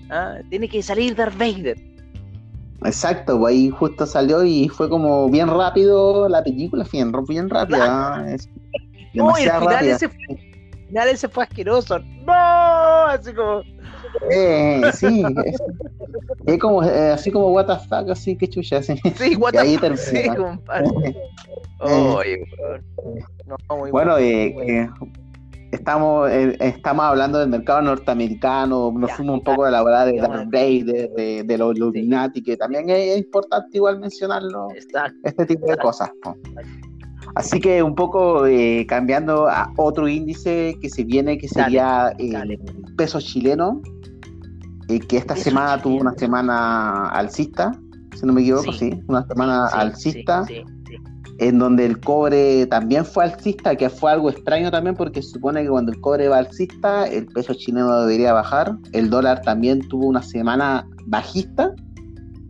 ¿Ah? 0.10 0.36
Tiene 0.50 0.70
que 0.70 0.84
salir 0.84 1.16
Darth 1.16 1.38
Vader. 1.38 1.78
Exacto, 2.84 3.40
pues 3.40 3.54
ahí 3.54 3.70
justo 3.70 4.06
salió 4.06 4.44
y 4.44 4.70
fue 4.70 4.90
como 4.90 5.30
bien 5.30 5.48
rápido 5.48 6.30
la 6.30 6.44
película, 6.44 6.86
bien, 6.92 7.12
bien 7.28 7.50
rápida. 7.50 8.26
no, 9.14 9.40
y 9.40 9.46
al 9.46 9.60
final 9.62 9.88
ese, 9.88 10.10
fue, 10.10 10.56
final 10.88 11.08
ese 11.08 11.28
fue 11.28 11.44
asqueroso. 11.46 12.00
¡No! 12.00 13.06
Así 13.08 13.34
como 13.34 13.62
eh, 14.32 14.82
sí, 14.94 15.24
es, 16.46 16.60
como, 16.60 16.84
eh, 16.84 17.12
así 17.12 17.32
como 17.32 17.52
what 17.52 17.68
the 17.68 17.76
fuck, 17.88 18.10
así 18.10 18.36
que 18.36 18.48
chucha, 18.48 18.78
así. 18.78 18.96
Sí, 19.16 19.36
what 19.36 19.54
the 19.54 19.78
fuck, 19.78 19.96
sí, 19.98 20.28
compadre. 20.36 21.16
Oh, 21.80 22.22
no, 23.48 23.58
bueno, 23.92 24.18
eh, 24.18 24.56
eh, 24.68 24.90
estamos, 25.72 26.32
estamos 26.32 27.06
hablando 27.06 27.40
del 27.40 27.50
mercado 27.50 27.82
norteamericano, 27.82 28.92
nos 28.92 29.12
fuimos 29.12 29.40
un 29.40 29.44
poco 29.44 29.66
de 29.66 29.72
la 29.72 29.84
verdad 29.84 30.08
de 30.08 30.18
Darth 30.18 30.50
Vader, 30.52 31.12
de, 31.12 31.44
de 31.44 31.58
los 31.58 31.76
Illuminati, 31.76 32.42
que 32.42 32.58
también 32.58 32.90
es 32.90 33.18
importante 33.18 33.78
igual 33.78 34.00
mencionarlo, 34.00 34.70
este 35.24 35.46
tipo 35.46 35.68
de 35.68 35.78
cosas. 35.78 36.10
Así 37.36 37.60
que 37.60 37.84
un 37.84 37.96
poco 37.96 38.46
eh, 38.46 38.86
cambiando 38.88 39.48
a 39.48 39.72
otro 39.76 40.08
índice 40.08 40.78
que 40.82 40.90
se 40.90 41.04
viene, 41.04 41.38
que 41.38 41.50
sería 41.50 42.16
el 42.18 42.58
peso 42.96 43.20
chileno, 43.20 43.82
eh, 44.90 45.00
que 45.00 45.18
esta 45.18 45.36
semana 45.36 45.82
tuvo 45.82 46.02
una 46.02 46.14
semana 46.14 47.10
alcista, 47.10 47.72
si 48.16 48.26
no 48.26 48.34
me 48.34 48.42
equivoco, 48.42 48.72
sí, 48.72 48.92
una 49.08 49.26
semana 49.26 49.68
alcista, 49.68 50.46
en 51.40 51.60
donde 51.60 51.86
el 51.86 52.00
cobre 52.00 52.66
también 52.68 53.04
fue 53.04 53.26
alcista, 53.26 53.76
que 53.76 53.90
fue 53.90 54.12
algo 54.12 54.30
extraño 54.30 54.72
también 54.72 54.96
porque 54.96 55.22
se 55.22 55.32
supone 55.32 55.64
que 55.64 55.70
cuando 55.70 55.92
el 55.92 56.00
cobre 56.00 56.30
va 56.30 56.38
alcista, 56.38 57.06
el 57.08 57.26
peso 57.28 57.54
chileno 57.54 58.02
debería 58.02 58.34
bajar, 58.34 58.78
el 58.94 59.10
dólar 59.10 59.42
también 59.42 59.86
tuvo 59.90 60.08
una 60.08 60.22
semana 60.22 60.88
bajista, 61.08 61.74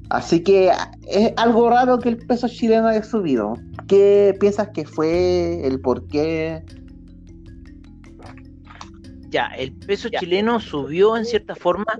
así 0.09 0.43
que 0.43 0.71
es 1.07 1.33
algo 1.37 1.69
raro 1.69 1.97
que 1.99 2.09
el 2.09 2.17
peso 2.17 2.47
chileno 2.47 2.87
haya 2.87 3.03
subido. 3.03 3.53
¿Qué 3.87 4.35
piensas 4.39 4.69
que 4.69 4.85
fue 4.85 5.65
el 5.65 5.79
por 5.79 6.07
qué? 6.07 6.63
Ya, 9.35 9.47
el 9.57 9.73
peso 9.73 10.07
chileno 10.07 10.61
subió 10.61 11.17
en 11.17 11.25
cierta 11.25 11.55
forma, 11.55 11.99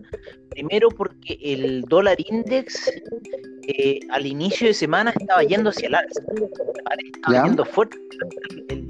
primero 0.51 0.87
porque 0.87 1.37
el 1.41 1.81
dólar 1.81 2.15
index 2.29 2.89
eh, 3.67 3.99
al 4.11 4.25
inicio 4.25 4.67
de 4.67 4.73
semana 4.73 5.13
estaba 5.19 5.43
yendo 5.43 5.69
hacia 5.69 5.89
el 5.89 5.95
alza, 5.95 6.21
estaba 7.13 7.45
yendo 7.45 7.65
fuerte 7.65 7.97
el, 8.69 8.87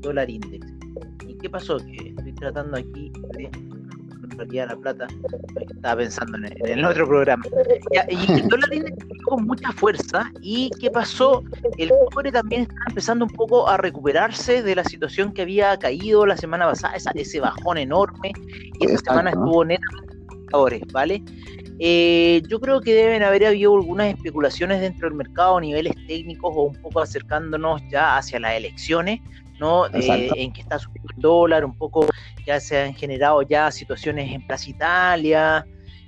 dólar 0.00 0.30
index. 0.30 0.66
¿Y 1.28 1.36
qué 1.36 1.50
pasó? 1.50 1.76
Que 1.76 2.14
estoy 2.16 2.32
tratando 2.36 2.78
aquí 2.78 3.12
de 3.34 3.50
realidad 4.36 4.68
la 4.68 4.76
plata, 4.76 5.06
estaba 5.70 5.96
pensando 5.96 6.38
en 6.38 6.78
el, 6.78 6.84
otro 6.84 7.06
programa. 7.06 7.44
y 8.08 8.32
el 8.32 8.48
dólar 8.48 8.72
index 8.72 8.96
con 9.24 9.46
mucha 9.46 9.72
fuerza. 9.72 10.30
¿Y 10.40 10.70
qué 10.80 10.90
pasó? 10.90 11.42
El 11.78 11.90
cobre 12.10 12.32
también 12.32 12.62
está 12.62 12.74
empezando 12.88 13.24
un 13.24 13.30
poco 13.30 13.68
a 13.68 13.76
recuperarse 13.76 14.62
de 14.62 14.74
la 14.74 14.84
situación 14.84 15.32
que 15.32 15.42
había 15.42 15.76
caído 15.78 16.26
la 16.26 16.36
semana 16.36 16.66
pasada, 16.66 16.94
ese 17.14 17.40
bajón 17.40 17.78
enorme. 17.78 18.32
Y 18.80 18.86
esta 18.86 19.12
semana 19.12 19.30
estuvo 19.30 19.64
netamente 19.64 20.12
¿vale? 20.92 21.22
Eh, 21.78 22.42
yo 22.48 22.60
creo 22.60 22.80
que 22.80 22.94
deben 22.94 23.22
haber 23.22 23.46
habido 23.46 23.74
algunas 23.74 24.08
especulaciones 24.14 24.80
dentro 24.80 25.08
del 25.08 25.16
mercado 25.16 25.56
a 25.56 25.60
niveles 25.60 25.94
técnicos 26.06 26.52
o 26.54 26.64
un 26.64 26.74
poco 26.80 27.00
acercándonos 27.00 27.82
ya 27.90 28.16
hacia 28.16 28.38
las 28.38 28.54
elecciones, 28.54 29.20
¿no? 29.58 29.86
Eh, 29.86 30.30
en 30.36 30.52
que 30.52 30.60
está 30.62 30.78
subiendo 30.78 31.08
el 31.14 31.22
dólar, 31.22 31.64
un 31.64 31.76
poco 31.76 32.06
ya 32.46 32.60
se 32.60 32.80
han 32.80 32.94
generado 32.94 33.42
ya 33.42 33.70
situaciones 33.70 34.32
en 34.32 34.46
Plaza 34.46 34.70
Italia, 34.70 35.66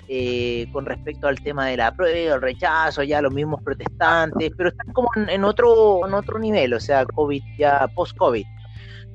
eh, 0.08 0.66
con 0.72 0.84
respecto 0.84 1.28
al 1.28 1.40
tema 1.40 1.68
de 1.68 1.78
la 1.78 1.94
prueba, 1.94 2.34
el 2.34 2.42
rechazo, 2.42 3.02
ya 3.02 3.22
los 3.22 3.32
mismos 3.32 3.62
protestantes, 3.62 4.52
pero 4.56 4.68
están 4.68 4.92
como 4.92 5.08
en, 5.14 5.44
otro, 5.44 6.06
en 6.06 6.12
otro 6.14 6.38
nivel, 6.38 6.74
o 6.74 6.80
sea, 6.80 7.06
COVID 7.06 7.42
ya 7.58 7.88
post-COVID. 7.94 8.44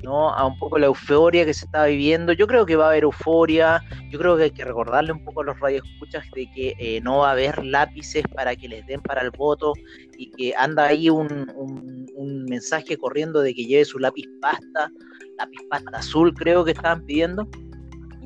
¿No? 0.04 0.30
a 0.34 0.46
un 0.46 0.58
poco 0.58 0.78
la 0.78 0.88
euforia 0.88 1.46
que 1.46 1.54
se 1.54 1.66
está 1.66 1.86
viviendo. 1.86 2.34
Yo 2.34 2.48
creo 2.48 2.66
que 2.66 2.76
va 2.76 2.86
a 2.86 2.90
haber 2.90 3.04
euforia, 3.04 3.84
yo 4.10 4.20
creo 4.20 4.38
que 4.38 4.44
hay 4.44 4.52
que 4.52 4.66
recordarle 4.66 5.12
un 5.12 5.24
poco 5.24 5.42
a 5.42 5.46
los 5.46 5.60
radioescuchas 5.60 6.26
de 6.36 6.50
que 6.52 6.76
eh, 6.80 7.02
no 7.02 7.20
va 7.20 7.30
a 7.30 7.32
haber 7.34 7.66
lápices 7.66 8.24
para 8.34 8.56
que 8.56 8.68
les 8.68 8.86
den 8.88 9.02
para 9.02 9.22
el 9.22 9.32
voto 9.32 9.74
y 10.18 10.32
que 10.32 10.54
anda 10.56 10.88
ahí 10.88 11.10
un, 11.10 11.52
un, 11.56 12.46
mensaje 12.46 12.98
corriendo 12.98 13.42
de 13.42 13.54
que 13.54 13.66
lleve 13.66 13.86
su 13.86 14.00
lápiz 14.00 14.26
pasta, 14.42 14.92
lápiz 15.38 15.60
pasta 15.70 15.98
azul 15.98 16.34
creo 16.34 16.66
que 16.66 16.72
estaban 16.72 17.06
pidiendo. 17.06 17.48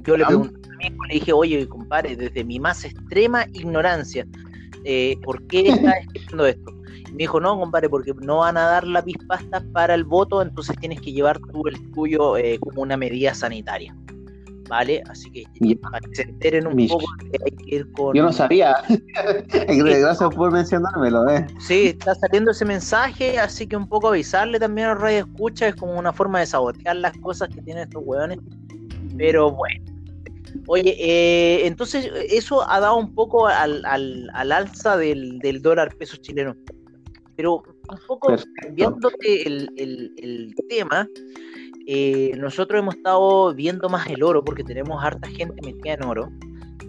Yo 0.06 0.18
le 0.18 0.26
pregunté 0.26 0.70
a 0.70 0.90
mi 0.90 0.98
le 1.08 1.14
dije, 1.14 1.34
oye, 1.34 1.68
compadre, 1.68 2.16
desde 2.16 2.44
mi 2.44 2.60
más 2.60 2.86
extrema 2.86 3.46
ignorancia, 3.54 4.26
eh, 4.86 5.18
¿por 5.24 5.46
qué 5.48 5.70
estás 5.70 5.96
escribiendo 6.06 6.46
esto? 6.46 6.83
Me 7.14 7.20
dijo, 7.20 7.40
no, 7.40 7.60
compadre, 7.60 7.90
porque 7.90 8.12
no 8.22 8.40
van 8.40 8.58
a 8.58 8.62
dar 8.62 8.88
lápiz 8.88 9.18
pasta 9.28 9.64
para 9.72 9.94
el 9.94 10.04
voto, 10.04 10.42
entonces 10.42 10.76
tienes 10.80 11.00
que 11.00 11.12
llevar 11.12 11.40
tú 11.52 11.68
el 11.68 11.92
tuyo 11.92 12.38
eh, 12.38 12.58
como 12.60 12.82
una 12.82 12.98
medida 12.98 13.36
sanitaria. 13.36 13.96
¿Vale? 14.68 15.04
Así 15.08 15.30
que 15.30 15.76
para 15.76 16.00
que 16.00 16.16
se 16.16 16.22
enteren 16.24 16.66
un 16.66 16.88
poco 16.88 17.06
hay 17.46 17.52
que 17.52 17.76
ir 17.76 17.92
con. 17.92 18.16
Yo 18.16 18.24
no 18.24 18.34
sabía. 18.34 18.76
Gracias 19.68 20.34
por 20.34 20.52
mencionármelo, 20.52 21.30
¿eh? 21.30 21.46
Sí, 21.60 21.90
está 21.90 22.16
saliendo 22.16 22.50
ese 22.50 22.66
mensaje, 22.66 23.38
así 23.38 23.68
que 23.68 23.76
un 23.76 23.88
poco 23.88 24.08
avisarle 24.08 24.60
también 24.60 24.88
a 24.88 24.94
los 24.94 25.02
radio 25.04 25.20
escucha, 25.20 25.68
es 25.68 25.76
como 25.76 26.00
una 26.00 26.14
forma 26.14 26.40
de 26.40 26.48
sabotear 26.48 26.96
las 26.96 27.16
cosas 27.18 27.50
que 27.50 27.62
tienen 27.62 27.84
estos 27.84 28.02
hueones. 28.04 28.40
Pero 29.16 29.52
bueno. 29.52 29.86
Oye, 30.68 30.96
eh, 30.98 31.68
entonces 31.68 32.10
eso 32.30 32.68
ha 32.68 32.80
dado 32.80 32.96
un 32.96 33.14
poco 33.14 33.48
al, 33.48 33.86
al, 33.86 34.30
al 34.34 34.52
alza 34.52 34.98
del, 34.98 35.38
del 35.40 35.62
dólar 35.62 35.96
peso 35.98 36.18
chileno. 36.18 36.56
Pero 37.36 37.64
un 37.90 38.00
poco 38.08 38.36
cambiándote 38.62 39.48
el, 39.48 39.70
el, 39.78 40.56
tema, 40.70 41.08
eh, 41.88 42.32
nosotros 42.38 42.80
hemos 42.80 42.96
estado 42.96 43.54
viendo 43.54 43.90
más 43.90 44.08
el 44.08 44.24
oro 44.24 44.44
porque 44.44 44.64
tenemos 44.64 45.04
harta 45.04 45.28
gente 45.30 45.56
metida 45.66 45.94
en 45.94 46.04
oro, 46.04 46.32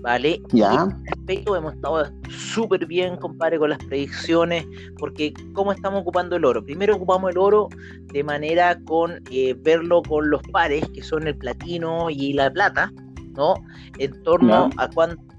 ¿vale? 0.01 0.41
Ya. 0.53 0.87
respecto 1.05 1.57
hemos 1.57 1.75
estado 1.75 2.11
súper 2.29 2.87
bien, 2.87 3.17
compadre, 3.17 3.59
con 3.59 3.71
las 3.71 3.79
predicciones, 3.79 4.67
porque 4.99 5.33
¿cómo 5.55 5.73
estamos 5.73 6.03
ocupando 6.03 6.37
el 6.37 6.45
oro? 6.45 6.63
Primero 6.63 6.97
ocupamos 6.97 7.31
el 7.31 7.39
oro 7.39 7.69
de 8.13 8.23
manera 8.23 8.79
con 8.85 9.23
eh, 9.31 9.55
verlo 9.59 10.03
con 10.03 10.29
los 10.29 10.43
pares, 10.53 10.87
que 10.91 11.03
son 11.03 11.27
el 11.27 11.37
platino 11.37 12.11
y 12.11 12.35
la 12.35 12.53
plata, 12.53 12.93
¿no? 13.35 13.55
En 13.99 14.23
torno 14.23 14.69
a, 14.77 14.91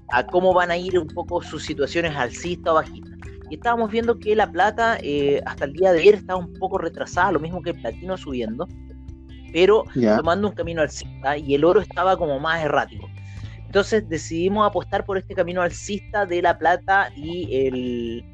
a 0.08 0.26
cómo 0.26 0.52
van 0.52 0.70
a 0.70 0.76
ir 0.76 0.98
un 0.98 1.06
poco 1.08 1.42
sus 1.42 1.62
situaciones 1.62 2.14
alcistas 2.16 2.72
o 2.72 2.74
bajistas 2.74 3.05
y 3.50 3.56
estábamos 3.56 3.90
viendo 3.90 4.18
que 4.18 4.34
la 4.34 4.50
plata 4.50 4.98
eh, 5.02 5.40
hasta 5.46 5.64
el 5.64 5.72
día 5.72 5.92
de 5.92 6.00
ayer 6.00 6.14
estaba 6.14 6.38
un 6.38 6.52
poco 6.54 6.78
retrasada, 6.78 7.32
lo 7.32 7.40
mismo 7.40 7.62
que 7.62 7.70
el 7.70 7.80
platino 7.80 8.16
subiendo, 8.16 8.66
pero 9.52 9.84
tomando 10.16 10.48
un 10.48 10.54
camino 10.54 10.82
alcista 10.82 11.36
y 11.36 11.54
el 11.54 11.64
oro 11.64 11.80
estaba 11.80 12.16
como 12.16 12.38
más 12.40 12.62
errático. 12.62 13.08
Entonces 13.64 14.08
decidimos 14.08 14.66
apostar 14.66 15.04
por 15.04 15.18
este 15.18 15.34
camino 15.34 15.62
alcista 15.62 16.26
de 16.26 16.42
la 16.42 16.58
plata 16.58 17.10
y 17.16 17.66
el, 17.66 18.24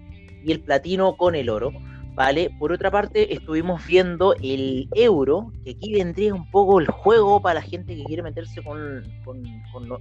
y 0.45 0.53
el 0.53 0.61
platino 0.61 1.17
con 1.17 1.35
el 1.35 1.49
oro. 1.49 1.73
¿Vale? 2.15 2.51
Por 2.59 2.73
otra 2.73 2.91
parte, 2.91 3.33
estuvimos 3.33 3.87
viendo 3.87 4.35
el 4.43 4.87
euro, 4.95 5.51
que 5.65 5.71
aquí 5.71 5.95
vendría 5.95 6.35
un 6.35 6.51
poco 6.51 6.79
el 6.79 6.87
juego 6.87 7.41
para 7.41 7.61
la 7.61 7.63
gente 7.63 7.97
que 7.97 8.05
quiere 8.05 8.23
meterse 8.23 8.63
con, 8.63 9.03
con, 9.25 9.43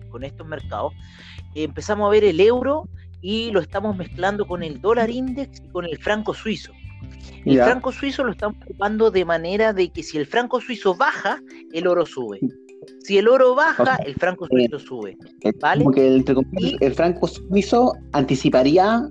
con 0.09 0.23
estos 0.25 0.45
mercados. 0.45 0.91
Empezamos 1.55 2.07
a 2.07 2.11
ver 2.11 2.25
el 2.25 2.41
euro 2.41 2.89
y 3.21 3.51
lo 3.51 3.59
estamos 3.59 3.95
mezclando 3.95 4.45
con 4.47 4.63
el 4.63 4.81
dólar 4.81 5.09
index 5.09 5.61
y 5.63 5.69
con 5.69 5.85
el 5.85 5.97
franco 5.97 6.33
suizo. 6.33 6.71
El 7.45 7.57
franco 7.57 7.91
suizo 7.91 8.23
lo 8.23 8.31
estamos 8.31 8.57
ocupando 8.63 9.09
de 9.09 9.25
manera 9.25 9.73
de 9.73 9.89
que 9.89 10.03
si 10.03 10.17
el 10.17 10.25
franco 10.25 10.61
suizo 10.61 10.95
baja, 10.95 11.41
el 11.73 11.87
oro 11.87 12.05
sube. 12.05 12.39
Si 13.03 13.17
el 13.17 13.27
oro 13.27 13.55
baja, 13.55 13.97
el 14.05 14.15
franco 14.15 14.47
suizo 14.47 14.79
sube. 14.79 15.17
¿vale? 15.59 15.85
el, 15.97 16.25
el, 16.79 16.93
franco 16.93 17.27
suizo 17.27 17.93
anticiparía 18.11 19.07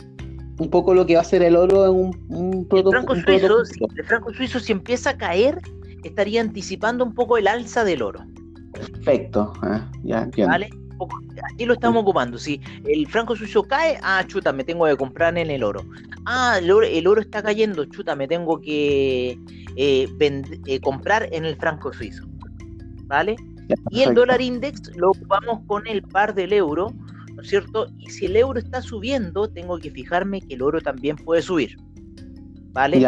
un 0.58 0.70
poco 0.70 0.94
lo 0.94 1.06
que 1.06 1.14
va 1.14 1.22
a 1.22 1.24
ser 1.24 1.42
el 1.42 1.56
oro 1.56 1.86
en 1.86 2.10
un, 2.28 2.68
producto. 2.68 2.90
El 2.90 2.96
franco, 2.96 3.14
suizo, 3.14 3.64
si, 3.64 3.84
el 3.96 4.04
franco 4.04 4.34
suizo, 4.34 4.60
si 4.60 4.72
empieza 4.72 5.10
a 5.10 5.16
caer, 5.16 5.60
estaría 6.04 6.40
anticipando 6.40 7.04
un 7.04 7.14
poco 7.14 7.38
el 7.38 7.48
alza 7.48 7.84
del 7.84 8.02
oro. 8.02 8.20
Perfecto. 8.72 9.52
Ah, 9.62 9.90
ya, 10.04 10.28
¿Vale? 10.46 10.70
Aquí 11.52 11.64
lo 11.64 11.74
estamos 11.74 12.02
ocupando. 12.02 12.38
Si 12.38 12.60
el 12.84 13.06
franco 13.06 13.36
suizo 13.36 13.62
cae, 13.62 13.98
ah, 14.02 14.24
chuta, 14.26 14.52
me 14.52 14.64
tengo 14.64 14.86
que 14.86 14.96
comprar 14.96 15.36
en 15.36 15.50
el 15.50 15.62
oro. 15.62 15.84
Ah, 16.26 16.58
el 16.60 16.70
oro, 16.70 17.20
está 17.20 17.42
cayendo, 17.42 17.84
chuta, 17.86 18.16
me 18.16 18.28
tengo 18.28 18.60
que 18.60 19.38
eh, 19.76 20.08
eh, 20.66 20.80
comprar 20.80 21.28
en 21.32 21.44
el 21.44 21.56
franco 21.56 21.92
suizo. 21.92 22.26
¿Vale? 23.06 23.36
Y 23.90 24.02
el 24.02 24.14
dólar 24.14 24.40
index 24.40 24.94
lo 24.96 25.10
ocupamos 25.10 25.60
con 25.66 25.86
el 25.86 26.02
par 26.02 26.34
del 26.34 26.52
euro, 26.52 26.92
¿no 27.34 27.42
es 27.42 27.48
cierto? 27.48 27.86
Y 27.98 28.10
si 28.10 28.26
el 28.26 28.36
euro 28.36 28.58
está 28.58 28.82
subiendo, 28.82 29.48
tengo 29.48 29.78
que 29.78 29.90
fijarme 29.90 30.40
que 30.40 30.54
el 30.54 30.62
oro 30.62 30.80
también 30.80 31.16
puede 31.16 31.42
subir. 31.42 31.76
¿Vale? 32.72 32.98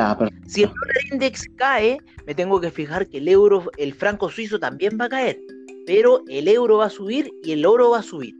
si 0.47 0.65
el 0.65 0.71
dólar 0.71 0.97
index 1.13 1.47
cae, 1.57 1.99
me 2.27 2.35
tengo 2.35 2.61
que 2.61 2.71
fijar 2.73 3.07
que 3.07 3.19
el 3.19 3.29
euro, 3.29 3.71
el 3.79 3.95
franco 3.95 4.29
suizo 4.29 4.59
también 4.59 4.99
va 5.01 5.05
a 5.05 5.09
caer 5.09 5.39
pero 5.87 6.23
el 6.29 6.49
euro 6.49 6.79
va 6.79 6.87
a 6.87 6.91
subir 6.91 7.33
y 7.43 7.53
el 7.53 7.67
oro 7.67 7.91
va 7.91 7.99
a 7.99 8.03
subir. 8.03 8.35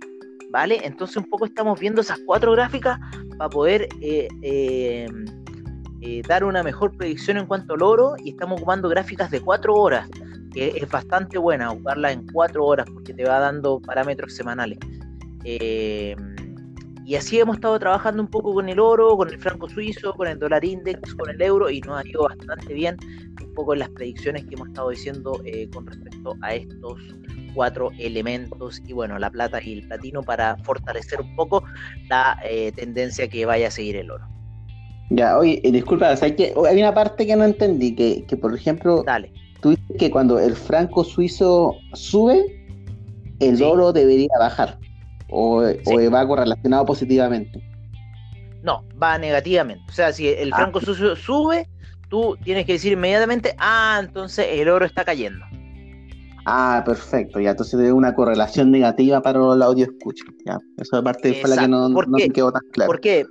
¿Vale? 0.51 0.81
Entonces 0.85 1.17
un 1.17 1.25
poco 1.25 1.47
estamos 1.47 1.81
viendo 1.81 2.03
esas 2.03 2.21
cuatro 2.27 2.53
gráficas 2.53 2.99
para 3.39 3.49
poder 3.49 3.89
eh, 4.01 4.29
eh, 4.43 5.07
eh, 6.03 6.23
dar 6.29 6.45
una 6.45 6.63
mejor 6.63 6.97
predicción 6.97 7.39
en 7.39 7.47
cuanto 7.47 7.75
al 7.75 7.83
oro 7.83 8.15
y 8.23 8.31
estamos 8.31 8.61
ocupando 8.61 8.89
gráficas 8.91 9.31
de 9.31 9.41
cuatro 9.41 9.75
horas, 9.75 10.09
que 10.53 10.69
es 10.77 10.89
bastante 10.91 11.39
buena 11.39 11.71
ocuparla 11.71 12.13
en 12.13 12.27
cuatro 12.33 12.67
horas 12.67 12.87
porque 12.93 13.15
te 13.15 13.25
va 13.25 13.39
dando 13.39 13.81
parámetros 13.81 14.35
semanales. 14.35 14.79
y 15.45 17.15
así 17.17 17.41
hemos 17.41 17.57
estado 17.57 17.79
trabajando 17.79 18.23
un 18.23 18.29
poco 18.29 18.53
con 18.53 18.69
el 18.69 18.79
oro, 18.79 19.17
con 19.17 19.31
el 19.31 19.41
franco 19.41 19.69
suizo, 19.71 20.13
con 20.13 20.29
el 20.29 20.39
dólar 20.39 20.65
index, 20.65 21.15
con 21.15 21.31
el 21.31 21.41
euro 21.41 21.71
y 21.71 21.81
nos 21.81 21.99
ha 21.99 22.07
ido 22.07 22.25
bastante 22.25 22.75
bien 22.75 22.97
un 23.43 23.55
poco 23.55 23.73
en 23.73 23.81
las 23.81 23.89
predicciones 23.89 24.45
que 24.45 24.55
hemos 24.55 24.69
estado 24.69 24.91
diciendo 24.91 25.43
con 25.73 25.87
respecto 25.87 26.37
a 26.43 26.55
estos 26.55 27.01
cuatro 27.55 27.91
elementos 27.99 28.83
y 28.87 28.93
bueno, 28.93 29.19
la 29.19 29.31
plata 29.31 29.63
y 29.63 29.75
el 29.75 29.87
platino 29.87 30.23
para 30.23 30.57
fortalecer 30.59 31.21
un 31.21 31.35
poco 31.37 31.65
la 32.09 32.39
eh, 32.45 32.73
tendencia 32.73 33.29
que 33.29 33.47
vaya 33.47 33.69
a 33.69 33.71
seguir 33.71 33.97
el 33.97 34.11
oro. 34.11 34.27
Ya, 35.11 35.37
oye, 35.39 35.61
eh, 35.63 35.73
disculpa, 35.73 36.15
que 36.17 36.55
hay 36.69 36.79
una 36.79 36.95
parte 36.95 37.27
que 37.27 37.37
no 37.37 37.45
entendí, 37.45 37.95
que, 37.95 38.25
que 38.27 38.37
por 38.37 38.55
ejemplo, 38.55 39.03
Dale. 39.03 39.31
tú 39.61 39.71
dices 39.71 39.85
que 39.99 40.11
cuando 40.11 40.39
el 40.39 40.57
franco 40.57 41.05
suizo 41.05 41.77
sube, 41.93 42.67
el 43.41 43.63
oro 43.63 43.93
debería 43.93 44.33
bajar, 44.39 44.79
o, 45.29 45.63
va 45.63 46.27
correlacionado 46.27 46.87
positivamente. 46.87 47.63
No, 48.63 48.85
va 49.03 49.19
negativamente. 49.19 49.85
O 49.89 49.93
sea, 49.93 50.13
si 50.13 50.29
el 50.29 50.53
ah. 50.53 50.57
franco 50.57 50.81
suizo 50.81 51.15
sube, 51.17 51.69
tú 52.09 52.39
tienes 52.45 52.65
que 52.65 52.75
decir 52.75 52.93
inmediatamente, 52.93 53.55
ah, 53.59 54.01
entonces 54.03 54.47
el 54.51 54.69
oro 54.69 54.87
está 54.87 55.05
cayendo. 55.05 55.45
Ah, 56.45 56.83
perfecto, 56.85 57.39
ya 57.41 57.51
entonces 57.51 57.79
hay 57.79 57.91
una 57.91 58.15
correlación 58.15 58.71
negativa 58.71 59.23
para 59.23 59.39
el 59.39 59.63
audio 59.63 59.85
escucha. 59.85 60.25
Ya, 60.45 60.59
esa 60.77 61.03
parte 61.03 61.35
fue 61.35 61.51
la 61.51 61.63
que 61.63 61.69
no, 61.69 61.89
no 61.89 62.07
me 62.07 62.29
quedó 62.31 62.51
tan 62.51 62.63
claro. 62.73 62.91
¿Por 62.91 63.01
qué? 63.01 63.25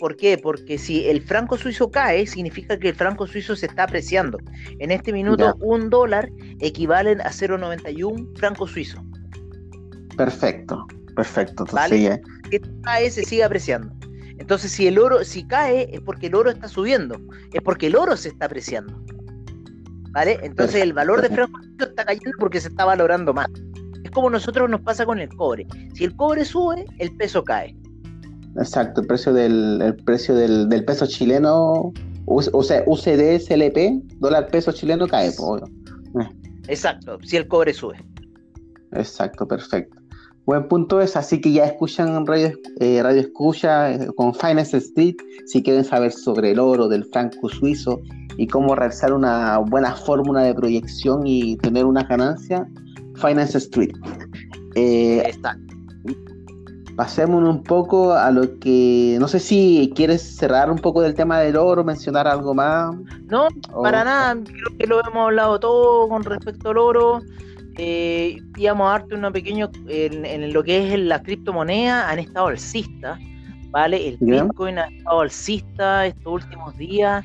¿Por 0.00 0.16
qué? 0.16 0.38
Porque 0.38 0.78
si 0.78 1.06
el 1.06 1.20
franco 1.20 1.58
suizo 1.58 1.90
cae, 1.90 2.26
significa 2.26 2.78
que 2.78 2.88
el 2.88 2.94
franco 2.94 3.26
suizo 3.26 3.54
se 3.54 3.66
está 3.66 3.82
apreciando. 3.84 4.38
En 4.78 4.90
este 4.90 5.12
minuto, 5.12 5.54
un 5.60 5.90
dólar 5.90 6.30
equivale 6.58 7.12
a 7.12 7.30
0,91 7.30 8.38
franco 8.38 8.66
suizo. 8.66 9.04
Perfecto, 10.16 10.86
perfecto. 11.14 11.64
Entonces, 11.64 11.74
¿Vale? 11.74 12.22
Cae, 12.82 13.10
se 13.10 13.24
sigue 13.24 13.44
apreciando. 13.44 13.94
Entonces, 14.38 14.72
si 14.72 14.86
el 14.86 14.98
oro, 14.98 15.22
si 15.22 15.46
cae, 15.46 15.86
es 15.92 16.00
porque 16.00 16.28
el 16.28 16.34
oro 16.34 16.50
está 16.50 16.66
subiendo, 16.66 17.20
es 17.52 17.60
porque 17.60 17.88
el 17.88 17.96
oro 17.96 18.16
se 18.16 18.30
está 18.30 18.46
apreciando. 18.46 18.98
¿Vale? 20.12 20.38
Entonces 20.42 20.82
el 20.82 20.92
valor 20.92 21.22
de 21.22 21.28
franco 21.28 21.60
está 21.78 22.04
cayendo 22.04 22.32
porque 22.38 22.60
se 22.60 22.68
está 22.68 22.84
valorando 22.84 23.32
más. 23.32 23.48
Es 24.04 24.10
como 24.10 24.30
nosotros 24.30 24.68
nos 24.68 24.80
pasa 24.80 25.06
con 25.06 25.18
el 25.20 25.28
cobre. 25.28 25.66
Si 25.94 26.04
el 26.04 26.16
cobre 26.16 26.44
sube, 26.44 26.84
el 26.98 27.14
peso 27.16 27.44
cae. 27.44 27.76
Exacto, 28.56 29.02
el 29.02 29.06
precio 29.06 29.32
del, 29.32 29.80
el 29.80 29.96
precio 29.96 30.34
del, 30.34 30.68
del 30.68 30.84
peso 30.84 31.06
chileno, 31.06 31.92
o 32.26 32.62
sea, 32.62 32.82
UCD, 32.86 33.38
SLP, 33.38 34.02
dólar 34.18 34.48
peso 34.48 34.72
chileno 34.72 35.06
cae. 35.06 35.30
Exacto, 36.66 37.18
si 37.22 37.36
el 37.36 37.46
cobre 37.46 37.72
sube. 37.72 38.04
Exacto, 38.92 39.46
perfecto. 39.46 39.96
Buen 40.46 40.66
punto 40.66 41.00
es, 41.00 41.16
así 41.16 41.40
que 41.40 41.52
ya 41.52 41.66
escuchan 41.66 42.26
Radio, 42.26 42.52
eh, 42.80 43.00
radio 43.02 43.20
Escucha 43.20 43.92
eh, 43.92 44.08
con 44.16 44.34
Finance 44.34 44.78
Street, 44.78 45.16
si 45.46 45.62
quieren 45.62 45.84
saber 45.84 46.10
sobre 46.10 46.50
el 46.50 46.58
oro 46.58 46.88
del 46.88 47.04
franco 47.04 47.48
suizo 47.48 48.00
y 48.40 48.46
cómo 48.46 48.74
realizar 48.74 49.12
una 49.12 49.58
buena 49.58 49.94
fórmula 49.94 50.40
de 50.40 50.54
proyección 50.54 51.26
y 51.26 51.58
tener 51.58 51.84
una 51.84 52.04
ganancia, 52.04 52.66
Finance 53.16 53.58
Street. 53.58 53.94
Eh, 54.76 55.22
Exacto. 55.26 55.74
Pasemos 56.96 57.46
un 57.46 57.62
poco 57.62 58.14
a 58.14 58.30
lo 58.30 58.58
que, 58.58 59.18
no 59.20 59.28
sé 59.28 59.40
si 59.40 59.92
quieres 59.94 60.22
cerrar 60.22 60.70
un 60.70 60.78
poco 60.78 61.02
del 61.02 61.14
tema 61.14 61.38
del 61.40 61.56
oro, 61.56 61.84
mencionar 61.84 62.26
algo 62.26 62.54
más. 62.54 62.96
No, 63.26 63.48
para 63.82 64.04
nada, 64.04 64.34
creo 64.42 64.78
que 64.78 64.86
lo 64.86 65.00
hemos 65.06 65.26
hablado 65.26 65.60
todo 65.60 66.08
con 66.08 66.24
respecto 66.24 66.70
al 66.70 66.78
oro 66.78 67.20
eh, 67.76 68.38
íbamos 68.56 68.88
a 68.88 68.90
darte 68.92 69.14
una 69.14 69.30
pequeño 69.30 69.70
en, 69.86 70.52
lo 70.52 70.62
que 70.64 70.94
es 70.94 70.98
la 70.98 71.22
criptomoneda, 71.22 72.08
han 72.08 72.18
estado 72.18 72.46
alcistas, 72.48 73.18
¿vale? 73.70 74.08
El 74.08 74.16
Bitcoin 74.18 74.78
ha 74.78 74.86
estado 74.86 75.20
alcista 75.20 76.06
estos 76.06 76.32
últimos 76.42 76.76
días. 76.78 77.22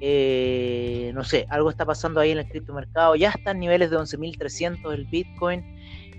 Eh, 0.00 1.10
no 1.14 1.24
sé, 1.24 1.46
algo 1.50 1.70
está 1.70 1.84
pasando 1.84 2.20
ahí 2.20 2.30
en 2.30 2.38
el 2.38 2.48
criptomercado. 2.48 3.16
Ya 3.16 3.30
están 3.30 3.58
niveles 3.58 3.90
de 3.90 3.98
11.300 3.98 4.92
el 4.92 5.06
Bitcoin 5.06 5.64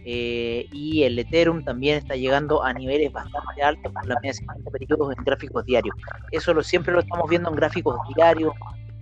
eh, 0.06 0.68
y 0.72 1.04
el 1.04 1.18
Ethereum 1.20 1.64
también 1.64 1.98
está 1.98 2.16
llegando 2.16 2.64
a 2.64 2.74
niveles 2.74 3.12
bastante 3.12 3.62
altos 3.62 3.92
por 3.94 4.06
la 4.06 4.16
media 4.22 4.34
50 4.34 4.72
periodos 4.72 5.16
en 5.18 5.24
gráficos 5.24 5.66
diarios. 5.66 5.96
Eso 6.32 6.54
lo, 6.54 6.64
siempre 6.64 6.94
lo 6.94 7.00
estamos 7.00 7.30
viendo 7.30 7.50
en 7.50 7.56
gráficos 7.56 7.96
diarios, 8.16 8.54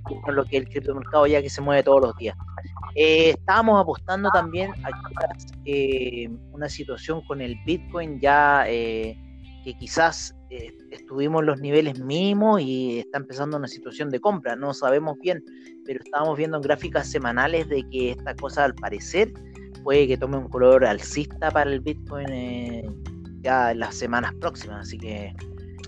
con 0.03 0.35
lo 0.35 0.45
que 0.45 0.57
el 0.57 0.69
criptomercado 0.69 1.27
ya 1.27 1.41
que 1.41 1.49
se 1.49 1.61
mueve 1.61 1.83
todos 1.83 2.01
los 2.01 2.15
días. 2.17 2.37
Eh, 2.95 3.31
estábamos 3.31 3.81
apostando 3.81 4.29
también 4.31 4.71
a 4.83 4.89
eh, 5.65 6.29
una 6.51 6.69
situación 6.69 7.21
con 7.25 7.41
el 7.41 7.55
Bitcoin 7.65 8.19
ya 8.19 8.63
que 8.65 9.73
quizás 9.79 10.36
estuvimos 10.91 11.41
en 11.41 11.45
los 11.47 11.59
niveles 11.59 11.99
mínimos 11.99 12.61
y 12.61 12.99
está 12.99 13.17
empezando 13.17 13.57
una 13.57 13.67
situación 13.67 14.09
de 14.09 14.19
compra. 14.19 14.55
No 14.55 14.73
sabemos 14.73 15.17
bien, 15.19 15.43
pero 15.85 15.99
estábamos 16.03 16.37
viendo 16.37 16.57
en 16.57 16.63
gráficas 16.63 17.09
semanales 17.09 17.67
de 17.69 17.87
que 17.89 18.11
esta 18.11 18.35
cosa 18.35 18.65
al 18.65 18.75
parecer 18.75 19.33
puede 19.83 20.07
que 20.07 20.17
tome 20.17 20.37
un 20.37 20.49
color 20.49 20.85
alcista 20.85 21.51
para 21.51 21.71
el 21.71 21.79
Bitcoin 21.79 22.27
ya 23.41 23.71
en 23.71 23.79
las 23.79 23.95
semanas 23.95 24.33
próximas. 24.39 24.87
Así 24.87 24.97
que 24.97 25.33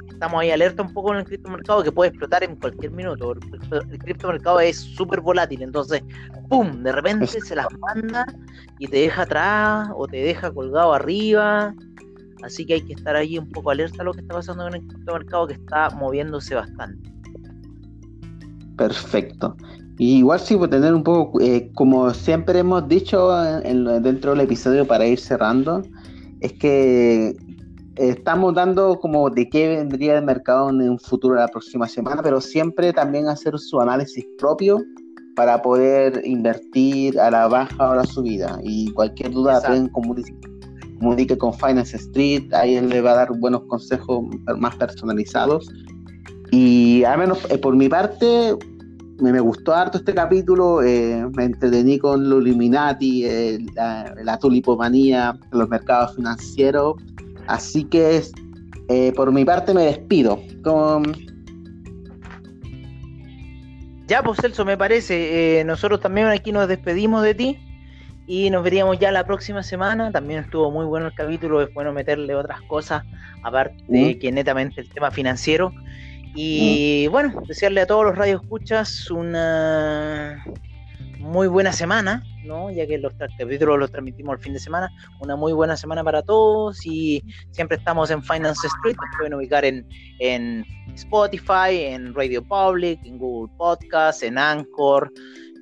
estamos 0.10 0.42
ahí 0.42 0.52
alerta 0.52 0.84
un 0.84 0.94
poco 0.94 1.14
en 1.14 1.20
el 1.20 1.26
criptomercado 1.26 1.84
que 1.84 1.92
puede 1.92 2.10
explotar 2.10 2.44
en 2.44 2.56
cualquier 2.58 2.92
minuto. 2.92 3.36
El 3.72 4.00
criptomercado 4.00 4.60
es 4.60 4.78
súper 4.78 5.22
volátil, 5.22 5.62
entonces, 5.62 6.04
¡pum! 6.50 6.84
De 6.84 6.92
repente 6.92 7.28
se 7.28 7.56
las 7.56 7.68
manda 7.80 8.26
y 8.80 8.88
te 8.88 8.98
deja 8.98 9.22
atrás 9.22 9.90
o 9.96 10.08
te 10.08 10.18
deja 10.18 10.52
colgado 10.52 10.94
arriba. 10.94 11.74
Así 12.44 12.66
que 12.66 12.76
hay 12.76 12.82
que 12.82 12.94
estar 12.94 13.16
ahí 13.16 13.38
un 13.38 13.50
poco 13.50 13.72
alerta 13.72 14.02
a 14.02 14.06
lo 14.06 14.14
que 14.14 14.22
está 14.22 14.34
pasando 14.34 14.68
en 14.68 14.76
el 14.76 14.88
criptomercado 14.88 15.48
que 15.48 15.54
está 15.54 15.90
moviéndose 15.92 16.56
bastante. 16.56 17.12
Perfecto. 18.78 19.58
igual 19.98 20.40
sí, 20.40 20.56
por 20.56 20.70
tener 20.70 20.94
un 20.94 21.04
poco, 21.04 21.42
eh, 21.42 21.70
como 21.76 22.14
siempre 22.14 22.60
hemos 22.60 22.88
dicho 22.88 23.30
dentro 23.32 24.32
del 24.32 24.42
episodio 24.42 24.88
para 24.88 25.06
ir 25.06 25.20
cerrando, 25.20 25.84
es 26.40 26.54
que 26.54 27.36
estamos 28.00 28.54
dando 28.54 28.98
como 29.00 29.30
de 29.30 29.50
qué 29.50 29.68
vendría 29.68 30.18
el 30.18 30.24
mercado 30.24 30.70
en 30.70 30.90
un 30.90 31.00
futuro 31.00 31.36
la 31.36 31.50
próxima 31.50 31.88
semana, 31.88 32.22
pero 32.24 32.40
siempre 32.40 32.94
también 32.94 33.28
hacer 33.28 33.60
su 33.60 33.82
análisis 33.82 34.26
propio 34.38 34.82
para 35.36 35.62
poder 35.62 36.22
invertir 36.26 37.20
a 37.20 37.30
la 37.30 37.48
baja 37.48 37.90
o 37.90 37.92
a 37.92 37.96
la 37.98 38.06
subida. 38.06 38.60
Y 38.64 38.92
cualquier 38.94 39.32
duda 39.32 39.62
pueden 39.62 39.90
comunique, 41.00 41.38
con 41.38 41.54
Finance 41.54 41.98
Street, 41.98 42.54
ahí 42.54 42.76
él 42.76 42.90
le 42.90 43.02
va 43.02 43.12
a 43.12 43.16
dar 43.16 43.32
buenos 43.38 43.64
consejos 43.64 44.26
más 44.58 44.76
personalizados. 44.76 45.72
Y 46.52 47.04
al 47.04 47.20
menos 47.20 47.40
eh, 47.50 47.58
por 47.58 47.76
mi 47.76 47.90
parte, 47.90 48.56
me, 49.20 49.40
gustó 49.40 49.74
harto 49.74 49.98
este 49.98 50.14
capítulo, 50.14 50.84
eh, 50.84 51.26
me 51.36 51.46
entretení 51.46 52.00
con 52.00 52.30
los 52.30 52.42
Illuminati, 52.42 53.26
la, 53.76 54.38
tulipomanía, 54.40 55.38
los 55.52 55.70
mercados 55.70 56.16
financieros 56.16 56.96
Así 57.50 57.84
que 57.84 58.22
eh, 58.90 59.12
por 59.16 59.32
mi 59.32 59.44
parte 59.44 59.74
me 59.74 59.86
despido. 59.86 60.40
Ya, 64.08 64.22
pues 64.22 64.40
Celso, 64.40 64.66
me 64.66 64.78
parece. 64.78 65.60
Eh, 65.60 65.64
nosotros 65.64 66.00
también 66.00 66.28
aquí 66.28 66.52
nos 66.52 66.68
despedimos 66.68 67.24
de 67.24 67.34
ti 67.34 67.58
y 68.30 68.52
nos 68.52 68.64
veríamos 68.64 69.00
ya 69.00 69.12
la 69.12 69.26
próxima 69.26 69.64
semana. 69.64 70.12
También 70.12 70.42
estuvo 70.42 70.70
muy 70.70 70.86
bueno 70.86 71.08
el 71.08 71.16
capítulo, 71.16 71.64
es 71.64 71.74
bueno 71.74 71.92
meterle 71.92 72.36
otras 72.36 72.62
cosas, 72.62 73.04
aparte 73.42 73.84
de 73.88 74.14
mm. 74.14 74.20
que 74.20 74.32
netamente 74.32 74.82
el 74.82 74.90
tema 74.90 75.10
financiero. 75.10 75.74
Y 76.36 77.08
mm. 77.08 77.12
bueno, 77.12 77.42
desearle 77.48 77.82
a 77.82 77.88
todos 77.88 78.06
los 78.06 78.16
radioescuchas 78.16 79.10
una 79.10 80.46
muy 81.18 81.48
buena 81.48 81.74
semana, 81.74 82.24
¿no? 82.46 82.70
Ya 82.70 82.86
que 82.86 83.00
los 83.00 83.16
capítulos 83.16 83.80
los 83.80 83.92
transmitimos 83.92 84.38
el 84.38 84.44
fin 84.44 84.54
de 84.54 84.60
semana. 84.60 84.92
Una 85.20 85.36
muy 85.36 85.52
buena 85.52 85.76
semana 85.76 86.04
para 86.04 86.22
todos 86.22 86.86
y 86.86 87.24
siempre 87.50 87.78
estamos 87.78 88.12
en 88.12 88.22
Finance 88.22 88.68
Street. 88.68 88.96
Nos 88.96 89.18
pueden 89.18 89.34
ubicar 89.34 89.66
en, 89.66 89.88
en 90.20 90.64
Spotify, 90.94 91.78
en 91.78 92.14
Radio 92.14 92.44
Public, 92.44 93.04
en 93.06 93.18
Google 93.18 93.52
Podcast, 93.58 94.22
en 94.22 94.38
Anchor 94.38 95.12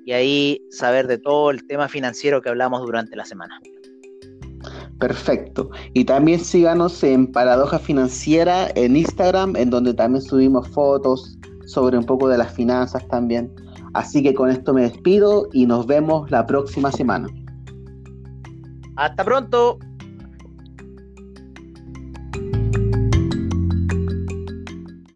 y 0.08 0.14
ahí 0.14 0.66
saber 0.72 1.06
de 1.06 1.18
todo 1.18 1.52
el 1.52 1.68
tema 1.68 1.90
financiero 1.90 2.42
que 2.42 2.48
hablamos 2.48 2.80
durante 2.80 3.18
la 3.18 3.26
semana. 3.26 3.60
Perfecto. 5.00 5.70
Y 5.94 6.06
también 6.06 6.40
síganos 6.40 7.04
en 7.04 7.30
Paradoja 7.30 7.78
Financiera 7.78 8.70
en 8.76 8.96
Instagram, 8.96 9.58
en 9.58 9.70
donde 9.70 9.94
también 9.94 10.22
subimos 10.22 10.66
fotos 10.70 11.38
sobre 11.66 11.98
un 11.98 12.06
poco 12.06 12.30
de 12.30 12.38
las 12.38 12.54
finanzas 12.54 13.06
también. 13.10 13.54
Así 13.96 14.24
que 14.24 14.34
con 14.34 14.50
esto 14.50 14.74
me 14.74 14.84
despido 14.84 15.50
y 15.52 15.66
nos 15.66 15.86
vemos 15.86 16.32
la 16.32 16.46
próxima 16.46 16.90
semana. 16.90 17.28
Hasta 18.96 19.26
pronto. 19.26 19.78